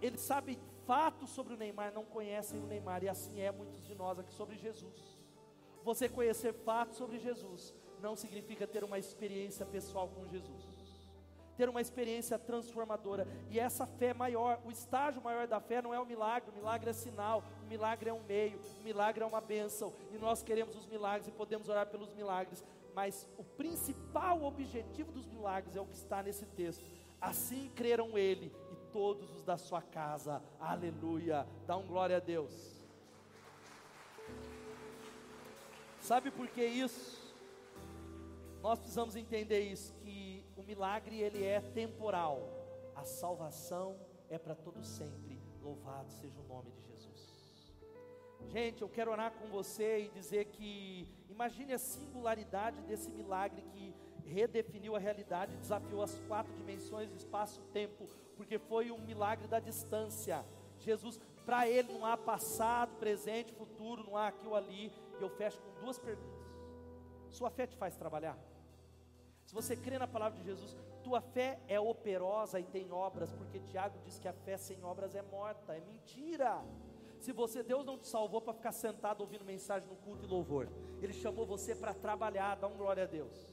eles 0.00 0.20
sabem 0.20 0.58
fatos 0.86 1.30
sobre 1.30 1.54
o 1.54 1.56
Neymar, 1.56 1.92
não 1.92 2.04
conhecem 2.04 2.60
o 2.60 2.66
Neymar, 2.66 3.04
e 3.04 3.08
assim 3.08 3.40
é 3.40 3.50
muitos 3.50 3.84
de 3.86 3.94
nós 3.94 4.18
aqui 4.18 4.32
sobre 4.32 4.56
Jesus. 4.56 5.18
Você 5.82 6.08
conhecer 6.08 6.52
fatos 6.52 6.96
sobre 6.96 7.18
Jesus 7.18 7.74
não 8.00 8.16
significa 8.16 8.66
ter 8.66 8.82
uma 8.82 8.98
experiência 8.98 9.64
pessoal 9.64 10.08
com 10.08 10.26
Jesus, 10.26 10.64
ter 11.56 11.68
uma 11.68 11.80
experiência 11.80 12.38
transformadora, 12.38 13.26
e 13.50 13.58
essa 13.58 13.86
fé 13.86 14.14
maior, 14.14 14.60
o 14.64 14.70
estágio 14.70 15.22
maior 15.22 15.46
da 15.46 15.60
fé 15.60 15.82
não 15.82 15.92
é 15.92 16.00
o 16.00 16.06
milagre, 16.06 16.50
o 16.50 16.54
milagre 16.54 16.90
é 16.90 16.92
sinal, 16.92 17.44
o 17.62 17.66
milagre 17.66 18.10
é 18.10 18.12
um 18.12 18.22
meio, 18.24 18.58
o 18.80 18.82
milagre 18.82 19.22
é 19.22 19.26
uma 19.26 19.40
bênção, 19.40 19.92
e 20.12 20.18
nós 20.18 20.42
queremos 20.42 20.74
os 20.74 20.86
milagres 20.86 21.28
e 21.28 21.32
podemos 21.32 21.68
orar 21.68 21.86
pelos 21.86 22.12
milagres, 22.14 22.64
mas 22.94 23.28
o 23.38 23.44
principal 23.44 24.42
objetivo 24.42 25.12
dos 25.12 25.26
milagres 25.26 25.76
é 25.76 25.80
o 25.80 25.86
que 25.86 25.94
está 25.94 26.22
nesse 26.22 26.46
texto. 26.46 26.84
Assim 27.20 27.70
creram 27.74 28.16
ele 28.16 28.50
todos 28.92 29.34
os 29.36 29.44
da 29.44 29.56
sua 29.56 29.82
casa. 29.82 30.42
Aleluia. 30.58 31.46
Dá 31.66 31.76
um 31.76 31.86
glória 31.86 32.16
a 32.16 32.20
Deus. 32.20 32.80
Sabe 36.00 36.30
por 36.30 36.48
que 36.48 36.64
isso? 36.64 37.34
Nós 38.62 38.78
precisamos 38.78 39.16
entender 39.16 39.60
isso 39.60 39.94
que 39.94 40.44
o 40.56 40.62
milagre 40.62 41.20
ele 41.20 41.44
é 41.44 41.60
temporal. 41.60 42.42
A 42.94 43.04
salvação 43.04 43.96
é 44.28 44.38
para 44.38 44.54
todo 44.54 44.82
sempre. 44.84 45.40
Louvado 45.62 46.10
seja 46.10 46.38
o 46.40 46.48
nome 46.48 46.70
de 46.72 46.82
Jesus. 46.82 47.72
Gente, 48.48 48.82
eu 48.82 48.88
quero 48.88 49.10
orar 49.10 49.32
com 49.32 49.46
você 49.48 50.00
e 50.00 50.08
dizer 50.08 50.46
que 50.46 51.06
imagine 51.28 51.72
a 51.72 51.78
singularidade 51.78 52.80
desse 52.82 53.10
milagre 53.10 53.62
que 53.62 53.94
redefiniu 54.26 54.96
a 54.96 54.98
realidade, 54.98 55.56
desafiou 55.56 56.02
as 56.02 56.18
quatro 56.28 56.52
dimensões, 56.54 57.10
espaço, 57.12 57.60
tempo, 57.72 58.06
porque 58.36 58.58
foi 58.58 58.90
um 58.90 58.98
milagre 58.98 59.46
da 59.48 59.60
distância. 59.60 60.44
Jesus, 60.78 61.20
para 61.44 61.68
ele 61.68 61.92
não 61.92 62.06
há 62.06 62.16
passado, 62.16 62.96
presente, 62.98 63.52
futuro, 63.52 64.04
não 64.04 64.16
há 64.16 64.28
aqui 64.28 64.46
ou 64.46 64.54
ali. 64.54 64.92
E 65.18 65.22
eu 65.22 65.28
fecho 65.28 65.60
com 65.60 65.84
duas 65.84 65.98
perguntas. 65.98 66.40
Sua 67.28 67.50
fé 67.50 67.66
te 67.66 67.76
faz 67.76 67.96
trabalhar? 67.96 68.38
Se 69.44 69.54
você 69.54 69.76
crê 69.76 69.98
na 69.98 70.06
palavra 70.06 70.38
de 70.38 70.44
Jesus, 70.44 70.76
tua 71.02 71.20
fé 71.20 71.58
é 71.66 71.80
operosa 71.80 72.60
e 72.60 72.64
tem 72.64 72.92
obras, 72.92 73.32
porque 73.32 73.58
Tiago 73.58 73.98
diz 74.04 74.18
que 74.18 74.28
a 74.28 74.32
fé 74.32 74.56
sem 74.56 74.82
obras 74.84 75.14
é 75.14 75.22
morta, 75.22 75.74
é 75.74 75.80
mentira. 75.80 76.62
Se 77.18 77.32
você, 77.32 77.62
Deus 77.62 77.84
não 77.84 77.98
te 77.98 78.06
salvou 78.06 78.40
para 78.40 78.54
ficar 78.54 78.72
sentado 78.72 79.20
ouvindo 79.20 79.44
mensagem 79.44 79.88
no 79.88 79.96
culto 79.96 80.24
e 80.24 80.28
louvor, 80.28 80.68
Ele 81.02 81.12
chamou 81.12 81.44
você 81.44 81.74
para 81.74 81.92
trabalhar, 81.92 82.54
dá 82.54 82.66
um 82.66 82.76
glória 82.76 83.02
a 83.02 83.06
Deus, 83.06 83.52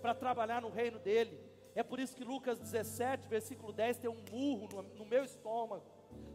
para 0.00 0.14
trabalhar 0.14 0.60
no 0.62 0.70
reino 0.70 0.98
dEle, 0.98 1.38
é 1.74 1.82
por 1.82 2.00
isso 2.00 2.16
que 2.16 2.24
Lucas 2.24 2.58
17, 2.58 3.28
versículo 3.28 3.72
10, 3.72 3.98
tem 3.98 4.10
um 4.10 4.24
murro 4.30 4.68
no, 4.72 4.82
no 4.82 5.04
meu 5.04 5.22
estômago. 5.22 5.84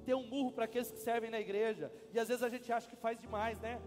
Tem 0.06 0.14
um 0.14 0.28
murro 0.28 0.52
para 0.52 0.66
aqueles 0.66 0.92
que 0.92 1.00
servem 1.00 1.32
na 1.32 1.40
igreja. 1.40 1.92
E 2.14 2.20
às 2.20 2.28
vezes 2.28 2.44
a 2.44 2.50
gente 2.50 2.72
acha 2.72 2.88
que 2.88 2.96
faz 2.96 3.20
demais, 3.20 3.60
né? 3.60 3.82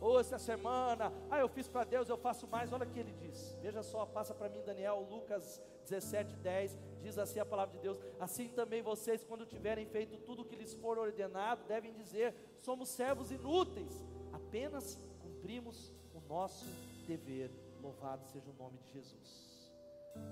Ou 0.00 0.14
oh, 0.14 0.20
essa 0.20 0.38
semana, 0.38 1.12
ah, 1.30 1.38
eu 1.40 1.48
fiz 1.48 1.68
para 1.68 1.84
Deus, 1.84 2.08
eu 2.08 2.16
faço 2.16 2.46
mais. 2.46 2.72
Olha 2.72 2.86
o 2.86 2.90
que 2.90 2.98
ele 2.98 3.12
diz. 3.12 3.58
Veja 3.60 3.82
só, 3.82 4.06
passa 4.06 4.32
para 4.32 4.48
mim, 4.48 4.62
Daniel, 4.62 5.06
Lucas 5.10 5.60
17, 5.84 6.36
10. 6.36 6.78
Diz 7.02 7.18
assim 7.18 7.38
a 7.38 7.44
palavra 7.44 7.74
de 7.74 7.82
Deus: 7.82 7.98
Assim 8.18 8.48
também 8.48 8.80
vocês, 8.80 9.24
quando 9.24 9.44
tiverem 9.44 9.86
feito 9.86 10.16
tudo 10.18 10.42
o 10.42 10.44
que 10.44 10.56
lhes 10.56 10.72
for 10.74 10.96
ordenado, 10.96 11.64
devem 11.64 11.92
dizer: 11.92 12.34
Somos 12.60 12.88
servos 12.88 13.30
inúteis, 13.30 14.06
apenas 14.32 14.98
cumprimos 15.20 15.92
o 16.14 16.20
nosso 16.20 16.64
dever. 17.06 17.50
Louvado 17.82 18.24
seja 18.26 18.50
o 18.50 18.54
nome 18.54 18.78
de 18.78 18.92
Jesus. 18.92 19.50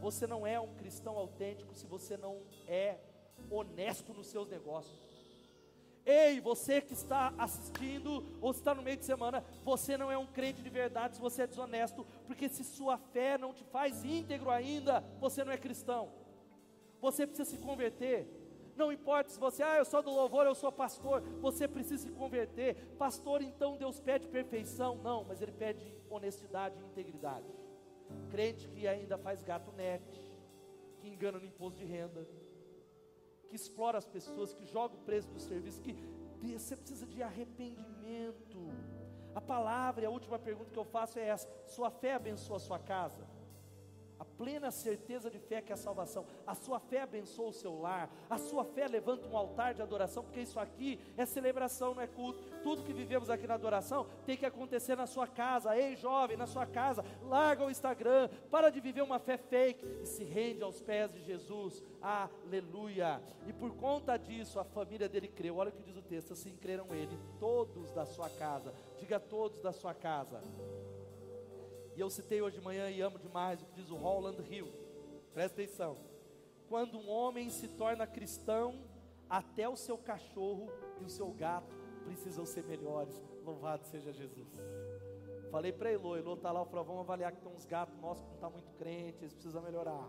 Você 0.00 0.26
não 0.26 0.46
é 0.46 0.58
um 0.60 0.74
cristão 0.74 1.16
autêntico 1.16 1.74
se 1.74 1.86
você 1.86 2.16
não 2.16 2.42
é 2.66 2.98
honesto 3.50 4.12
nos 4.12 4.26
seus 4.26 4.48
negócios. 4.48 5.08
Ei, 6.04 6.40
você 6.40 6.80
que 6.80 6.94
está 6.94 7.34
assistindo 7.36 8.24
ou 8.40 8.50
está 8.50 8.74
no 8.74 8.82
meio 8.82 8.96
de 8.96 9.04
semana, 9.04 9.44
você 9.62 9.96
não 9.96 10.10
é 10.10 10.16
um 10.16 10.26
crente 10.26 10.62
de 10.62 10.70
verdade 10.70 11.16
se 11.16 11.20
você 11.20 11.42
é 11.42 11.46
desonesto, 11.46 12.06
porque 12.26 12.48
se 12.48 12.64
sua 12.64 12.96
fé 12.96 13.36
não 13.36 13.52
te 13.52 13.62
faz 13.64 14.04
íntegro 14.04 14.50
ainda, 14.50 15.00
você 15.20 15.44
não 15.44 15.52
é 15.52 15.58
cristão. 15.58 16.10
Você 17.00 17.26
precisa 17.26 17.48
se 17.48 17.58
converter. 17.58 18.26
Não 18.78 18.92
importa 18.92 19.28
se 19.28 19.40
você, 19.40 19.60
ah, 19.60 19.76
eu 19.76 19.84
sou 19.84 20.00
do 20.00 20.10
louvor, 20.10 20.46
eu 20.46 20.54
sou 20.54 20.70
pastor, 20.70 21.20
você 21.40 21.66
precisa 21.66 22.04
se 22.04 22.10
converter. 22.12 22.76
Pastor, 22.96 23.42
então 23.42 23.76
Deus 23.76 23.98
pede 23.98 24.28
perfeição? 24.28 24.94
Não, 25.02 25.24
mas 25.24 25.42
Ele 25.42 25.50
pede 25.50 25.92
honestidade 26.08 26.78
e 26.78 26.84
integridade. 26.84 27.52
Crente 28.30 28.68
que 28.68 28.86
ainda 28.86 29.18
faz 29.18 29.42
gato 29.42 29.72
net, 29.72 30.00
que 31.00 31.08
engana 31.08 31.40
no 31.40 31.44
imposto 31.44 31.76
de 31.76 31.84
renda, 31.84 32.24
que 33.48 33.56
explora 33.56 33.98
as 33.98 34.06
pessoas, 34.06 34.54
que 34.54 34.64
joga 34.64 34.94
o 34.94 34.98
preço 34.98 35.28
do 35.28 35.40
serviço, 35.40 35.82
que 35.82 35.96
você 36.40 36.76
precisa 36.76 37.04
de 37.04 37.20
arrependimento. 37.20 38.60
A 39.34 39.40
palavra 39.40 40.04
e 40.04 40.06
a 40.06 40.10
última 40.10 40.38
pergunta 40.38 40.70
que 40.70 40.78
eu 40.78 40.84
faço 40.84 41.18
é 41.18 41.26
essa: 41.26 41.48
sua 41.66 41.90
fé 41.90 42.14
abençoa 42.14 42.58
a 42.58 42.60
sua 42.60 42.78
casa? 42.78 43.26
Plena 44.38 44.70
certeza 44.70 45.28
de 45.28 45.38
fé 45.40 45.60
que 45.60 45.72
é 45.72 45.74
a 45.74 45.76
salvação. 45.76 46.24
A 46.46 46.54
sua 46.54 46.78
fé 46.78 47.02
abençoa 47.02 47.48
o 47.48 47.52
seu 47.52 47.78
lar, 47.80 48.08
a 48.30 48.38
sua 48.38 48.64
fé 48.64 48.86
levanta 48.86 49.26
um 49.26 49.36
altar 49.36 49.74
de 49.74 49.82
adoração, 49.82 50.22
porque 50.22 50.40
isso 50.40 50.60
aqui 50.60 50.98
é 51.16 51.26
celebração, 51.26 51.94
não 51.94 52.02
é 52.02 52.06
culto. 52.06 52.40
Tudo 52.62 52.84
que 52.84 52.92
vivemos 52.92 53.28
aqui 53.28 53.46
na 53.46 53.54
adoração 53.54 54.06
tem 54.24 54.36
que 54.36 54.46
acontecer 54.46 54.96
na 54.96 55.06
sua 55.06 55.26
casa. 55.26 55.76
Ei, 55.76 55.96
jovem, 55.96 56.36
na 56.36 56.46
sua 56.46 56.64
casa, 56.64 57.04
larga 57.22 57.64
o 57.64 57.70
Instagram, 57.70 58.28
para 58.50 58.70
de 58.70 58.80
viver 58.80 59.02
uma 59.02 59.18
fé 59.18 59.36
fake 59.36 59.84
e 60.02 60.06
se 60.06 60.22
rende 60.22 60.62
aos 60.62 60.80
pés 60.80 61.12
de 61.12 61.20
Jesus. 61.22 61.82
Aleluia. 62.00 63.20
E 63.46 63.52
por 63.52 63.74
conta 63.74 64.16
disso, 64.16 64.60
a 64.60 64.64
família 64.64 65.08
dele 65.08 65.26
creu. 65.26 65.56
Olha 65.56 65.70
o 65.70 65.72
que 65.72 65.82
diz 65.82 65.96
o 65.96 66.02
texto: 66.02 66.32
assim 66.32 66.54
creram 66.56 66.86
ele, 66.94 67.18
todos 67.40 67.90
da 67.92 68.06
sua 68.06 68.30
casa. 68.30 68.72
Diga 69.00 69.18
todos 69.18 69.60
da 69.60 69.72
sua 69.72 69.94
casa. 69.94 70.40
E 71.98 72.00
eu 72.00 72.08
citei 72.08 72.40
hoje 72.40 72.58
de 72.58 72.64
manhã 72.64 72.88
e 72.88 73.00
amo 73.00 73.18
demais 73.18 73.60
o 73.60 73.64
que 73.64 73.72
diz 73.72 73.90
o 73.90 73.96
Roland 73.96 74.36
Hill. 74.48 74.68
Presta 75.34 75.60
atenção. 75.60 75.96
Quando 76.68 76.96
um 76.96 77.10
homem 77.10 77.50
se 77.50 77.66
torna 77.66 78.06
cristão, 78.06 78.84
até 79.28 79.68
o 79.68 79.74
seu 79.74 79.98
cachorro 79.98 80.70
e 81.00 81.04
o 81.04 81.08
seu 81.08 81.28
gato 81.32 81.74
precisam 82.04 82.46
ser 82.46 82.62
melhores. 82.62 83.20
Louvado 83.44 83.84
seja 83.84 84.12
Jesus. 84.12 84.46
Falei 85.50 85.72
para 85.72 85.90
Elo, 85.90 86.16
Elo 86.16 86.34
está 86.34 86.52
lá, 86.52 86.60
eu 86.60 86.66
falei, 86.66 86.84
vamos 86.84 87.00
avaliar 87.00 87.32
que 87.32 87.40
tem 87.40 87.52
uns 87.52 87.66
gatos 87.66 87.98
nossos 87.98 88.22
que 88.22 88.30
não 88.30 88.38
tá 88.38 88.48
muito 88.48 88.70
crentes, 88.74 89.20
eles 89.20 89.34
precisam 89.34 89.60
melhorar. 89.60 90.08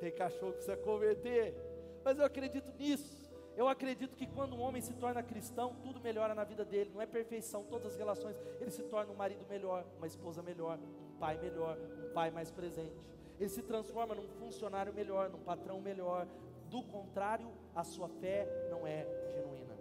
Tem 0.00 0.10
cachorro 0.10 0.52
que 0.52 0.64
precisa 0.64 0.78
converter. 0.78 1.54
Mas 2.02 2.18
eu 2.18 2.24
acredito 2.24 2.72
nisso. 2.78 3.23
Eu 3.56 3.68
acredito 3.68 4.16
que 4.16 4.26
quando 4.26 4.56
um 4.56 4.60
homem 4.60 4.82
se 4.82 4.94
torna 4.94 5.22
cristão, 5.22 5.76
tudo 5.82 6.00
melhora 6.00 6.34
na 6.34 6.42
vida 6.42 6.64
dele, 6.64 6.90
não 6.92 7.00
é 7.00 7.06
perfeição, 7.06 7.64
todas 7.64 7.92
as 7.92 7.96
relações, 7.96 8.36
ele 8.60 8.70
se 8.70 8.82
torna 8.84 9.12
um 9.12 9.16
marido 9.16 9.46
melhor, 9.48 9.84
uma 9.96 10.06
esposa 10.06 10.42
melhor, 10.42 10.78
um 10.78 11.18
pai 11.18 11.38
melhor, 11.38 11.78
um 11.78 12.12
pai 12.12 12.30
mais 12.30 12.50
presente. 12.50 13.00
Ele 13.38 13.48
se 13.48 13.62
transforma 13.62 14.14
num 14.14 14.28
funcionário 14.28 14.92
melhor, 14.92 15.30
num 15.30 15.40
patrão 15.40 15.80
melhor. 15.80 16.26
Do 16.68 16.82
contrário, 16.82 17.48
a 17.74 17.84
sua 17.84 18.08
fé 18.08 18.48
não 18.70 18.86
é 18.86 19.06
genuína. 19.32 19.76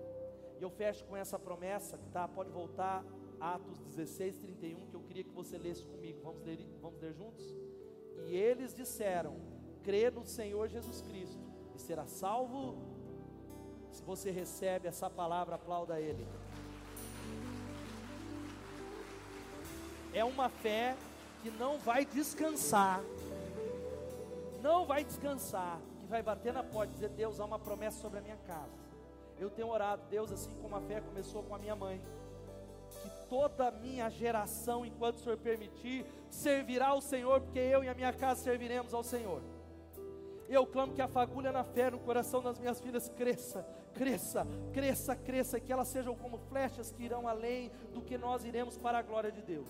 E 0.59 0.63
eu 0.63 0.69
fecho 0.69 1.03
com 1.05 1.17
essa 1.17 1.39
promessa 1.39 1.99
tá, 2.11 2.27
pode 2.27 2.51
voltar 2.51 3.03
Atos 3.39 3.79
16, 3.79 4.37
31, 4.37 4.87
que 4.87 4.93
eu 4.93 5.01
queria 5.01 5.23
que 5.23 5.31
você 5.31 5.57
lesse 5.57 5.85
comigo. 5.85 6.19
Vamos 6.23 6.43
ler, 6.43 6.59
vamos 6.81 6.99
ler 7.01 7.13
juntos? 7.13 7.43
E 8.27 8.35
eles 8.35 8.73
disseram: 8.73 9.35
crê 9.83 10.09
no 10.09 10.25
Senhor 10.25 10.67
Jesus 10.67 11.01
Cristo 11.01 11.43
e 11.75 11.79
será 11.79 12.05
salvo 12.05 12.92
se 13.93 14.01
você 14.03 14.31
recebe 14.31 14.87
essa 14.87 15.09
palavra, 15.09 15.55
aplauda 15.55 15.99
Ele. 15.99 16.27
É 20.13 20.23
uma 20.23 20.49
fé 20.49 20.95
que 21.41 21.51
não 21.51 21.77
vai 21.77 22.05
descansar, 22.05 23.01
não 24.61 24.85
vai 24.85 25.03
descansar, 25.03 25.79
que 26.01 26.07
vai 26.07 26.23
bater 26.23 26.53
na 26.53 26.63
porta 26.63 26.91
e 26.91 26.93
dizer: 26.95 27.09
Deus, 27.09 27.39
há 27.39 27.45
uma 27.45 27.59
promessa 27.59 27.99
sobre 28.01 28.19
a 28.19 28.21
minha 28.21 28.37
casa. 28.47 28.83
Eu 29.39 29.49
tenho 29.49 29.67
orado, 29.67 30.01
Deus, 30.09 30.31
assim 30.31 30.51
como 30.61 30.75
a 30.75 30.81
fé 30.81 31.01
começou 31.01 31.43
com 31.43 31.55
a 31.55 31.59
minha 31.59 31.75
mãe, 31.75 32.01
que 33.01 33.09
toda 33.29 33.67
a 33.67 33.71
minha 33.71 34.09
geração, 34.09 34.85
enquanto 34.85 35.17
o 35.17 35.19
Senhor 35.19 35.37
permitir, 35.37 36.05
servirá 36.29 36.87
ao 36.89 37.01
Senhor, 37.01 37.41
porque 37.41 37.59
eu 37.59 37.83
e 37.83 37.89
a 37.89 37.93
minha 37.93 38.13
casa 38.13 38.41
serviremos 38.41 38.93
ao 38.93 39.03
Senhor. 39.03 39.41
Eu 40.53 40.67
clamo 40.67 40.93
que 40.93 41.01
a 41.01 41.07
fagulha 41.07 41.51
na 41.51 41.63
fé 41.63 41.89
no 41.89 41.99
coração 41.99 42.39
das 42.39 42.59
minhas 42.59 42.79
filhas 42.79 43.09
cresça, 43.09 43.65
cresça, 43.91 44.45
cresça, 44.71 45.15
cresça, 45.15 45.59
que 45.59 45.73
elas 45.73 45.87
sejam 45.87 46.15
como 46.15 46.37
flechas 46.37 46.91
que 46.91 47.03
irão 47.03 47.27
além 47.27 47.71
do 47.91 48.03
que 48.03 48.19
nós 48.19 48.45
iremos 48.45 48.77
para 48.77 48.99
a 48.99 49.01
glória 49.01 49.31
de 49.31 49.41
Deus. 49.41 49.67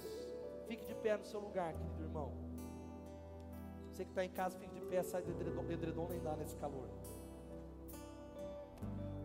Fique 0.68 0.86
de 0.86 0.94
pé 0.96 1.16
no 1.16 1.24
seu 1.24 1.40
lugar, 1.40 1.74
querido 1.74 2.04
irmão. 2.04 2.34
Você 3.90 4.04
que 4.04 4.12
está 4.12 4.26
em 4.26 4.30
casa, 4.30 4.60
fique 4.60 4.76
de 4.76 4.82
pé, 4.82 5.02
sai 5.04 5.22
do 5.22 5.32
edredom, 5.32 5.64
edredom 5.70 6.08
nem 6.10 6.20
dá 6.20 6.36
nesse 6.36 6.58
calor. 6.58 6.90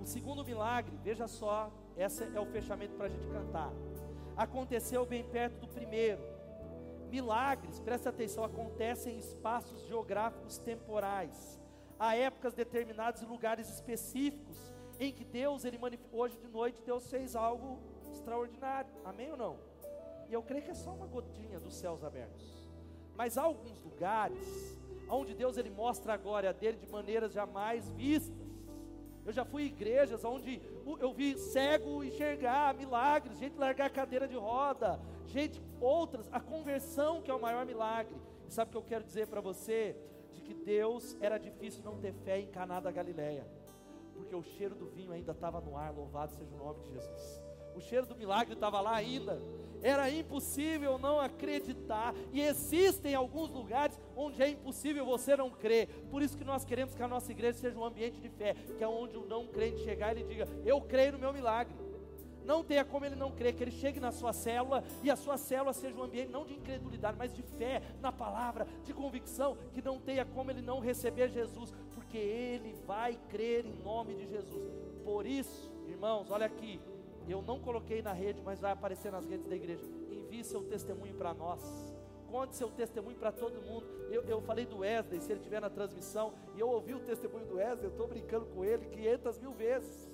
O 0.01 0.07
segundo 0.07 0.44
milagre, 0.44 0.97
veja 1.03 1.27
só, 1.27 1.73
esse 1.97 2.23
é 2.23 2.40
o 2.40 2.47
fechamento 2.47 2.94
para 2.94 3.07
a 3.07 3.09
gente 3.09 3.27
cantar. 3.27 3.73
Aconteceu 4.37 5.05
bem 5.05 5.25
perto 5.25 5.59
do 5.59 5.66
primeiro. 5.66 6.23
Milagres, 7.09 7.81
preste 7.81 8.09
atenção, 8.09 8.44
acontecem 8.44 9.14
em 9.14 9.18
espaços 9.18 9.87
geográficos 9.87 10.59
temporais. 10.59 11.59
Há 11.99 12.14
épocas 12.16 12.55
determinadas 12.55 13.23
e 13.23 13.25
lugares 13.25 13.68
específicos 13.68 14.57
em 15.01 15.12
que 15.12 15.25
Deus, 15.25 15.64
ele 15.64 15.79
hoje 16.12 16.37
de 16.38 16.49
noite, 16.49 16.83
Deus 16.83 17.09
fez 17.11 17.35
algo 17.35 17.79
extraordinário. 18.11 18.90
Amém 19.05 19.31
ou 19.31 19.37
não? 19.37 19.59
E 20.29 20.33
eu 20.33 20.42
creio 20.42 20.64
que 20.64 20.71
é 20.71 20.75
só 20.75 20.92
uma 20.92 21.07
gotinha 21.07 21.59
dos 21.59 21.75
céus 21.75 22.05
abertos. 22.05 22.68
Mas 23.16 23.38
há 23.38 23.42
alguns 23.42 23.81
lugares 23.81 24.77
onde 25.09 25.35
Deus 25.35 25.57
ele 25.57 25.71
mostra 25.71 26.14
a 26.14 26.16
glória 26.16 26.53
dele 26.53 26.77
de 26.77 26.87
maneiras 26.90 27.33
jamais 27.33 27.88
vistas. 27.90 28.37
Eu 29.25 29.33
já 29.33 29.44
fui 29.44 29.64
em 29.64 29.66
igrejas 29.66 30.25
onde 30.25 30.61
eu 31.01 31.12
vi 31.12 31.37
cego 31.38 32.05
enxergar 32.05 32.75
milagres, 32.75 33.38
gente 33.38 33.57
largar 33.57 33.87
a 33.87 33.90
cadeira 33.90 34.29
de 34.29 34.37
roda, 34.37 35.01
gente, 35.29 35.62
outras, 35.81 36.29
a 36.33 36.41
conversão 36.41 37.23
que 37.23 37.31
é 37.31 37.35
o 37.35 37.41
maior 37.41 37.64
milagre. 37.64 38.17
E 38.49 38.53
sabe 38.53 38.69
o 38.69 38.73
que 38.73 38.79
eu 38.79 38.83
quero 38.83 39.05
dizer 39.05 39.27
para 39.27 39.41
você? 39.41 39.97
De 40.33 40.41
que 40.41 40.55
Deus 40.55 41.17
era 41.21 41.38
difícil 41.38 41.83
não 41.85 41.99
ter 41.99 42.12
fé 42.12 42.41
em 42.41 42.47
Caná 42.47 42.81
da 42.81 42.91
Galileia 42.91 43.47
porque 44.19 44.35
o 44.35 44.43
cheiro 44.43 44.75
do 44.75 44.87
vinho 44.87 45.12
ainda 45.12 45.33
estava 45.33 45.61
no 45.61 45.77
ar, 45.77 45.95
louvado 45.95 46.35
seja 46.35 46.53
o 46.55 46.59
nome 46.59 46.81
de 46.83 46.91
Jesus. 46.93 47.41
O 47.75 47.81
cheiro 47.81 48.07
do 48.07 48.17
milagre 48.17 48.55
estava 48.55 48.81
lá 48.81 48.97
ainda. 48.97 49.41
Era 49.81 50.11
impossível 50.11 50.99
não 50.99 51.21
acreditar. 51.21 52.12
E 52.33 52.41
existem 52.41 53.14
alguns 53.14 53.51
lugares 53.51 53.99
onde 54.17 54.43
é 54.43 54.49
impossível 54.49 55.07
você 55.07 55.37
não 55.37 55.49
crer. 55.49 55.87
Por 56.11 56.21
isso 56.21 56.37
que 56.37 56.43
nós 56.43 56.64
queremos 56.64 56.97
que 56.97 57.03
a 57.03 57.07
nossa 57.07 57.31
igreja 57.31 57.59
seja 57.59 57.79
um 57.79 57.85
ambiente 57.85 58.21
de 58.21 58.29
fé, 58.29 58.55
que 58.77 58.83
é 58.83 58.88
onde 58.88 59.17
o 59.17 59.25
não 59.27 59.47
crente 59.47 59.85
chegar 59.85 60.17
e 60.17 60.21
ele 60.21 60.29
diga: 60.29 60.49
Eu 60.64 60.81
creio 60.81 61.12
no 61.12 61.19
meu 61.21 61.33
milagre. 61.33 61.73
Não 62.49 62.65
tenha 62.65 62.83
como 62.83 63.05
ele 63.05 63.15
não 63.15 63.31
crer, 63.31 63.55
que 63.55 63.63
ele 63.63 63.71
chegue 63.71 64.01
na 64.01 64.11
sua 64.11 64.33
célula 64.33 64.83
e 65.03 65.11
a 65.11 65.17
sua 65.17 65.37
célula 65.37 65.75
seja 65.75 65.95
um 65.95 66.03
ambiente 66.03 66.33
não 66.33 66.47
de 66.47 66.55
incredulidade, 66.55 67.15
mas 67.19 67.31
de 67.31 67.43
fé 67.43 67.83
na 68.01 68.11
palavra, 68.11 68.67
de 68.85 68.95
convicção, 68.95 69.59
que 69.75 69.83
não 69.83 70.01
tenha 70.01 70.25
como 70.25 70.51
ele 70.51 70.63
não 70.63 70.81
receber 70.81 71.29
Jesus, 71.29 71.75
porque 71.93 72.17
ele 72.17 72.73
vai 72.87 73.19
crer 73.29 73.67
em 73.67 73.75
nome 73.83 74.15
de 74.15 74.27
Jesus. 74.27 74.73
Por 75.05 75.27
isso, 75.27 75.71
irmãos, 75.87 76.31
olha 76.31 76.47
aqui, 76.47 76.81
eu 77.29 77.43
não 77.43 77.61
coloquei 77.61 78.01
na 78.01 78.15
rede, 78.15 78.41
mas 78.43 78.61
vai 78.61 78.73
aparecer 78.73 79.13
nas 79.13 79.27
redes 79.27 79.47
da 79.47 79.55
igreja. 79.55 79.85
Envie 80.11 80.43
seu 80.43 80.63
testemunho 80.63 81.15
para 81.17 81.35
nós. 81.35 81.61
Conte 82.31 82.57
seu 82.57 82.71
testemunho 82.71 83.19
para 83.19 83.31
todo 83.31 83.61
mundo. 83.61 83.87
Eu, 84.11 84.23
eu 84.23 84.41
falei 84.41 84.65
do 84.65 84.79
Wesley, 84.79 85.21
se 85.21 85.31
ele 85.31 85.41
estiver 85.41 85.61
na 85.61 85.69
transmissão, 85.69 86.33
e 86.57 86.61
eu 86.61 86.71
ouvi 86.71 86.95
o 86.95 87.01
testemunho 87.01 87.45
do 87.45 87.57
Wesley, 87.57 87.85
eu 87.85 87.91
estou 87.91 88.09
brincando 88.09 88.47
com 88.47 88.65
ele 88.65 88.87
500 88.87 89.39
mil 89.39 89.53
vezes. 89.53 90.08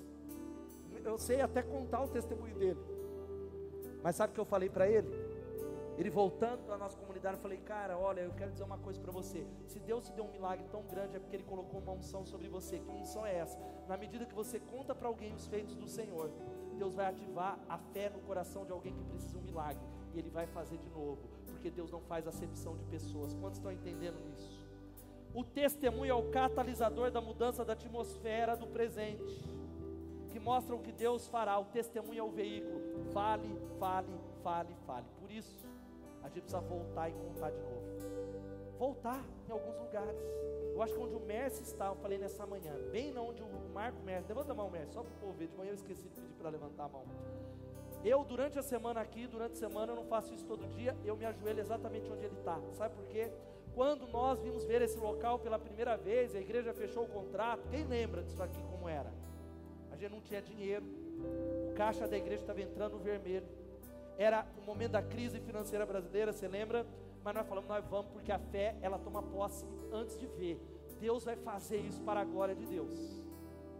Eu 1.05 1.17
sei 1.17 1.39
até 1.39 1.61
contar 1.61 2.03
o 2.03 2.07
testemunho 2.07 2.55
dele. 2.55 2.79
Mas 4.03 4.15
sabe 4.15 4.31
o 4.31 4.33
que 4.33 4.39
eu 4.39 4.45
falei 4.45 4.69
para 4.69 4.89
ele? 4.89 5.09
Ele 5.97 6.09
voltando 6.09 6.73
à 6.73 6.77
nossa 6.77 6.97
comunidade, 6.97 7.37
eu 7.37 7.41
falei, 7.41 7.57
cara, 7.59 7.97
olha, 7.97 8.21
eu 8.21 8.33
quero 8.33 8.51
dizer 8.51 8.63
uma 8.63 8.77
coisa 8.77 8.99
para 8.99 9.11
você. 9.11 9.47
Se 9.65 9.79
Deus 9.79 10.07
te 10.07 10.11
deu 10.11 10.25
um 10.25 10.31
milagre 10.31 10.65
tão 10.69 10.83
grande, 10.83 11.15
é 11.15 11.19
porque 11.19 11.35
Ele 11.35 11.43
colocou 11.43 11.79
uma 11.79 11.93
unção 11.93 12.25
sobre 12.25 12.49
você. 12.49 12.79
Que 12.79 12.91
unção 12.91 13.25
é 13.25 13.37
essa? 13.37 13.57
Na 13.87 13.95
medida 13.95 14.25
que 14.25 14.35
você 14.35 14.59
conta 14.59 14.93
para 14.93 15.07
alguém 15.07 15.33
os 15.33 15.47
feitos 15.47 15.75
do 15.75 15.87
Senhor, 15.87 16.29
Deus 16.77 16.93
vai 16.93 17.05
ativar 17.05 17.57
a 17.69 17.77
fé 17.77 18.09
no 18.09 18.19
coração 18.19 18.65
de 18.65 18.73
alguém 18.73 18.93
que 18.93 19.03
precisa 19.05 19.31
de 19.31 19.37
um 19.37 19.41
milagre. 19.41 19.81
E 20.13 20.19
Ele 20.19 20.29
vai 20.29 20.45
fazer 20.47 20.77
de 20.77 20.89
novo. 20.89 21.29
Porque 21.47 21.71
Deus 21.71 21.89
não 21.89 22.01
faz 22.01 22.27
acepção 22.27 22.75
de 22.75 22.83
pessoas. 22.85 23.33
Quantos 23.33 23.59
estão 23.59 23.71
entendendo 23.71 24.19
isso? 24.33 24.65
O 25.33 25.43
testemunho 25.43 26.11
é 26.11 26.13
o 26.13 26.29
catalisador 26.29 27.09
da 27.09 27.21
mudança 27.21 27.63
da 27.63 27.73
atmosfera 27.73 28.55
do 28.57 28.67
presente. 28.67 29.43
Que 30.45 30.51
mostra 30.51 30.75
o 30.75 30.79
que 30.79 30.91
Deus 30.91 31.27
fará. 31.27 31.57
O 31.57 31.65
testemunho 31.65 32.19
é 32.19 32.23
o 32.23 32.29
veículo. 32.29 32.79
Fale, 33.11 33.59
fale, 33.79 34.13
fale, 34.43 34.75
fale. 34.85 35.07
Por 35.19 35.31
isso, 35.31 35.65
a 36.21 36.27
gente 36.27 36.41
precisa 36.41 36.61
voltar 36.61 37.09
e 37.09 37.13
contar 37.13 37.49
de 37.49 37.57
novo. 37.57 38.77
Voltar 38.77 39.25
em 39.49 39.51
alguns 39.51 39.75
lugares. 39.79 40.21
Eu 40.71 40.83
acho 40.83 40.93
que 40.93 40.99
onde 40.99 41.15
o 41.15 41.19
Mércio 41.19 41.63
está, 41.63 41.87
eu 41.87 41.95
falei 41.95 42.19
nessa 42.19 42.45
manhã, 42.45 42.75
bem 42.91 43.17
onde 43.17 43.41
o 43.41 43.47
Marco 43.73 44.03
Mércio, 44.03 44.27
levanta 44.27 44.51
a 44.51 44.55
mão, 44.55 44.69
Mércio, 44.69 44.93
só 44.93 45.01
para 45.01 45.11
o 45.13 45.19
povo 45.19 45.33
ver. 45.33 45.47
De 45.47 45.57
manhã 45.57 45.71
eu 45.71 45.75
esqueci 45.75 46.03
de 46.03 46.09
pedir 46.09 46.35
para 46.35 46.49
levantar 46.51 46.85
a 46.85 46.89
mão. 46.89 47.05
Eu, 48.03 48.23
durante 48.23 48.59
a 48.59 48.61
semana 48.61 49.01
aqui, 49.01 49.25
durante 49.25 49.53
a 49.53 49.55
semana, 49.55 49.93
eu 49.93 49.95
não 49.95 50.05
faço 50.05 50.31
isso 50.31 50.45
todo 50.45 50.67
dia, 50.67 50.95
eu 51.03 51.17
me 51.17 51.25
ajoelho 51.25 51.59
exatamente 51.59 52.07
onde 52.11 52.23
ele 52.23 52.35
está. 52.35 52.61
Sabe 52.73 52.93
por 52.93 53.05
quê? 53.05 53.31
Quando 53.73 54.07
nós 54.09 54.39
vimos 54.41 54.63
ver 54.63 54.83
esse 54.83 54.99
local 54.99 55.39
pela 55.39 55.57
primeira 55.57 55.97
vez, 55.97 56.35
a 56.35 56.39
igreja 56.39 56.71
fechou 56.71 57.05
o 57.05 57.07
contrato, 57.07 57.67
quem 57.71 57.83
lembra 57.83 58.21
disso 58.21 58.43
aqui 58.43 58.61
como 58.69 58.87
era? 58.87 59.11
A 59.95 59.97
gente 59.97 60.11
não 60.11 60.21
tinha 60.21 60.41
dinheiro, 60.41 60.85
o 61.71 61.73
caixa 61.73 62.05
da 62.05 62.17
igreja 62.17 62.41
estava 62.41 62.61
entrando 62.61 62.97
no 62.97 62.99
vermelho 62.99 63.47
era 64.17 64.45
o 64.57 64.61
momento 64.61 64.91
da 64.91 65.01
crise 65.01 65.39
financeira 65.39 65.85
brasileira, 65.85 66.31
você 66.31 66.47
lembra? 66.47 66.85
Mas 67.23 67.33
nós 67.33 67.47
falamos, 67.47 67.69
nós 67.69 67.85
vamos 67.85 68.11
porque 68.11 68.31
a 68.31 68.39
fé, 68.39 68.75
ela 68.81 68.97
toma 68.97 69.21
posse 69.21 69.65
antes 69.91 70.17
de 70.19 70.27
ver. 70.27 70.59
Deus 70.99 71.23
vai 71.23 71.35
fazer 71.35 71.77
isso 71.77 72.01
para 72.01 72.21
a 72.21 72.23
glória 72.23 72.55
de 72.55 72.65
Deus. 72.65 72.93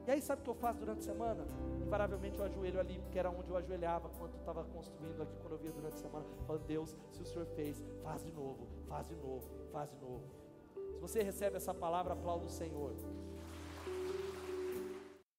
E 0.06 0.12
aí 0.12 0.22
sabe 0.22 0.42
o 0.42 0.44
que 0.44 0.50
eu 0.50 0.56
faço 0.56 0.80
durante 0.80 1.00
a 1.00 1.04
semana? 1.04 1.46
Invariavelmente 1.82 2.38
eu 2.38 2.46
ajoelho 2.46 2.80
ali, 2.80 3.00
porque 3.00 3.18
era 3.18 3.30
onde 3.30 3.50
eu 3.50 3.58
ajoelhava 3.58 4.10
quando 4.10 4.36
estava 4.36 4.64
construindo 4.66 5.22
aqui, 5.22 5.36
quando 5.42 5.54
eu 5.54 5.58
via 5.58 5.72
durante 5.72 5.94
a 5.94 5.98
semana, 5.98 6.26
falando, 6.46 6.66
Deus, 6.66 6.96
se 7.12 7.22
o 7.22 7.26
Senhor 7.26 7.46
fez, 7.56 7.84
faz 8.04 8.24
de 8.24 8.32
novo, 8.32 8.68
faz 8.88 9.08
de 9.08 9.16
novo, 9.16 9.48
faz 9.72 9.90
de 9.90 9.98
novo. 9.98 10.24
Se 10.92 11.00
você 11.00 11.24
recebe 11.24 11.58
essa 11.58 11.74
palavra, 11.74 12.14
aplauda 12.14 12.46
o 12.46 12.50
Senhor. 12.50 12.94